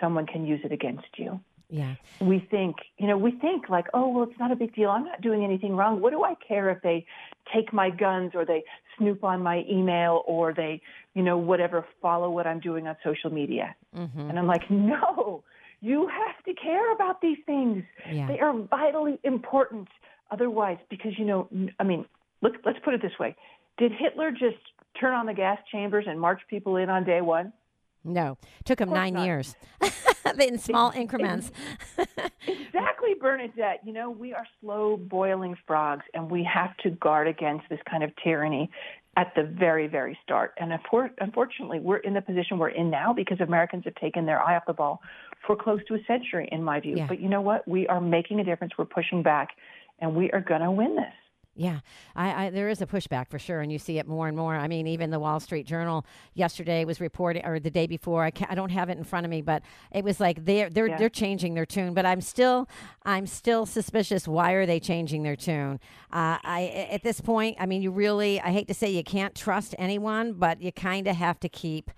someone 0.00 0.26
can 0.26 0.46
use 0.46 0.60
it 0.64 0.70
against 0.70 1.08
you. 1.16 1.40
Yeah. 1.70 1.94
We 2.20 2.40
think, 2.50 2.76
you 2.98 3.06
know, 3.06 3.16
we 3.16 3.30
think 3.30 3.68
like, 3.68 3.86
oh, 3.94 4.08
well, 4.08 4.24
it's 4.24 4.38
not 4.38 4.50
a 4.50 4.56
big 4.56 4.74
deal. 4.74 4.90
I'm 4.90 5.04
not 5.04 5.20
doing 5.20 5.44
anything 5.44 5.76
wrong. 5.76 6.00
What 6.00 6.10
do 6.10 6.24
I 6.24 6.34
care 6.46 6.68
if 6.70 6.82
they 6.82 7.06
take 7.54 7.72
my 7.72 7.90
guns 7.90 8.32
or 8.34 8.44
they 8.44 8.64
snoop 8.98 9.22
on 9.22 9.42
my 9.42 9.64
email 9.70 10.22
or 10.26 10.52
they, 10.52 10.82
you 11.14 11.22
know, 11.22 11.38
whatever, 11.38 11.86
follow 12.02 12.30
what 12.30 12.46
I'm 12.46 12.60
doing 12.60 12.88
on 12.88 12.96
social 13.04 13.30
media? 13.30 13.74
Mm-hmm. 13.96 14.20
And 14.28 14.38
I'm 14.38 14.46
like, 14.46 14.68
no, 14.70 15.44
you 15.80 16.08
have 16.08 16.44
to 16.44 16.54
care 16.60 16.92
about 16.92 17.20
these 17.20 17.38
things. 17.46 17.84
Yeah. 18.10 18.26
They 18.26 18.40
are 18.40 18.52
vitally 18.52 19.18
important. 19.22 19.88
Otherwise, 20.32 20.78
because, 20.88 21.18
you 21.18 21.24
know, 21.24 21.48
I 21.80 21.84
mean, 21.84 22.04
let's, 22.42 22.56
let's 22.64 22.78
put 22.84 22.94
it 22.94 23.02
this 23.02 23.18
way. 23.18 23.34
Did 23.78 23.92
Hitler 23.92 24.30
just 24.30 24.58
turn 25.00 25.14
on 25.14 25.26
the 25.26 25.34
gas 25.34 25.58
chambers 25.72 26.04
and 26.06 26.20
march 26.20 26.40
people 26.48 26.76
in 26.76 26.90
on 26.90 27.04
day 27.04 27.20
one? 27.20 27.52
No, 28.04 28.38
took 28.64 28.78
them 28.78 28.88
course 28.88 28.98
nine 28.98 29.14
not. 29.14 29.26
years 29.26 29.56
in 30.40 30.58
small 30.58 30.90
increments. 30.94 31.50
Exactly, 32.46 33.14
Bernadette. 33.20 33.80
You 33.84 33.92
know, 33.92 34.10
we 34.10 34.32
are 34.32 34.46
slow 34.60 34.96
boiling 34.96 35.56
frogs, 35.66 36.04
and 36.14 36.30
we 36.30 36.42
have 36.44 36.76
to 36.78 36.90
guard 36.90 37.28
against 37.28 37.68
this 37.68 37.78
kind 37.88 38.02
of 38.02 38.10
tyranny 38.22 38.70
at 39.16 39.32
the 39.34 39.42
very, 39.42 39.86
very 39.86 40.18
start. 40.22 40.54
And 40.58 40.72
unfor- 40.72 41.10
unfortunately, 41.18 41.80
we're 41.80 41.98
in 41.98 42.14
the 42.14 42.22
position 42.22 42.58
we're 42.58 42.68
in 42.70 42.90
now 42.90 43.12
because 43.12 43.40
Americans 43.40 43.84
have 43.84 43.94
taken 43.96 44.24
their 44.24 44.40
eye 44.40 44.56
off 44.56 44.62
the 44.66 44.72
ball 44.72 45.00
for 45.46 45.56
close 45.56 45.80
to 45.88 45.94
a 45.94 46.04
century, 46.06 46.48
in 46.50 46.62
my 46.62 46.80
view. 46.80 46.96
Yeah. 46.96 47.06
But 47.06 47.20
you 47.20 47.28
know 47.28 47.40
what? 47.40 47.66
We 47.68 47.86
are 47.88 48.00
making 48.00 48.40
a 48.40 48.44
difference. 48.44 48.72
We're 48.78 48.84
pushing 48.86 49.22
back, 49.22 49.50
and 50.00 50.14
we 50.14 50.30
are 50.32 50.40
going 50.40 50.62
to 50.62 50.70
win 50.70 50.96
this. 50.96 51.12
Yeah, 51.54 51.80
I, 52.14 52.46
I, 52.46 52.50
there 52.50 52.68
is 52.68 52.80
a 52.80 52.86
pushback 52.86 53.28
for 53.28 53.38
sure, 53.38 53.60
and 53.60 53.72
you 53.72 53.78
see 53.78 53.98
it 53.98 54.06
more 54.06 54.28
and 54.28 54.36
more. 54.36 54.54
I 54.54 54.68
mean, 54.68 54.86
even 54.86 55.10
the 55.10 55.18
Wall 55.18 55.40
Street 55.40 55.66
Journal 55.66 56.06
yesterday 56.32 56.84
was 56.84 57.00
reporting, 57.00 57.44
or 57.44 57.58
the 57.58 57.70
day 57.70 57.86
before. 57.86 58.24
I, 58.24 58.32
I 58.48 58.54
don't 58.54 58.70
have 58.70 58.88
it 58.88 58.96
in 58.96 59.04
front 59.04 59.26
of 59.26 59.30
me, 59.30 59.42
but 59.42 59.62
it 59.90 60.04
was 60.04 60.20
like 60.20 60.44
they're 60.44 60.70
they're 60.70 60.86
Yeah. 60.86 60.96
they're 60.96 61.08
changing 61.10 61.54
their 61.54 61.66
tune. 61.66 61.92
But 61.92 62.06
I'm 62.06 62.20
still 62.20 62.68
I'm 63.04 63.26
still 63.26 63.66
suspicious. 63.66 64.28
Why 64.28 64.52
are 64.52 64.64
they 64.64 64.78
changing 64.80 65.24
their 65.24 65.36
tune? 65.36 65.80
Uh, 66.12 66.38
I 66.42 66.88
at 66.90 67.02
this 67.02 67.20
point, 67.20 67.56
I 67.58 67.66
mean, 67.66 67.82
you 67.82 67.90
really 67.90 68.40
I 68.40 68.50
hate 68.52 68.68
to 68.68 68.74
say 68.74 68.88
you 68.90 69.04
can't 69.04 69.34
trust 69.34 69.74
anyone, 69.76 70.34
but 70.34 70.62
you 70.62 70.70
kind 70.72 71.08
of 71.08 71.16
have 71.16 71.40
to 71.40 71.48
keep 71.48 71.90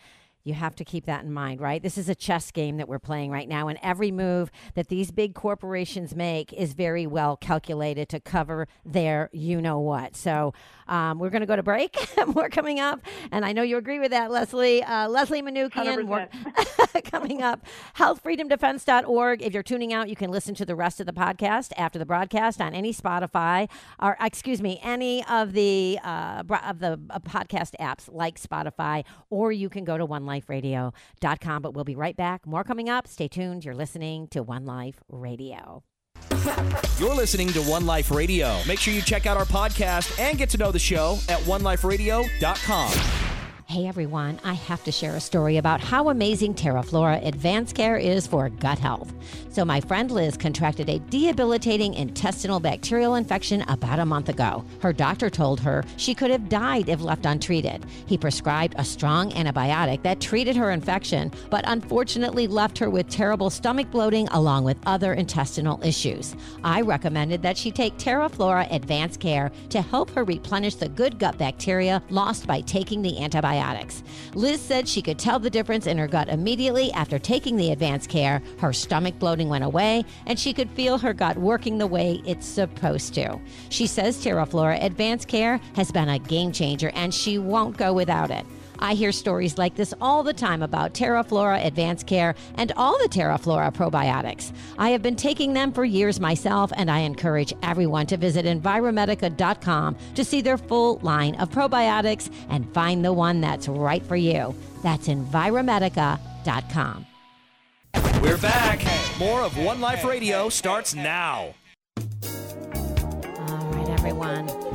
you 0.44 0.54
have 0.54 0.74
to 0.76 0.84
keep 0.84 1.06
that 1.06 1.24
in 1.24 1.32
mind, 1.32 1.60
right? 1.60 1.82
This 1.82 1.96
is 1.96 2.08
a 2.08 2.14
chess 2.14 2.50
game 2.50 2.76
that 2.78 2.88
we're 2.88 2.98
playing 2.98 3.30
right 3.30 3.48
now, 3.48 3.68
and 3.68 3.78
every 3.82 4.10
move 4.10 4.50
that 4.74 4.88
these 4.88 5.10
big 5.10 5.34
corporations 5.34 6.14
make 6.14 6.52
is 6.52 6.72
very 6.74 7.06
well 7.06 7.36
calculated 7.36 8.08
to 8.10 8.20
cover 8.20 8.66
their 8.84 9.30
you 9.32 9.60
know 9.60 9.78
what. 9.78 10.16
So 10.16 10.54
um, 10.88 11.18
we're 11.18 11.30
going 11.30 11.40
to 11.40 11.46
go 11.46 11.56
to 11.56 11.62
break. 11.62 11.96
More 12.26 12.48
coming 12.48 12.80
up, 12.80 13.00
and 13.30 13.44
I 13.44 13.52
know 13.52 13.62
you 13.62 13.76
agree 13.76 13.98
with 13.98 14.10
that, 14.10 14.30
Leslie. 14.30 14.82
Uh, 14.82 15.08
Leslie 15.08 15.42
Manookian, 15.42 16.04
more- 16.06 16.28
coming 17.04 17.42
up. 17.42 17.64
Healthfreedomdefense.org. 17.96 19.42
If 19.42 19.54
you're 19.54 19.62
tuning 19.62 19.92
out, 19.92 20.08
you 20.08 20.16
can 20.16 20.30
listen 20.30 20.54
to 20.56 20.64
the 20.64 20.74
rest 20.74 21.00
of 21.00 21.06
the 21.06 21.12
podcast 21.12 21.72
after 21.76 21.98
the 21.98 22.06
broadcast 22.06 22.60
on 22.60 22.74
any 22.74 22.92
Spotify 22.92 23.68
or 24.00 24.16
excuse 24.20 24.60
me, 24.62 24.80
any 24.82 25.24
of 25.26 25.52
the 25.52 25.98
uh, 26.02 26.42
of 26.64 26.78
the 26.78 26.98
uh, 27.10 27.18
podcast 27.20 27.72
apps 27.80 28.12
like 28.12 28.40
Spotify, 28.40 29.04
or 29.30 29.52
you 29.52 29.68
can 29.68 29.84
go 29.84 29.96
to 29.98 30.04
oneliferadio.com. 30.40 31.62
But 31.62 31.74
we'll 31.74 31.84
be 31.84 31.96
right 31.96 32.16
back. 32.16 32.46
More 32.46 32.64
coming 32.64 32.88
up. 32.88 33.06
Stay 33.06 33.28
tuned. 33.28 33.64
You're 33.64 33.74
listening 33.74 34.28
to 34.28 34.42
One 34.42 34.64
Life 34.64 35.02
Radio. 35.08 35.84
You're 36.98 37.14
listening 37.14 37.48
to 37.48 37.60
One 37.62 37.84
Life 37.86 38.10
Radio. 38.10 38.58
Make 38.66 38.78
sure 38.78 38.94
you 38.94 39.02
check 39.02 39.26
out 39.26 39.36
our 39.36 39.44
podcast 39.44 40.18
and 40.20 40.38
get 40.38 40.50
to 40.50 40.58
know 40.58 40.70
the 40.70 40.78
show 40.78 41.18
at 41.28 41.40
oneliferadio.com. 41.40 43.31
Hey 43.72 43.86
everyone, 43.86 44.38
I 44.44 44.52
have 44.52 44.84
to 44.84 44.92
share 44.92 45.16
a 45.16 45.20
story 45.20 45.56
about 45.56 45.80
how 45.80 46.10
amazing 46.10 46.52
TerraFlora 46.52 47.26
Advanced 47.26 47.74
Care 47.74 47.96
is 47.96 48.26
for 48.26 48.50
gut 48.50 48.78
health. 48.78 49.10
So, 49.48 49.64
my 49.64 49.80
friend 49.80 50.10
Liz 50.10 50.36
contracted 50.36 50.90
a 50.90 50.98
debilitating 50.98 51.94
intestinal 51.94 52.60
bacterial 52.60 53.14
infection 53.14 53.62
about 53.68 53.98
a 53.98 54.04
month 54.04 54.28
ago. 54.28 54.62
Her 54.82 54.92
doctor 54.92 55.30
told 55.30 55.58
her 55.60 55.84
she 55.96 56.14
could 56.14 56.30
have 56.30 56.50
died 56.50 56.90
if 56.90 57.00
left 57.00 57.24
untreated. 57.24 57.86
He 58.04 58.18
prescribed 58.18 58.74
a 58.76 58.84
strong 58.84 59.30
antibiotic 59.30 60.02
that 60.02 60.20
treated 60.20 60.54
her 60.54 60.70
infection, 60.70 61.32
but 61.48 61.64
unfortunately 61.66 62.46
left 62.46 62.76
her 62.76 62.90
with 62.90 63.08
terrible 63.08 63.48
stomach 63.48 63.90
bloating 63.90 64.28
along 64.32 64.64
with 64.64 64.76
other 64.84 65.14
intestinal 65.14 65.82
issues. 65.82 66.36
I 66.62 66.82
recommended 66.82 67.40
that 67.40 67.56
she 67.56 67.70
take 67.70 67.96
TerraFlora 67.96 68.70
Advanced 68.70 69.20
Care 69.20 69.50
to 69.70 69.80
help 69.80 70.10
her 70.10 70.24
replenish 70.24 70.74
the 70.74 70.90
good 70.90 71.18
gut 71.18 71.38
bacteria 71.38 72.02
lost 72.10 72.46
by 72.46 72.60
taking 72.60 73.00
the 73.00 73.16
antibiotics. 73.62 74.02
Liz 74.34 74.60
said 74.60 74.88
she 74.88 75.02
could 75.02 75.18
tell 75.18 75.38
the 75.38 75.50
difference 75.50 75.86
in 75.86 75.98
her 75.98 76.08
gut 76.08 76.28
immediately 76.28 76.92
after 76.92 77.18
taking 77.18 77.56
the 77.56 77.70
advanced 77.70 78.08
care. 78.08 78.42
Her 78.58 78.72
stomach 78.72 79.18
bloating 79.18 79.48
went 79.48 79.64
away, 79.64 80.04
and 80.26 80.38
she 80.38 80.52
could 80.52 80.70
feel 80.70 80.98
her 80.98 81.12
gut 81.12 81.36
working 81.38 81.78
the 81.78 81.86
way 81.86 82.22
it's 82.26 82.46
supposed 82.46 83.14
to. 83.14 83.38
She 83.68 83.86
says 83.86 84.22
TerraFlora 84.22 84.82
Advanced 84.82 85.28
Care 85.28 85.60
has 85.74 85.90
been 85.90 86.08
a 86.08 86.18
game 86.18 86.52
changer, 86.52 86.90
and 86.94 87.14
she 87.14 87.38
won't 87.38 87.76
go 87.76 87.92
without 87.92 88.30
it. 88.30 88.46
I 88.82 88.94
hear 88.94 89.12
stories 89.12 89.58
like 89.58 89.76
this 89.76 89.94
all 90.00 90.24
the 90.24 90.32
time 90.32 90.60
about 90.60 90.92
TerraFlora 90.92 91.64
Advanced 91.64 92.08
Care 92.08 92.34
and 92.56 92.72
all 92.76 92.98
the 92.98 93.08
TerraFlora 93.08 93.72
probiotics. 93.72 94.52
I 94.76 94.90
have 94.90 95.02
been 95.02 95.14
taking 95.14 95.52
them 95.52 95.72
for 95.72 95.84
years 95.84 96.18
myself, 96.18 96.72
and 96.74 96.90
I 96.90 96.98
encourage 96.98 97.54
everyone 97.62 98.06
to 98.06 98.16
visit 98.16 98.44
Enviromedica.com 98.44 99.96
to 100.16 100.24
see 100.24 100.40
their 100.40 100.58
full 100.58 100.96
line 100.96 101.36
of 101.36 101.50
probiotics 101.50 102.28
and 102.48 102.68
find 102.74 103.04
the 103.04 103.12
one 103.12 103.40
that's 103.40 103.68
right 103.68 104.04
for 104.04 104.16
you. 104.16 104.52
That's 104.82 105.06
Enviromedica.com. 105.06 107.06
We're 108.20 108.38
back. 108.38 108.84
More 109.16 109.42
of 109.42 109.56
One 109.58 109.80
Life 109.80 110.04
Radio 110.04 110.48
starts 110.48 110.94
now. 110.94 111.54
All 111.98 113.70
right, 113.70 113.90
everyone. 113.90 114.71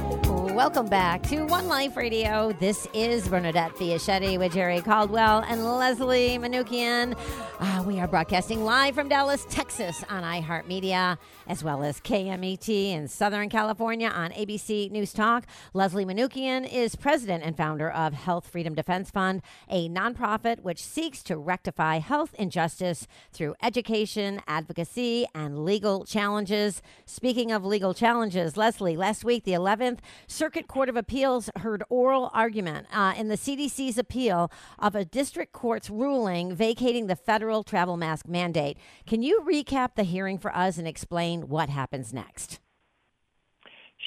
Welcome 0.57 0.87
back 0.87 1.21
to 1.27 1.43
One 1.43 1.67
Life 1.67 1.95
Radio. 1.95 2.51
This 2.51 2.87
is 2.91 3.27
Bernadette 3.27 3.75
Fiaschetti 3.75 4.39
with 4.39 4.53
Jerry 4.53 4.81
Caldwell 4.81 5.45
and 5.47 5.63
Leslie 5.63 6.39
Manookian. 6.39 7.15
Uh, 7.59 7.83
we 7.87 7.99
are 7.99 8.07
broadcasting 8.07 8.63
live 8.63 8.93
from 8.93 9.09
Dallas, 9.09 9.43
Texas 9.49 10.03
on 10.11 10.21
iHeartMedia, 10.21 11.17
as 11.47 11.63
well 11.63 11.81
as 11.81 11.99
KMET 11.99 12.69
in 12.69 13.07
Southern 13.07 13.49
California 13.49 14.09
on 14.09 14.29
ABC 14.29 14.91
News 14.91 15.11
Talk. 15.11 15.47
Leslie 15.73 16.05
Manookian 16.05 16.71
is 16.71 16.95
president 16.95 17.43
and 17.43 17.57
founder 17.57 17.89
of 17.89 18.13
Health 18.13 18.47
Freedom 18.47 18.75
Defense 18.75 19.09
Fund, 19.09 19.41
a 19.71 19.89
nonprofit 19.89 20.59
which 20.61 20.83
seeks 20.83 21.23
to 21.23 21.35
rectify 21.35 21.97
health 21.97 22.35
injustice 22.37 23.07
through 23.31 23.55
education, 23.63 24.39
advocacy, 24.45 25.25
and 25.33 25.65
legal 25.65 26.05
challenges. 26.05 26.83
Speaking 27.07 27.51
of 27.51 27.65
legal 27.65 27.95
challenges, 27.95 28.55
Leslie, 28.55 28.95
last 28.95 29.25
week, 29.25 29.45
the 29.45 29.53
11th 29.53 29.97
Circuit 30.27 30.67
Court 30.67 30.89
of 30.89 30.95
Appeals 30.95 31.49
heard 31.55 31.83
oral 31.89 32.29
argument 32.35 32.85
uh, 32.93 33.15
in 33.17 33.29
the 33.29 33.35
CDC's 33.35 33.97
appeal 33.97 34.51
of 34.77 34.93
a 34.93 35.03
district 35.03 35.53
court's 35.53 35.89
ruling 35.89 36.53
vacating 36.53 37.07
the 37.07 37.15
federal 37.15 37.46
travel 37.63 37.97
mask 37.97 38.27
mandate. 38.27 38.77
Can 39.05 39.21
you 39.21 39.41
recap 39.41 39.95
the 39.95 40.03
hearing 40.03 40.37
for 40.37 40.55
us 40.55 40.77
and 40.77 40.87
explain 40.87 41.49
what 41.49 41.69
happens 41.69 42.13
next? 42.13 42.59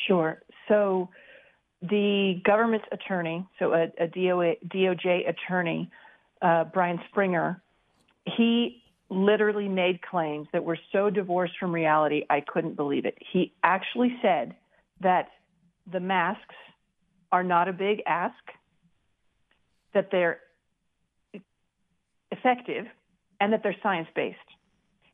Sure. 0.07 0.43
So, 0.69 1.09
the 1.83 2.41
government's 2.45 2.87
attorney, 2.93 3.47
so 3.59 3.73
a, 3.73 3.85
a 3.99 4.07
DOA, 4.07 4.57
DOJ 4.69 5.29
attorney, 5.29 5.91
uh, 6.43 6.65
Brian 6.65 7.01
Springer, 7.09 7.63
he 8.27 8.83
literally 9.09 9.69
made 9.69 10.03
claims 10.03 10.47
that 10.53 10.63
were 10.63 10.79
so 10.93 11.11
divorced 11.11 11.55
from 11.59 11.73
reality, 11.73 12.25
I 12.31 12.41
couldn't 12.41 12.77
believe 12.77 13.07
it. 13.07 13.19
He 13.33 13.53
actually 13.63 14.17
said 14.23 14.55
that 15.01 15.29
the 15.91 16.01
masks 16.01 16.55
are 17.33 17.43
not 17.43 17.69
a 17.69 17.73
big 17.73 18.03
ask, 18.07 18.35
that 19.95 20.11
they're 20.13 20.41
effective, 22.31 22.87
and 23.41 23.53
that 23.53 23.63
they're 23.63 23.77
science 23.83 24.09
based. 24.15 24.39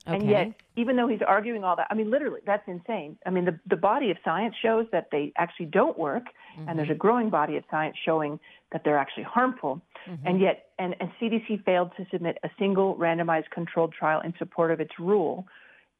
Okay. 0.08 0.16
And 0.16 0.30
yet, 0.30 0.52
even 0.76 0.96
though 0.96 1.08
he's 1.08 1.20
arguing 1.26 1.64
all 1.64 1.74
that, 1.76 1.88
I 1.90 1.94
mean, 1.94 2.10
literally, 2.10 2.40
that's 2.46 2.62
insane. 2.68 3.18
I 3.26 3.30
mean, 3.30 3.44
the, 3.44 3.58
the 3.68 3.76
body 3.76 4.10
of 4.12 4.16
science 4.24 4.54
shows 4.62 4.86
that 4.92 5.08
they 5.10 5.32
actually 5.36 5.66
don't 5.66 5.98
work, 5.98 6.24
mm-hmm. 6.56 6.68
and 6.68 6.78
there's 6.78 6.90
a 6.90 6.94
growing 6.94 7.28
body 7.28 7.56
of 7.56 7.64
science 7.70 7.96
showing 8.04 8.38
that 8.70 8.82
they're 8.84 8.98
actually 8.98 9.24
harmful. 9.24 9.80
Mm-hmm. 10.08 10.26
And 10.26 10.40
yet, 10.40 10.66
and, 10.78 10.94
and 11.00 11.10
CDC 11.20 11.64
failed 11.64 11.90
to 11.96 12.06
submit 12.12 12.38
a 12.44 12.50
single 12.56 12.94
randomized 12.94 13.50
controlled 13.50 13.92
trial 13.92 14.20
in 14.20 14.32
support 14.38 14.70
of 14.70 14.78
its 14.78 14.92
rule 15.00 15.44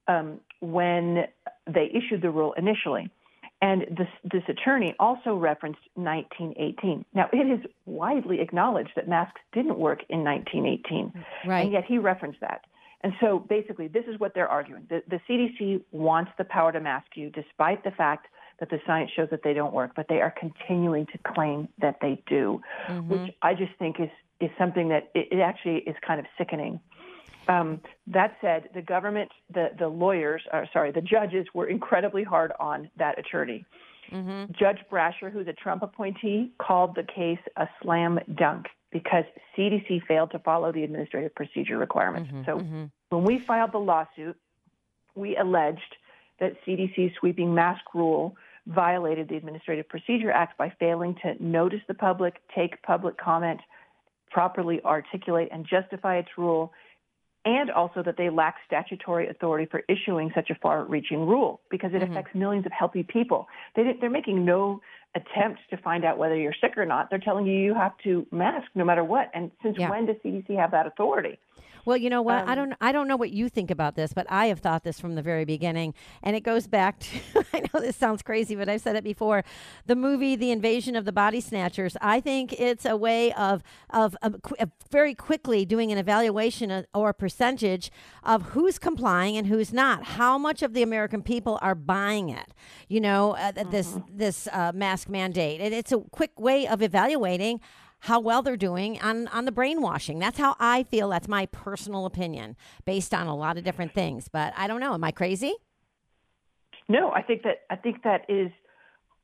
um, 0.07 0.39
when 0.61 1.25
they 1.67 1.91
issued 1.93 2.23
the 2.23 2.31
rule 2.31 2.53
initially. 2.53 3.11
And 3.63 3.83
this, 3.97 4.09
this 4.25 4.43
attorney 4.49 4.95
also 4.99 5.35
referenced 5.35 5.81
1918. 5.95 7.05
Now, 7.15 7.29
it 7.33 7.47
is 7.47 7.65
widely 7.87 8.41
acknowledged 8.41 8.91
that 8.97 9.09
masks 9.09 9.41
didn't 9.53 9.79
work 9.79 10.01
in 10.11 10.23
1918, 10.23 11.25
right. 11.47 11.63
and 11.63 11.73
yet 11.73 11.85
he 11.87 11.99
referenced 11.99 12.41
that. 12.41 12.67
And 13.03 13.15
so 13.21 13.39
basically, 13.39 13.89
this 13.89 14.05
is 14.07 14.19
what 14.19 14.35
they're 14.35 14.49
arguing. 14.49 14.87
The, 14.91 15.03
the 15.09 15.21
CDC 15.29 15.83
wants 15.93 16.33
the 16.39 16.45
power 16.45 16.73
to 16.73 16.81
mask 16.81 17.09
you, 17.15 17.31
despite 17.31 17.85
the 17.85 17.93
fact 17.93 18.27
that 18.59 18.71
the 18.71 18.79
science 18.87 19.11
shows 19.15 19.29
that 19.31 19.43
they 19.43 19.53
don't 19.53 19.73
work, 19.73 19.93
but 19.95 20.07
they 20.09 20.21
are 20.21 20.35
continuing 20.39 21.07
to 21.07 21.19
claim 21.19 21.69
that 21.81 21.97
they 22.01 22.23
do, 22.27 22.61
mm-hmm. 22.89 23.09
which 23.09 23.35
I 23.43 23.55
just 23.55 23.73
think 23.79 24.01
is, 24.01 24.09
is 24.41 24.51
something 24.59 24.89
that 24.89 25.11
it, 25.15 25.29
it 25.31 25.41
actually 25.41 25.79
is 25.79 25.95
kind 26.07 26.21
of 26.21 26.27
sickening. 26.39 26.81
Um, 27.49 27.81
that 28.09 28.37
said, 28.41 28.71
the 28.75 28.83
government, 28.83 29.31
the, 29.53 29.69
the 29.79 29.89
lawyers, 29.89 30.43
or 30.53 30.67
sorry, 30.73 30.91
the 30.91 31.01
judges 31.01 31.47
were 31.55 31.69
incredibly 31.69 32.25
hard 32.25 32.53
on 32.59 32.91
that 32.99 33.19
attorney. 33.19 33.65
Mm-hmm. 34.13 34.53
Judge 34.59 34.79
Brasher, 34.91 35.31
who's 35.33 35.49
a 35.49 35.53
Trump 35.53 35.83
appointee, 35.83 36.53
called 36.59 36.95
the 36.95 37.03
case 37.03 37.39
a 37.57 37.69
slam 37.83 38.19
dunk 38.35 38.67
because 38.93 39.25
CDC 39.57 40.07
failed 40.07 40.31
to 40.31 40.39
follow 40.39 40.73
the 40.73 40.83
administrative 40.83 41.35
procedure 41.35 41.79
requirements. 41.79 42.31
Mm-hmm, 42.31 42.45
so 42.45 42.59
mm-hmm. 42.59 42.85
when 43.11 43.25
we 43.25 43.39
filed 43.39 43.73
the 43.73 43.79
lawsuit, 43.79 44.37
we 45.15 45.37
alleged 45.37 45.97
that 46.41 46.55
CDC's 46.67 47.15
sweeping 47.19 47.55
mask 47.55 47.83
rule 47.95 48.37
violated 48.67 49.29
the 49.29 49.37
Administrative 49.37 49.89
Procedure 49.89 50.31
Act 50.31 50.59
by 50.59 50.73
failing 50.79 51.15
to 51.23 51.43
notice 51.43 51.81
the 51.89 51.95
public, 51.95 52.41
take 52.55 52.83
public 52.83 53.17
comment, 53.17 53.61
properly 54.31 54.81
articulate 54.85 55.49
and 55.53 55.67
justify 55.67 56.17
its 56.17 56.29
rule, 56.37 56.73
and 57.47 57.71
also 57.71 58.03
that 58.03 58.17
they 58.19 58.29
lack 58.29 58.57
statutory 58.67 59.29
authority 59.29 59.67
for 59.71 59.83
issuing 59.89 60.33
such 60.35 60.51
a 60.51 60.55
far 60.57 60.85
reaching 60.85 61.21
rule 61.21 61.61
because 61.71 61.93
it 61.95 62.03
mm-hmm. 62.03 62.11
affects 62.11 62.35
millions 62.35 62.67
of 62.67 62.73
healthy 62.73 63.05
people. 63.05 63.47
They, 63.77 63.85
they're 64.01 64.11
making 64.11 64.45
no 64.45 64.81
attempt 65.15 65.61
to 65.71 65.77
find 65.79 66.05
out 66.05 66.19
whether 66.19 66.37
you're 66.37 66.55
sick 66.61 66.77
or 66.77 66.85
not. 66.85 67.09
They're 67.09 67.21
telling 67.21 67.47
you 67.47 67.55
you 67.55 67.73
have 67.73 67.93
to 68.03 68.27
mask 68.33 68.67
no 68.75 68.85
matter 68.85 69.05
what. 69.05 69.31
And 69.33 69.53
since 69.63 69.77
yeah. 69.79 69.89
when 69.89 70.07
does 70.07 70.17
CDC 70.25 70.59
have 70.59 70.73
that 70.73 70.89
authority? 70.89 71.39
Well, 71.87 71.97
you 71.97 72.11
know 72.11 72.21
what? 72.21 72.43
Um, 72.43 72.49
I 72.49 72.55
don't 72.57 72.75
I 72.81 72.93
don't 72.93 73.07
know 73.07 73.17
what 73.17 73.31
you 73.31 73.49
think 73.49 73.71
about 73.71 73.95
this, 73.95 74.13
but 74.13 74.27
I 74.29 74.47
have 74.47 74.59
thought 74.59 74.83
this 74.83 74.99
from 74.99 75.15
the 75.15 75.23
very 75.23 75.45
beginning, 75.45 75.95
and 76.21 76.35
it 76.35 76.41
goes 76.41 76.67
back 76.67 76.99
to 76.99 77.19
I 77.55 77.61
know 77.61 77.81
this 77.81 77.95
sounds 77.95 78.23
crazy, 78.23 78.57
but 78.57 78.69
I've 78.69 78.81
said 78.81 78.97
it 78.97 79.05
before. 79.05 79.45
The 79.87 79.95
movie 79.95 80.35
The 80.35 80.51
Invasion 80.51 80.97
of 80.97 81.05
the 81.05 81.13
Body 81.13 81.41
Snatchers. 81.41 81.97
I 82.01 82.21
think 82.21 82.53
it's 82.55 82.85
a 82.85 82.97
way 82.97 83.33
of 83.35 83.63
of, 83.91 84.17
of, 84.21 84.35
of 84.59 84.73
very 84.91 85.15
quickly 85.15 85.65
doing 85.65 85.93
an 85.93 85.99
evaluation 85.99 86.85
or 86.93 87.11
a 87.11 87.15
percentage 87.15 87.93
of 88.25 88.51
who's 88.51 88.81
complying 88.81 89.37
and 89.37 89.47
who's 89.47 89.73
not. 89.73 90.03
How 90.03 90.37
much 90.39 90.63
of 90.63 90.75
the 90.75 90.83
American 90.83 91.23
people 91.23 91.57
are 91.63 91.77
buying 91.77 92.31
it? 92.31 92.53
You 92.89 93.01
know, 93.01 93.37
uh, 93.37 93.53
this 93.71 93.93
mm-hmm. 93.93 94.17
this 94.17 94.49
uh, 94.53 94.73
mask 94.75 95.09
mandate. 95.09 95.61
And 95.61 95.73
it's 95.73 95.93
a 95.93 95.99
quick 96.11 96.39
way 96.41 96.67
of 96.67 96.83
evaluating 96.83 97.61
how 98.01 98.21
well 98.21 98.43
they're 98.43 98.57
doing 98.57 99.01
on 99.01 99.29
on 99.29 99.45
the 99.45 99.53
brainwashing. 99.53 100.19
That's 100.19 100.39
how 100.39 100.57
I 100.59 100.83
feel. 100.85 101.09
That's 101.09 101.29
my 101.29 101.47
personal 101.47 102.07
opinion 102.07 102.57
based 102.85 103.13
on 103.15 103.27
a 103.27 103.35
lot 103.35 103.59
of 103.59 103.65
different 103.65 103.93
things. 103.93 104.29
But 104.29 104.53
I 104.57 104.67
don't 104.67 104.81
know. 104.81 104.95
Am 104.95 105.05
I 105.05 105.11
crazy? 105.11 105.55
No, 106.89 107.11
I 107.13 107.23
think 107.23 107.43
that 107.43 107.63
I 107.71 107.77
think 107.77 108.03
that 108.05 108.27
is. 108.29 108.51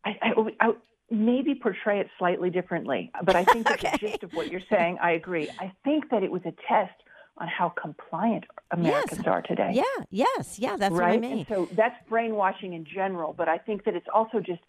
I, 0.05 0.17
I, 0.21 0.51
I 0.61 0.73
maybe 1.11 1.55
portray 1.55 2.01
it 2.01 2.09
slightly 2.19 2.51
differently, 2.51 3.13
but 3.23 3.37
I 3.37 3.45
think 3.45 3.71
okay. 3.71 3.91
that 3.91 4.01
the 4.01 4.07
gist 4.09 4.23
of 4.23 4.33
what 4.33 4.51
you're 4.51 4.63
saying, 4.71 4.99
I 5.01 5.13
agree. 5.13 5.49
I 5.61 5.73
think 5.85 6.11
that 6.11 6.23
it 6.23 6.33
was 6.33 6.43
a 6.45 6.53
test 6.67 6.95
on 7.39 7.49
how 7.49 7.69
compliant 7.69 8.45
Americans 8.71 9.21
yes. 9.25 9.27
are 9.27 9.43
today. 9.43 9.73
Yeah, 9.75 10.05
yes, 10.11 10.59
yeah, 10.59 10.77
that's 10.77 10.93
right? 10.95 11.21
what 11.21 11.25
I 11.25 11.29
mean. 11.29 11.39
And 11.39 11.47
so 11.49 11.69
that's 11.73 11.97
brainwashing 12.09 12.73
in 12.73 12.85
general, 12.85 13.33
but 13.33 13.49
I 13.49 13.59
think 13.59 13.85
that 13.85 13.95
it's 13.95 14.07
also 14.13 14.41
just, 14.41 14.61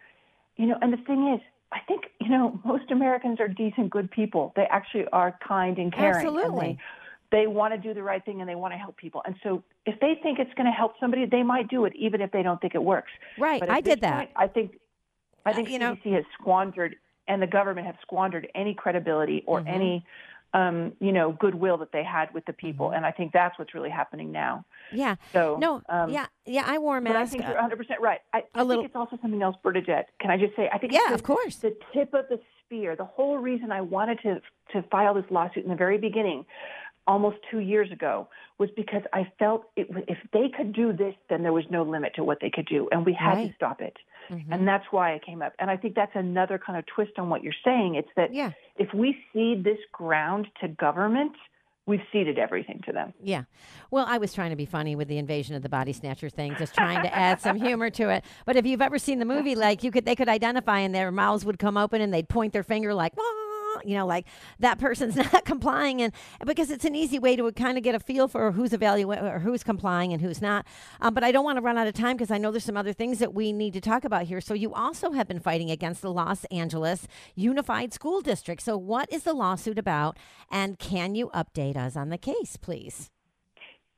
you 0.57 0.67
know, 0.67 0.77
and 0.81 0.93
the 0.93 0.97
thing 0.97 1.33
is, 1.33 1.41
I 1.73 1.79
think, 1.87 2.03
you 2.21 2.29
know, 2.29 2.59
most 2.63 2.91
Americans 2.91 3.39
are 3.39 3.47
decent, 3.47 3.89
good 3.89 4.11
people. 4.11 4.53
They 4.55 4.67
actually 4.69 5.05
are 5.11 5.37
kind 5.45 5.77
and 5.77 5.91
caring. 5.91 6.27
Absolutely. 6.27 6.67
And 6.67 6.77
they, 7.31 7.41
they 7.41 7.47
want 7.47 7.73
to 7.73 7.79
do 7.79 7.93
the 7.93 8.03
right 8.03 8.23
thing 8.23 8.41
and 8.41 8.49
they 8.49 8.55
want 8.55 8.73
to 8.73 8.77
help 8.77 8.95
people. 8.95 9.23
And 9.25 9.35
so 9.41 9.63
if 9.85 9.99
they 9.99 10.19
think 10.21 10.39
it's 10.39 10.53
going 10.53 10.67
to 10.67 10.71
help 10.71 10.93
somebody, 10.99 11.25
they 11.25 11.43
might 11.43 11.67
do 11.67 11.85
it, 11.85 11.93
even 11.95 12.21
if 12.21 12.31
they 12.31 12.43
don't 12.43 12.61
think 12.61 12.75
it 12.75 12.83
works. 12.83 13.11
Right. 13.39 13.67
I 13.67 13.81
did 13.81 14.01
that. 14.01 14.17
Point, 14.17 14.29
I 14.35 14.47
think, 14.47 14.77
I 15.45 15.53
think 15.53 15.67
uh, 15.67 15.71
you 15.71 15.79
CDC 15.79 16.05
know, 16.05 16.11
has 16.13 16.25
squandered 16.39 16.95
and 17.27 17.41
the 17.41 17.47
government 17.47 17.87
have 17.87 17.95
squandered 18.01 18.47
any 18.53 18.73
credibility 18.73 19.43
or 19.47 19.59
mm-hmm. 19.59 19.69
any 19.69 20.05
um, 20.53 20.93
you 20.99 21.11
know, 21.11 21.31
goodwill 21.31 21.77
that 21.77 21.91
they 21.91 22.03
had 22.03 22.33
with 22.33 22.45
the 22.45 22.53
people. 22.53 22.87
Mm-hmm. 22.87 22.97
And 22.97 23.05
I 23.05 23.11
think 23.11 23.31
that's 23.31 23.57
what's 23.57 23.73
really 23.73 23.89
happening 23.89 24.31
now. 24.31 24.65
Yeah. 24.91 25.15
So 25.31 25.57
no. 25.59 25.81
Um, 25.89 26.11
yeah. 26.11 26.27
Yeah. 26.45 26.63
I 26.65 26.77
wore 26.77 26.97
a 26.97 27.01
mask. 27.01 27.13
But 27.13 27.21
I 27.21 27.25
think 27.25 27.43
you're 27.43 27.53
100 27.53 27.77
percent 27.77 28.01
right. 28.01 28.19
I, 28.33 28.43
a 28.55 28.63
little. 28.63 28.83
think 28.83 28.91
it's 28.91 28.95
also 28.95 29.17
something 29.21 29.41
else, 29.41 29.55
Bernadette. 29.63 30.09
Can 30.19 30.29
I 30.31 30.37
just 30.37 30.55
say? 30.55 30.69
I 30.71 30.77
think 30.77 30.93
yeah, 30.93 31.07
the, 31.09 31.15
of 31.15 31.23
course. 31.23 31.55
The 31.57 31.75
tip 31.93 32.13
of 32.13 32.25
the 32.29 32.39
spear. 32.65 32.95
The 32.95 33.05
whole 33.05 33.37
reason 33.37 33.71
I 33.71 33.81
wanted 33.81 34.19
to 34.23 34.41
to 34.71 34.83
file 34.89 35.13
this 35.13 35.25
lawsuit 35.29 35.63
in 35.63 35.69
the 35.69 35.75
very 35.75 35.97
beginning, 35.97 36.45
almost 37.07 37.37
two 37.51 37.59
years 37.59 37.91
ago, 37.91 38.27
was 38.57 38.69
because 38.75 39.01
I 39.11 39.31
felt 39.39 39.65
it, 39.75 39.87
if 40.07 40.17
they 40.31 40.49
could 40.55 40.73
do 40.73 40.93
this, 40.93 41.15
then 41.29 41.43
there 41.43 41.53
was 41.53 41.65
no 41.69 41.83
limit 41.83 42.15
to 42.15 42.23
what 42.23 42.39
they 42.41 42.49
could 42.49 42.65
do, 42.65 42.87
and 42.91 43.05
we 43.05 43.13
had 43.13 43.33
right. 43.33 43.47
to 43.49 43.55
stop 43.55 43.81
it. 43.81 43.97
Mm-hmm. 44.29 44.53
And 44.53 44.67
that's 44.67 44.85
why 44.91 45.13
I 45.13 45.19
came 45.19 45.41
up. 45.41 45.53
And 45.59 45.69
I 45.69 45.77
think 45.77 45.95
that's 45.95 46.15
another 46.15 46.57
kind 46.57 46.79
of 46.79 46.85
twist 46.85 47.11
on 47.17 47.29
what 47.29 47.43
you're 47.43 47.53
saying. 47.63 47.95
It's 47.95 48.09
that 48.15 48.33
yeah. 48.33 48.51
if 48.77 48.93
we 48.93 49.17
cede 49.33 49.63
this 49.63 49.79
ground 49.91 50.47
to 50.61 50.69
government, 50.69 51.33
we've 51.85 52.01
ceded 52.11 52.39
everything 52.39 52.81
to 52.85 52.91
them. 52.91 53.13
Yeah. 53.21 53.43
Well, 53.91 54.05
I 54.07 54.17
was 54.17 54.33
trying 54.33 54.51
to 54.51 54.55
be 54.55 54.65
funny 54.65 54.95
with 54.95 55.07
the 55.07 55.17
invasion 55.17 55.55
of 55.55 55.61
the 55.61 55.69
body 55.69 55.93
snatcher 55.93 56.29
thing, 56.29 56.55
just 56.57 56.73
trying 56.73 57.03
to 57.03 57.13
add 57.13 57.41
some 57.41 57.57
humor 57.57 57.89
to 57.91 58.09
it. 58.09 58.23
But 58.45 58.55
if 58.55 58.65
you've 58.65 58.81
ever 58.81 58.97
seen 58.97 59.19
the 59.19 59.25
movie, 59.25 59.55
like 59.67 59.83
you 59.83 59.91
could, 59.91 60.05
they 60.05 60.15
could 60.15 60.29
identify 60.29 60.79
and 60.79 60.95
their 60.95 61.11
mouths 61.11 61.43
would 61.45 61.59
come 61.59 61.77
open 61.77 62.01
and 62.01 62.13
they'd 62.13 62.29
point 62.29 62.53
their 62.53 62.63
finger 62.63 62.93
like, 62.93 63.13
you 63.83 63.95
know, 63.95 64.05
like 64.05 64.25
that 64.59 64.79
person's 64.79 65.15
not 65.33 65.45
complying, 65.45 66.01
and 66.01 66.13
because 66.45 66.71
it's 66.71 66.85
an 66.85 66.95
easy 66.95 67.19
way 67.19 67.35
to 67.35 67.51
kind 67.51 67.77
of 67.77 67.83
get 67.83 67.95
a 67.95 67.99
feel 67.99 68.27
for 68.27 68.51
who's 68.51 68.73
evaluating 68.73 69.25
or 69.25 69.39
who's 69.39 69.63
complying 69.63 70.13
and 70.13 70.21
who's 70.21 70.41
not. 70.41 70.65
Um, 71.01 71.13
but 71.13 71.23
I 71.23 71.31
don't 71.31 71.43
want 71.43 71.57
to 71.57 71.61
run 71.61 71.77
out 71.77 71.87
of 71.87 71.93
time 71.93 72.15
because 72.15 72.31
I 72.31 72.37
know 72.37 72.51
there's 72.51 72.63
some 72.63 72.77
other 72.77 72.93
things 72.93 73.19
that 73.19 73.33
we 73.33 73.51
need 73.51 73.73
to 73.73 73.81
talk 73.81 74.03
about 74.03 74.23
here. 74.23 74.41
So 74.41 74.53
you 74.53 74.73
also 74.73 75.11
have 75.11 75.27
been 75.27 75.39
fighting 75.39 75.71
against 75.71 76.01
the 76.01 76.11
Los 76.11 76.45
Angeles 76.45 77.07
Unified 77.35 77.93
School 77.93 78.21
District. 78.21 78.61
So 78.61 78.77
what 78.77 79.11
is 79.11 79.23
the 79.23 79.33
lawsuit 79.33 79.77
about, 79.77 80.17
and 80.51 80.79
can 80.79 81.15
you 81.15 81.29
update 81.33 81.75
us 81.75 81.95
on 81.95 82.09
the 82.09 82.17
case, 82.17 82.57
please? 82.57 83.09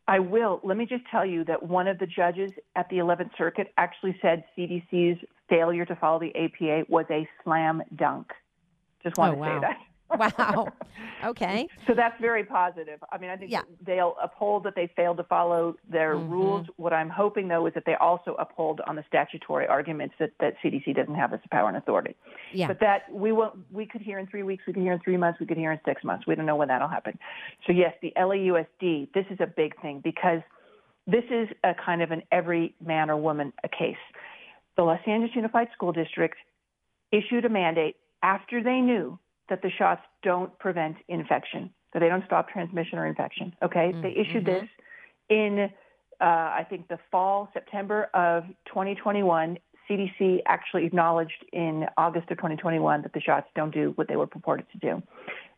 I 0.08 0.20
will. 0.20 0.60
Let 0.64 0.78
me 0.78 0.86
just 0.86 1.04
tell 1.10 1.26
you 1.26 1.44
that 1.46 1.64
one 1.64 1.88
of 1.88 1.98
the 1.98 2.06
judges 2.06 2.52
at 2.76 2.88
the 2.90 2.98
11th 2.98 3.32
Circuit 3.38 3.74
actually 3.78 4.16
said 4.22 4.44
CDC's 4.58 5.20
failure 5.50 5.86
to 5.86 5.96
follow 5.96 6.20
the 6.20 6.36
APA 6.36 6.86
was 6.90 7.06
a 7.10 7.28
slam 7.44 7.82
dunk. 7.96 8.28
Just 9.06 9.18
want 9.18 9.34
oh, 9.34 9.36
to 9.36 9.42
wow. 9.42 9.62
say 9.62 9.68
that. 9.68 9.78
wow. 10.38 10.68
Okay. 11.24 11.68
So 11.88 11.94
that's 11.96 12.20
very 12.22 12.44
positive. 12.44 13.00
I 13.12 13.18
mean, 13.18 13.32
I 13.32 13.38
think 13.38 13.50
yeah. 13.50 13.62
they'll 13.84 14.16
uphold 14.22 14.64
that 14.66 14.76
they 14.76 14.92
failed 14.96 15.18
to 15.18 15.24
follow 15.24 15.76
their 15.90 16.16
mm-hmm. 16.16 16.30
rules. 16.30 16.68
What 16.76 16.94
I'm 16.94 17.10
hoping, 17.10 17.48
though, 17.48 17.66
is 17.66 17.74
that 17.74 17.84
they 17.86 17.96
also 17.96 18.36
uphold 18.38 18.82
on 18.86 18.96
the 18.96 19.04
statutory 19.08 19.66
arguments 19.66 20.14
that, 20.20 20.32
that 20.40 20.56
CDC 20.64 20.96
doesn't 20.96 21.16
have 21.16 21.32
this 21.32 21.40
power 21.50 21.68
and 21.68 21.78
authority. 21.78 22.16
Yeah. 22.54 22.68
But 22.68 22.80
that 22.82 23.12
we 23.12 23.32
won't, 23.32 23.56
we 23.72 23.88
could 23.88 24.02
hear 24.02 24.20
in 24.20 24.28
three 24.28 24.44
weeks, 24.44 24.66
we 24.68 24.74
could 24.74 24.84
hear 24.84 24.94
in 24.94 25.00
three 25.00 25.18
months, 25.18 25.40
we 25.40 25.48
could 25.48 25.58
hear 25.58 25.72
in 25.72 25.80
six 25.84 26.04
months. 26.04 26.28
We 26.28 26.36
don't 26.36 26.46
know 26.46 26.58
when 26.58 26.68
that'll 26.68 26.90
happen. 26.90 27.18
So 27.66 27.74
yes, 27.74 27.94
the 28.04 28.14
LAUSD. 28.16 29.14
This 29.14 29.26
is 29.32 29.40
a 29.40 29.48
big 29.48 29.82
thing 29.82 30.02
because 30.04 30.42
this 31.08 31.24
is 31.32 31.48
a 31.64 31.74
kind 31.74 32.04
of 32.04 32.12
an 32.12 32.22
every 32.32 32.76
man 32.86 33.10
or 33.10 33.18
woman 33.18 33.52
a 33.64 33.70
case. 33.70 33.96
The 34.78 34.84
Los 34.84 35.00
Angeles 35.08 35.36
Unified 35.36 35.70
School 35.74 35.94
District 35.94 36.36
issued 37.12 37.46
a 37.46 37.50
mandate 37.50 37.96
after 38.26 38.64
they 38.64 38.82
knew 38.82 39.20
that 39.50 39.62
the 39.62 39.70
shots 39.70 40.02
don't 40.24 40.58
prevent 40.58 40.98
infection, 41.08 41.70
that 41.94 42.00
they 42.00 42.10
don't 42.10 42.26
stop 42.26 42.50
transmission 42.50 42.98
or 42.98 43.06
infection. 43.06 43.56
Okay, 43.62 43.92
Mm, 43.94 44.02
they 44.02 44.10
issued 44.10 44.46
mm-hmm. 44.46 44.66
this 44.66 44.70
in, 45.30 45.70
uh, 46.20 46.24
I 46.24 46.66
think, 46.68 46.88
the 46.88 46.98
fall, 47.12 47.50
September 47.54 48.10
of 48.16 48.46
2021. 48.66 49.60
CDC 49.88 50.40
actually 50.48 50.88
acknowledged 50.88 51.46
in 51.54 51.86
August 51.96 52.32
of 52.32 52.38
2021 52.38 53.04
that 53.04 53.14
the 53.14 53.22
shots 53.22 53.48
don't 53.56 53.72
do 53.72 53.92
what 53.96 54.08
they 54.08 54.16
were 54.16 54.26
purported 54.26 54.66
to 54.72 54.80
do. 54.80 55.04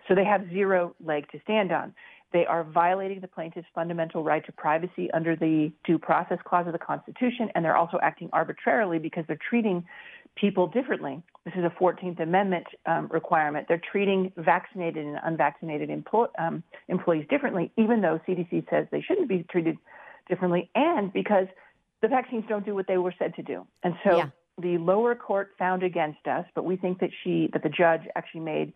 So 0.10 0.16
they 0.16 0.26
have 0.26 0.42
zero 0.50 0.94
leg 1.02 1.32
to 1.32 1.40
stand 1.44 1.72
on. 1.72 1.94
They 2.34 2.46
are 2.46 2.66
violating 2.66 3.22
the 3.22 3.28
plaintiff's 3.30 3.70
fundamental 3.74 4.22
right 4.22 4.46
to 4.46 4.52
privacy 4.52 5.10
under 5.12 5.38
the 5.38 5.72
Due 5.86 5.98
Process 5.98 6.40
Clause 6.44 6.68
of 6.68 6.74
the 6.74 6.80
Constitution, 6.80 7.50
and 7.56 7.64
they're 7.64 7.78
also 7.78 8.00
acting 8.04 8.30
arbitrarily 8.34 9.00
because 9.00 9.24
they're 9.28 9.40
treating 9.50 9.86
people 10.36 10.68
differently. 10.68 11.22
This 11.46 11.54
is 11.56 11.64
a 11.64 11.74
14th 11.82 12.20
Amendment 12.22 12.66
um, 12.86 13.08
requirement. 13.12 13.68
They're 13.68 13.82
treating 13.92 14.32
vaccinated 14.38 15.06
and 15.06 15.18
unvaccinated 15.24 15.90
emplo- 15.90 16.30
um, 16.38 16.64
employees 16.90 17.26
differently, 17.30 17.72
even 17.78 18.02
though 18.02 18.20
CDC 18.28 18.70
says 18.70 18.88
they 18.92 19.02
shouldn't 19.02 19.30
be 19.30 19.46
treated 19.50 19.78
differently, 20.28 20.70
and 20.76 21.12
because 21.14 21.48
the 22.02 22.08
vaccines 22.08 22.44
don't 22.50 22.66
do 22.66 22.76
what 22.76 22.88
they 22.88 22.98
were 22.98 23.14
said 23.18 23.34
to 23.36 23.44
do. 23.44 23.66
And 23.84 23.96
so 24.04 24.18
Yeah. 24.18 24.30
the 24.62 24.78
lower 24.78 25.16
court 25.16 25.56
found 25.58 25.84
against 25.84 26.28
us, 26.28 26.46
but 26.54 26.66
we 26.66 26.76
think 26.76 27.00
that 27.00 27.12
she, 27.24 27.50
that 27.54 27.64
the 27.64 27.70
judge 27.70 28.02
actually 28.16 28.42
made 28.42 28.74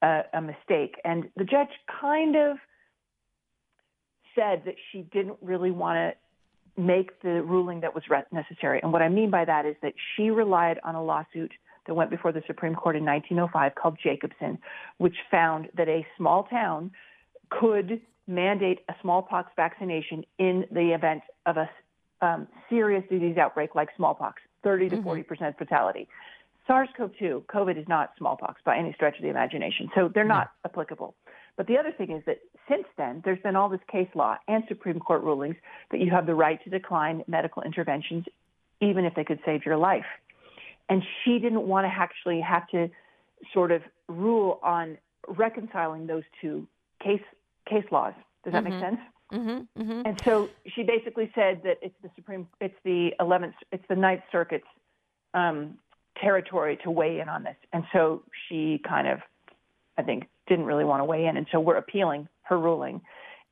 a, 0.00 0.22
a 0.32 0.40
mistake. 0.40 0.96
And 1.04 1.28
the 1.36 1.44
judge 1.44 1.68
kind 2.00 2.36
of 2.36 2.56
said 4.34 4.62
that 4.64 4.76
she 4.90 5.02
didn't 5.02 5.36
really 5.42 5.70
want 5.70 5.96
to 5.96 6.14
make 6.76 7.20
the 7.22 7.42
ruling 7.42 7.80
that 7.80 7.94
was 7.94 8.04
necessary. 8.30 8.80
And 8.82 8.92
what 8.92 9.02
I 9.02 9.08
mean 9.08 9.30
by 9.30 9.44
that 9.44 9.66
is 9.66 9.76
that 9.82 9.94
she 10.16 10.30
relied 10.30 10.80
on 10.84 10.94
a 10.94 11.02
lawsuit 11.02 11.52
that 11.86 11.94
went 11.94 12.10
before 12.10 12.32
the 12.32 12.42
Supreme 12.46 12.74
Court 12.74 12.96
in 12.96 13.04
1905 13.04 13.74
called 13.74 13.98
Jacobson, 14.02 14.58
which 14.98 15.16
found 15.30 15.68
that 15.76 15.88
a 15.88 16.06
small 16.16 16.44
town 16.44 16.92
could 17.50 18.00
mandate 18.26 18.80
a 18.88 18.94
smallpox 19.02 19.50
vaccination 19.56 20.24
in 20.38 20.64
the 20.70 20.94
event 20.94 21.22
of 21.44 21.56
a 21.56 21.68
um, 22.20 22.46
serious 22.70 23.04
disease 23.10 23.36
outbreak 23.36 23.74
like 23.74 23.88
smallpox, 23.96 24.40
30 24.62 24.90
to 24.90 25.02
40 25.02 25.22
percent 25.24 25.58
fatality. 25.58 26.08
SARS-CoV-2, 26.72 27.44
COVID 27.46 27.78
is 27.78 27.86
not 27.86 28.12
smallpox 28.16 28.62
by 28.64 28.78
any 28.78 28.94
stretch 28.94 29.16
of 29.16 29.22
the 29.22 29.28
imagination, 29.28 29.90
so 29.94 30.10
they're 30.12 30.24
not 30.24 30.52
applicable. 30.64 31.14
But 31.58 31.66
the 31.66 31.76
other 31.76 31.92
thing 31.92 32.10
is 32.10 32.22
that 32.24 32.38
since 32.66 32.84
then, 32.96 33.20
there's 33.26 33.40
been 33.40 33.56
all 33.56 33.68
this 33.68 33.80
case 33.90 34.08
law 34.14 34.38
and 34.48 34.64
Supreme 34.68 34.98
Court 34.98 35.22
rulings 35.22 35.56
that 35.90 36.00
you 36.00 36.10
have 36.10 36.24
the 36.24 36.34
right 36.34 36.62
to 36.64 36.70
decline 36.70 37.24
medical 37.28 37.62
interventions, 37.62 38.24
even 38.80 39.04
if 39.04 39.14
they 39.14 39.22
could 39.22 39.38
save 39.44 39.66
your 39.66 39.76
life. 39.76 40.06
And 40.88 41.02
she 41.22 41.38
didn't 41.38 41.66
want 41.66 41.84
to 41.86 41.92
actually 41.92 42.40
have 42.40 42.66
to 42.68 42.88
sort 43.52 43.70
of 43.70 43.82
rule 44.08 44.58
on 44.62 44.96
reconciling 45.28 46.06
those 46.06 46.24
two 46.40 46.66
case 47.04 47.20
case 47.68 47.84
laws. 47.90 48.14
Does 48.44 48.54
that 48.54 48.64
make 48.64 48.80
sense? 48.80 48.98
Mm-hmm, 49.30 49.82
mm-hmm. 49.82 50.02
And 50.06 50.20
so 50.24 50.48
she 50.74 50.84
basically 50.84 51.30
said 51.34 51.60
that 51.64 51.78
it's 51.82 51.94
the 52.02 52.10
Supreme, 52.16 52.48
it's 52.62 52.74
the 52.82 53.12
11th, 53.20 53.54
it's 53.72 53.84
the 53.88 53.96
Ninth 53.96 54.22
Circuit's 54.32 54.66
um, 55.34 55.78
territory 56.20 56.78
to 56.84 56.90
weigh 56.90 57.20
in 57.20 57.28
on 57.28 57.42
this. 57.42 57.56
And 57.72 57.84
so 57.92 58.22
she 58.48 58.80
kind 58.86 59.08
of, 59.08 59.20
I 59.98 60.02
think, 60.02 60.28
didn't 60.48 60.66
really 60.66 60.84
want 60.84 61.00
to 61.00 61.04
weigh 61.04 61.26
in. 61.26 61.36
And 61.36 61.46
so 61.52 61.60
we're 61.60 61.76
appealing 61.76 62.28
her 62.42 62.58
ruling. 62.58 63.00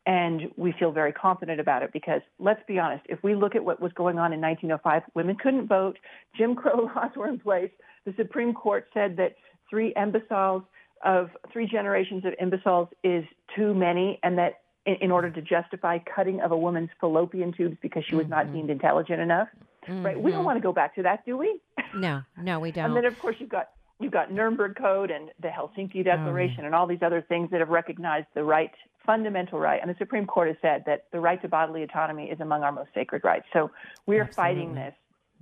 And 0.07 0.51
we 0.57 0.73
feel 0.79 0.93
very 0.93 1.13
confident 1.13 1.61
about 1.61 1.83
it 1.83 1.93
because 1.93 2.23
let's 2.39 2.61
be 2.67 2.79
honest, 2.79 3.05
if 3.09 3.23
we 3.23 3.35
look 3.35 3.55
at 3.55 3.65
what 3.65 3.81
was 3.81 3.93
going 3.93 4.19
on 4.19 4.33
in 4.33 4.41
1905, 4.41 5.03
women 5.15 5.37
couldn't 5.37 5.67
vote, 5.67 5.99
Jim 6.37 6.55
Crow 6.55 6.91
laws 6.97 7.11
were 7.17 7.29
in 7.29 7.39
place. 7.39 7.71
The 8.07 8.15
Supreme 8.17 8.55
Court 8.55 8.87
said 8.95 9.17
that 9.19 9.37
three 9.69 9.93
imbeciles 9.97 10.63
of 11.05 11.31
three 11.53 11.67
generations 11.67 12.25
of 12.25 12.35
imbeciles 12.41 12.89
is 13.05 13.25
too 13.57 13.75
many, 13.75 14.19
and 14.23 14.37
that 14.39 14.61
in, 14.87 14.97
in 15.01 15.11
order 15.11 15.31
to 15.31 15.43
justify 15.43 15.99
cutting 16.15 16.41
of 16.41 16.53
a 16.53 16.57
woman's 16.57 16.91
fallopian 17.01 17.53
tubes 17.53 17.77
because 17.81 18.03
she 18.09 18.15
was 18.15 18.27
not 18.29 18.47
mm-hmm. 18.47 18.57
deemed 18.57 18.71
intelligent 18.71 19.21
enough, 19.21 19.49
right? 19.89 20.21
We 20.21 20.31
don't 20.31 20.41
mm-hmm. 20.41 20.47
want 20.47 20.57
to 20.57 20.63
go 20.63 20.73
back 20.73 20.95
to 20.97 21.03
that, 21.03 21.25
do 21.25 21.37
we? 21.37 21.61
No, 21.95 22.23
no, 22.37 22.61
we 22.61 22.73
don't. 22.73 22.87
And 22.87 22.97
then, 22.97 23.05
of 23.05 23.19
course, 23.19 23.37
you've 23.39 23.49
got 23.49 23.71
you've 24.01 24.13
got 24.13 24.33
Nuremberg 24.33 24.77
Code 24.77 25.11
and 25.11 25.31
the 25.41 25.49
Helsinki 25.49 26.03
Declaration 26.03 26.65
and 26.65 26.75
all 26.75 26.87
these 26.87 27.03
other 27.03 27.21
things 27.21 27.51
that 27.51 27.61
have 27.61 27.69
recognized 27.69 28.27
the 28.35 28.43
right, 28.43 28.71
fundamental 29.05 29.59
right. 29.59 29.81
And 29.81 29.91
the 29.91 29.97
Supreme 29.99 30.27
Court 30.27 30.49
has 30.49 30.57
said 30.63 30.85
that 30.87 31.05
the 31.13 31.21
right 31.21 31.41
to 31.43 31.49
bodily 31.49 31.83
autonomy 31.83 32.31
is 32.31 32.41
among 32.41 32.63
our 32.63 32.73
most 32.73 32.91
sacred 32.95 33.23
rights. 33.25 33.47
So 33.53 33.71
we 34.07 34.19
are 34.19 34.27
fighting 34.27 34.75
this 34.75 34.95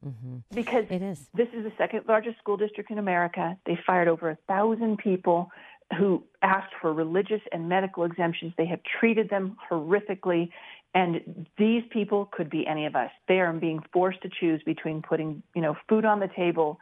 mm-hmm. 0.05 0.39
because 0.53 0.85
It 0.91 1.03
is. 1.03 1.29
this 1.35 1.49
is 1.53 1.65
the 1.65 1.73
second 1.79 2.05
largest 2.09 2.39
school 2.39 2.57
district 2.57 2.91
in 2.91 2.99
America. 2.99 3.57
They 3.65 3.79
fired 3.87 4.09
over 4.09 4.31
a 4.31 4.39
thousand 4.49 4.99
people 4.99 5.51
who 5.97 6.23
asked 6.43 6.75
for 6.81 6.93
religious 6.93 7.41
and 7.53 7.69
medical 7.69 8.05
exemptions. 8.05 8.53
They 8.59 8.67
have 8.67 8.81
treated 9.01 9.31
them 9.31 9.57
horrifically. 9.71 10.51
And 10.95 11.47
these 11.59 11.82
people 11.91 12.26
could 12.32 12.51
be 12.51 12.66
any 12.66 12.86
of 12.86 12.97
us. 12.97 13.11
They 13.28 13.41
are 13.41 13.53
being 13.53 13.80
forced 13.93 14.22
to 14.22 14.28
choose 14.28 14.62
between 14.64 15.03
putting, 15.03 15.43
you 15.55 15.62
know, 15.62 15.76
food 15.89 16.05
on 16.05 16.20
the 16.20 16.28
table 16.28 16.80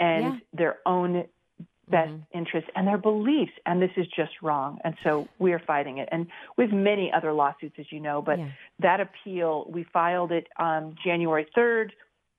and 0.00 0.24
Yeah. 0.24 0.38
their 0.52 0.78
own 0.86 1.28
best 1.88 2.12
interests 2.32 2.70
and 2.76 2.86
their 2.86 2.96
beliefs. 2.96 3.52
And 3.66 3.82
this 3.82 3.90
is 3.96 4.06
just 4.06 4.40
wrong. 4.40 4.78
And 4.84 4.96
so 5.02 5.28
we 5.38 5.52
are 5.52 5.58
fighting 5.58 5.98
it. 5.98 6.08
And 6.12 6.28
with 6.56 6.72
many 6.72 7.12
other 7.12 7.32
lawsuits, 7.32 7.78
as 7.78 7.90
you 7.90 8.00
know, 8.00 8.22
but 8.22 8.38
Yeah. 8.38 8.48
that 8.78 9.00
appeal, 9.00 9.66
we 9.68 9.82
filed 9.82 10.32
it 10.32 10.46
on 10.56 10.94
January 11.04 11.44
3rd. 11.44 11.92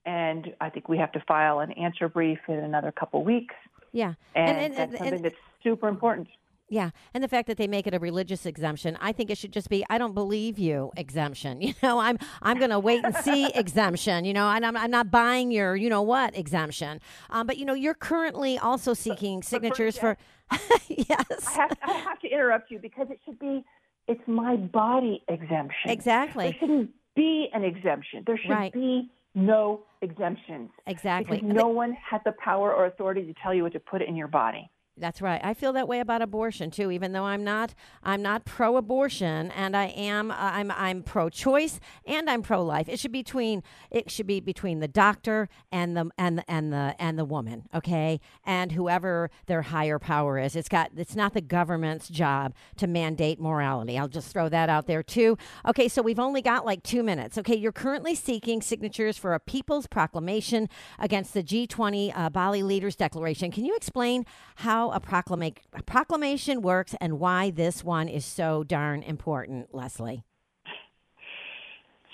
And 0.05 0.55
I 0.59 0.69
think 0.69 0.89
we 0.89 0.97
have 0.97 1.11
to 1.13 1.19
file 1.21 1.59
an 1.59 1.73
answer 1.73 2.09
brief 2.09 2.39
in 2.47 2.59
another 2.59 2.91
couple 2.91 3.23
weeks. 3.23 3.55
Yeah. 3.91 4.13
And, 4.35 4.73
that's 4.73 4.97
something 4.97 5.21
that's 5.21 5.35
super 5.61 5.87
important. 5.87 6.27
Yeah, 6.69 6.91
and 7.13 7.23
the 7.23 7.27
fact 7.27 7.47
that 7.47 7.57
they 7.57 7.67
make 7.67 7.85
it 7.87 7.93
a 7.93 7.99
religious 7.99 8.45
exemption, 8.45 8.97
I 9.01 9.11
think 9.11 9.29
it 9.29 9.37
should 9.37 9.51
just 9.51 9.69
be 9.69 9.85
"I 9.89 9.97
don't 9.97 10.13
believe 10.13 10.57
you" 10.57 10.91
exemption. 10.97 11.61
You 11.61 11.73
know, 11.83 11.99
I'm 11.99 12.17
I'm 12.41 12.57
going 12.57 12.69
to 12.71 12.79
wait 12.79 13.03
and 13.03 13.15
see 13.17 13.47
exemption. 13.53 14.25
You 14.25 14.33
know, 14.33 14.47
and 14.49 14.65
I'm 14.65 14.75
I'm 14.77 14.89
not 14.91 15.11
buying 15.11 15.51
your 15.51 15.75
you 15.75 15.89
know 15.89 16.01
what 16.01 16.35
exemption. 16.37 16.99
Um, 17.29 17.45
but 17.47 17.57
you 17.57 17.65
know, 17.65 17.73
you're 17.73 17.93
currently 17.93 18.57
also 18.57 18.93
seeking 18.93 19.43
signatures 19.43 19.97
for. 19.97 20.17
yes, 20.87 21.25
I 21.47 21.51
have, 21.51 21.71
I 21.83 21.91
have 21.93 22.19
to 22.21 22.27
interrupt 22.29 22.69
you 22.71 22.79
because 22.79 23.07
it 23.09 23.19
should 23.25 23.39
be, 23.39 23.63
it's 24.07 24.21
my 24.27 24.55
body 24.55 25.23
exemption. 25.27 25.89
exactly, 25.89 26.45
There 26.45 26.55
shouldn't 26.59 26.91
be 27.15 27.49
an 27.53 27.63
exemption. 27.63 28.23
There 28.27 28.37
should 28.37 28.51
Right. 28.51 28.73
be 28.73 29.09
no 29.33 29.81
exemptions. 30.01 30.69
exactly. 30.85 31.37
Because 31.39 31.55
no 31.55 31.67
one 31.67 31.93
has 31.93 32.21
the 32.25 32.33
power 32.33 32.71
or 32.73 32.85
authority 32.85 33.23
to 33.25 33.33
tell 33.41 33.53
you 33.53 33.63
what 33.63 33.73
to 33.73 33.79
put 33.79 34.01
in 34.03 34.15
your 34.15 34.27
body. 34.27 34.69
That's 34.95 35.23
right. 35.23 35.41
I 35.43 35.55
feel 35.55 35.73
that 35.73 35.87
way 35.87 35.99
about 35.99 36.21
abortion 36.21 36.69
too. 36.69 36.91
Even 36.91 37.13
though 37.13 37.23
I'm 37.23 37.43
not, 37.43 37.73
I'm 38.03 38.21
not 38.21 38.45
pro-abortion, 38.45 39.49
and 39.51 39.75
I 39.75 39.85
am, 39.85 40.29
uh, 40.29 40.35
I'm, 40.37 40.69
I'm 40.69 41.01
pro-choice, 41.01 41.79
and 42.05 42.29
I'm 42.29 42.43
pro-life. 42.43 42.87
It 42.87 42.99
should 42.99 43.11
be 43.11 43.23
between, 43.23 43.63
it 43.89 44.11
should 44.11 44.27
be 44.27 44.39
between 44.39 44.81
the 44.81 44.87
doctor 44.87 45.49
and 45.71 45.97
the 45.97 46.11
and 46.19 46.37
the 46.37 46.51
and 46.51 46.71
the 46.71 46.95
and 46.99 47.17
the 47.17 47.25
woman, 47.25 47.63
okay, 47.73 48.19
and 48.45 48.73
whoever 48.73 49.31
their 49.47 49.63
higher 49.63 49.97
power 49.97 50.37
is. 50.37 50.55
It's 50.55 50.69
got, 50.69 50.91
it's 50.95 51.15
not 51.15 51.33
the 51.33 51.41
government's 51.41 52.07
job 52.07 52.53
to 52.77 52.85
mandate 52.85 53.39
morality. 53.39 53.97
I'll 53.97 54.07
just 54.07 54.31
throw 54.31 54.47
that 54.49 54.69
out 54.69 54.85
there 54.85 55.01
too. 55.01 55.39
Okay, 55.67 55.87
so 55.87 56.03
we've 56.03 56.19
only 56.19 56.43
got 56.43 56.65
like 56.65 56.83
two 56.83 57.01
minutes. 57.01 57.39
Okay, 57.39 57.55
you're 57.55 57.71
currently 57.71 58.13
seeking 58.13 58.61
signatures 58.61 59.17
for 59.17 59.33
a 59.33 59.39
People's 59.39 59.87
Proclamation 59.87 60.69
against 60.99 61.33
the 61.33 61.41
G20 61.41 62.15
uh, 62.15 62.29
Bali 62.29 62.61
Leaders 62.61 62.95
Declaration. 62.95 63.49
Can 63.51 63.65
you 63.65 63.75
explain 63.75 64.25
how 64.57 64.82
a, 64.91 64.99
proclama- 64.99 65.55
a 65.73 65.83
proclamation 65.83 66.61
works 66.61 66.95
and 66.99 67.19
why 67.19 67.49
this 67.49 67.83
one 67.83 68.07
is 68.07 68.25
so 68.25 68.63
darn 68.63 69.03
important, 69.03 69.73
Leslie? 69.73 70.23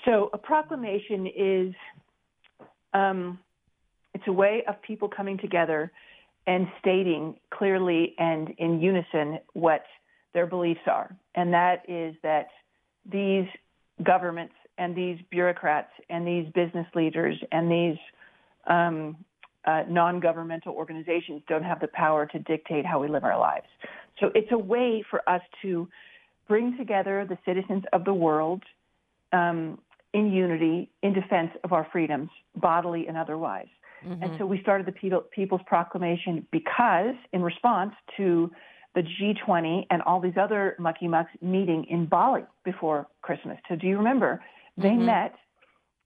So 0.04 0.30
a 0.32 0.38
proclamation 0.38 1.26
is, 1.26 1.74
um, 2.94 3.38
it's 4.14 4.24
a 4.26 4.32
way 4.32 4.62
of 4.66 4.80
people 4.82 5.08
coming 5.08 5.38
together 5.38 5.92
and 6.46 6.66
stating 6.78 7.36
clearly 7.50 8.14
and 8.18 8.50
in 8.58 8.80
unison 8.80 9.38
what 9.52 9.84
their 10.32 10.46
beliefs 10.46 10.80
are. 10.86 11.14
And 11.34 11.52
that 11.52 11.82
is 11.88 12.14
that 12.22 12.48
these 13.10 13.46
governments 14.02 14.54
and 14.78 14.96
these 14.96 15.18
bureaucrats 15.30 15.90
and 16.08 16.26
these 16.26 16.46
business 16.54 16.86
leaders 16.94 17.36
and 17.52 17.70
these 17.70 17.98
um, 18.66 19.16
uh, 19.64 19.82
non-governmental 19.88 20.74
organizations 20.74 21.42
don't 21.48 21.62
have 21.64 21.80
the 21.80 21.88
power 21.88 22.26
to 22.26 22.38
dictate 22.38 22.86
how 22.86 23.00
we 23.00 23.08
live 23.08 23.24
our 23.24 23.38
lives. 23.38 23.66
So 24.18 24.30
it's 24.34 24.50
a 24.52 24.58
way 24.58 25.04
for 25.10 25.28
us 25.28 25.42
to 25.62 25.88
bring 26.48 26.76
together 26.76 27.26
the 27.28 27.38
citizens 27.44 27.84
of 27.92 28.04
the 28.04 28.14
world 28.14 28.62
um, 29.32 29.78
in 30.12 30.32
unity 30.32 30.90
in 31.02 31.12
defense 31.12 31.50
of 31.62 31.72
our 31.72 31.86
freedoms, 31.92 32.30
bodily 32.56 33.06
and 33.06 33.16
otherwise. 33.16 33.68
And 34.22 34.32
so 34.38 34.46
we 34.46 34.60
started 34.62 34.86
the 34.86 34.92
People, 34.92 35.20
People's 35.20 35.60
Proclamation 35.66 36.46
because, 36.50 37.14
in 37.34 37.42
response 37.42 37.92
to 38.16 38.50
the 38.94 39.02
G20 39.02 39.86
and 39.90 40.00
all 40.02 40.20
these 40.20 40.38
other 40.40 40.74
mucky 40.78 41.06
mucks 41.06 41.30
meeting 41.42 41.84
in 41.84 42.06
Bali 42.06 42.42
before 42.64 43.06
Christmas. 43.20 43.58
So 43.68 43.76
do 43.76 43.86
you 43.86 43.98
remember? 43.98 44.42
They 44.78 44.94
met, 44.94 45.34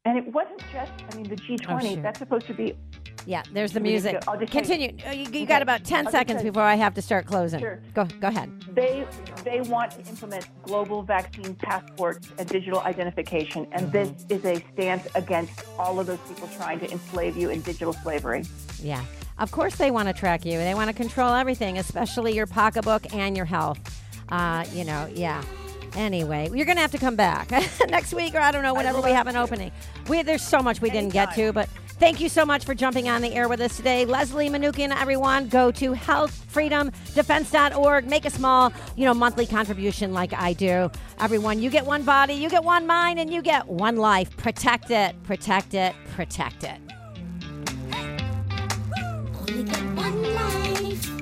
and 0.04 0.18
it 0.18 0.26
wasn't 0.26 0.60
just, 0.72 0.90
I 1.08 1.16
mean, 1.16 1.28
the 1.28 1.36
G20, 1.36 1.98
Oh, 1.98 2.02
that's 2.02 2.18
supposed 2.18 2.46
to 2.48 2.54
be 2.54 2.76
Yeah, 3.26 3.42
there's 3.52 3.72
the 3.72 3.80
music. 3.80 4.22
I'll 4.28 4.38
just 4.38 4.52
Continue. 4.52 4.96
Uh, 5.06 5.10
You, 5.12 5.22
you 5.22 5.28
Okay. 5.28 5.44
got 5.46 5.62
about 5.62 5.82
10 5.84 6.06
I'll 6.06 6.12
seconds 6.12 6.42
before 6.42 6.62
I 6.62 6.74
have 6.74 6.94
to 6.94 7.02
start 7.02 7.26
closing. 7.26 7.60
Sure. 7.60 7.80
Go, 7.94 8.04
go 8.20 8.28
ahead. 8.28 8.50
They 8.74 9.06
they 9.44 9.60
want 9.62 9.92
to 9.92 10.00
implement 10.10 10.46
global 10.62 11.02
vaccine 11.02 11.54
passports 11.54 12.28
and 12.38 12.48
digital 12.48 12.80
identification, 12.80 13.66
and 13.72 13.90
this 13.92 14.10
is 14.28 14.44
a 14.44 14.62
stance 14.74 15.06
against 15.14 15.64
all 15.78 15.98
of 16.00 16.06
those 16.06 16.18
people 16.28 16.48
trying 16.56 16.80
to 16.80 16.90
enslave 16.90 17.36
you 17.36 17.50
in 17.50 17.60
digital 17.62 17.92
slavery. 17.92 18.44
Yeah. 18.82 19.02
Of 19.38 19.50
course, 19.50 19.74
they 19.76 19.90
want 19.90 20.08
to 20.08 20.14
track 20.14 20.44
you. 20.44 20.58
They 20.58 20.74
want 20.74 20.88
to 20.88 20.94
control 20.94 21.32
everything, 21.34 21.78
especially 21.78 22.34
your 22.34 22.46
pocketbook 22.46 23.12
and 23.14 23.36
your 23.36 23.46
health. 23.46 23.78
Uh, 24.28 24.64
you 24.72 24.84
know, 24.84 25.08
yeah. 25.12 25.42
Anyway, 25.96 26.48
you're 26.52 26.66
going 26.66 26.76
to 26.76 26.82
have 26.82 26.92
to 26.92 26.98
come 26.98 27.16
back 27.16 27.50
next 27.88 28.12
week, 28.14 28.34
or 28.34 28.40
I 28.40 28.50
don't 28.50 28.62
know, 28.62 28.74
whenever 28.74 29.00
we 29.00 29.10
have 29.10 29.26
an 29.28 29.36
opening. 29.36 29.70
We 30.08 30.22
there's 30.22 30.42
so 30.42 30.60
much 30.60 30.80
we 30.80 30.90
didn't 30.90 31.12
get 31.12 31.34
to, 31.34 31.52
but 31.52 31.68
thank 31.98 32.20
you 32.20 32.28
so 32.28 32.44
much 32.44 32.64
for 32.64 32.74
jumping 32.74 33.08
on 33.08 33.22
the 33.22 33.32
air 33.32 33.48
with 33.48 33.60
us 33.60 33.76
today, 33.76 34.04
Leslie 34.04 34.48
Manookian. 34.48 34.94
Everyone, 34.94 35.48
go 35.48 35.70
to 35.72 35.92
healthfreedomdefense.org. 35.92 38.06
Make 38.06 38.24
a 38.24 38.30
small, 38.30 38.72
you 38.96 39.04
know, 39.04 39.14
monthly 39.14 39.46
contribution 39.46 40.12
like 40.12 40.32
I 40.32 40.52
do. 40.52 40.90
Everyone, 41.20 41.60
you 41.60 41.70
get 41.70 41.86
one 41.86 42.02
body, 42.02 42.34
you 42.34 42.48
get 42.48 42.64
one 42.64 42.86
mind, 42.86 43.18
and 43.18 43.32
you 43.32 43.42
get 43.42 43.66
one 43.68 43.96
life. 43.96 44.36
Protect 44.36 44.90
it, 44.90 45.20
protect 45.22 45.74
it, 45.74 45.94
protect 46.14 46.64
it. 46.64 46.78
Only 49.40 49.62
get 49.64 49.94
one 49.94 50.34
life. 50.34 51.13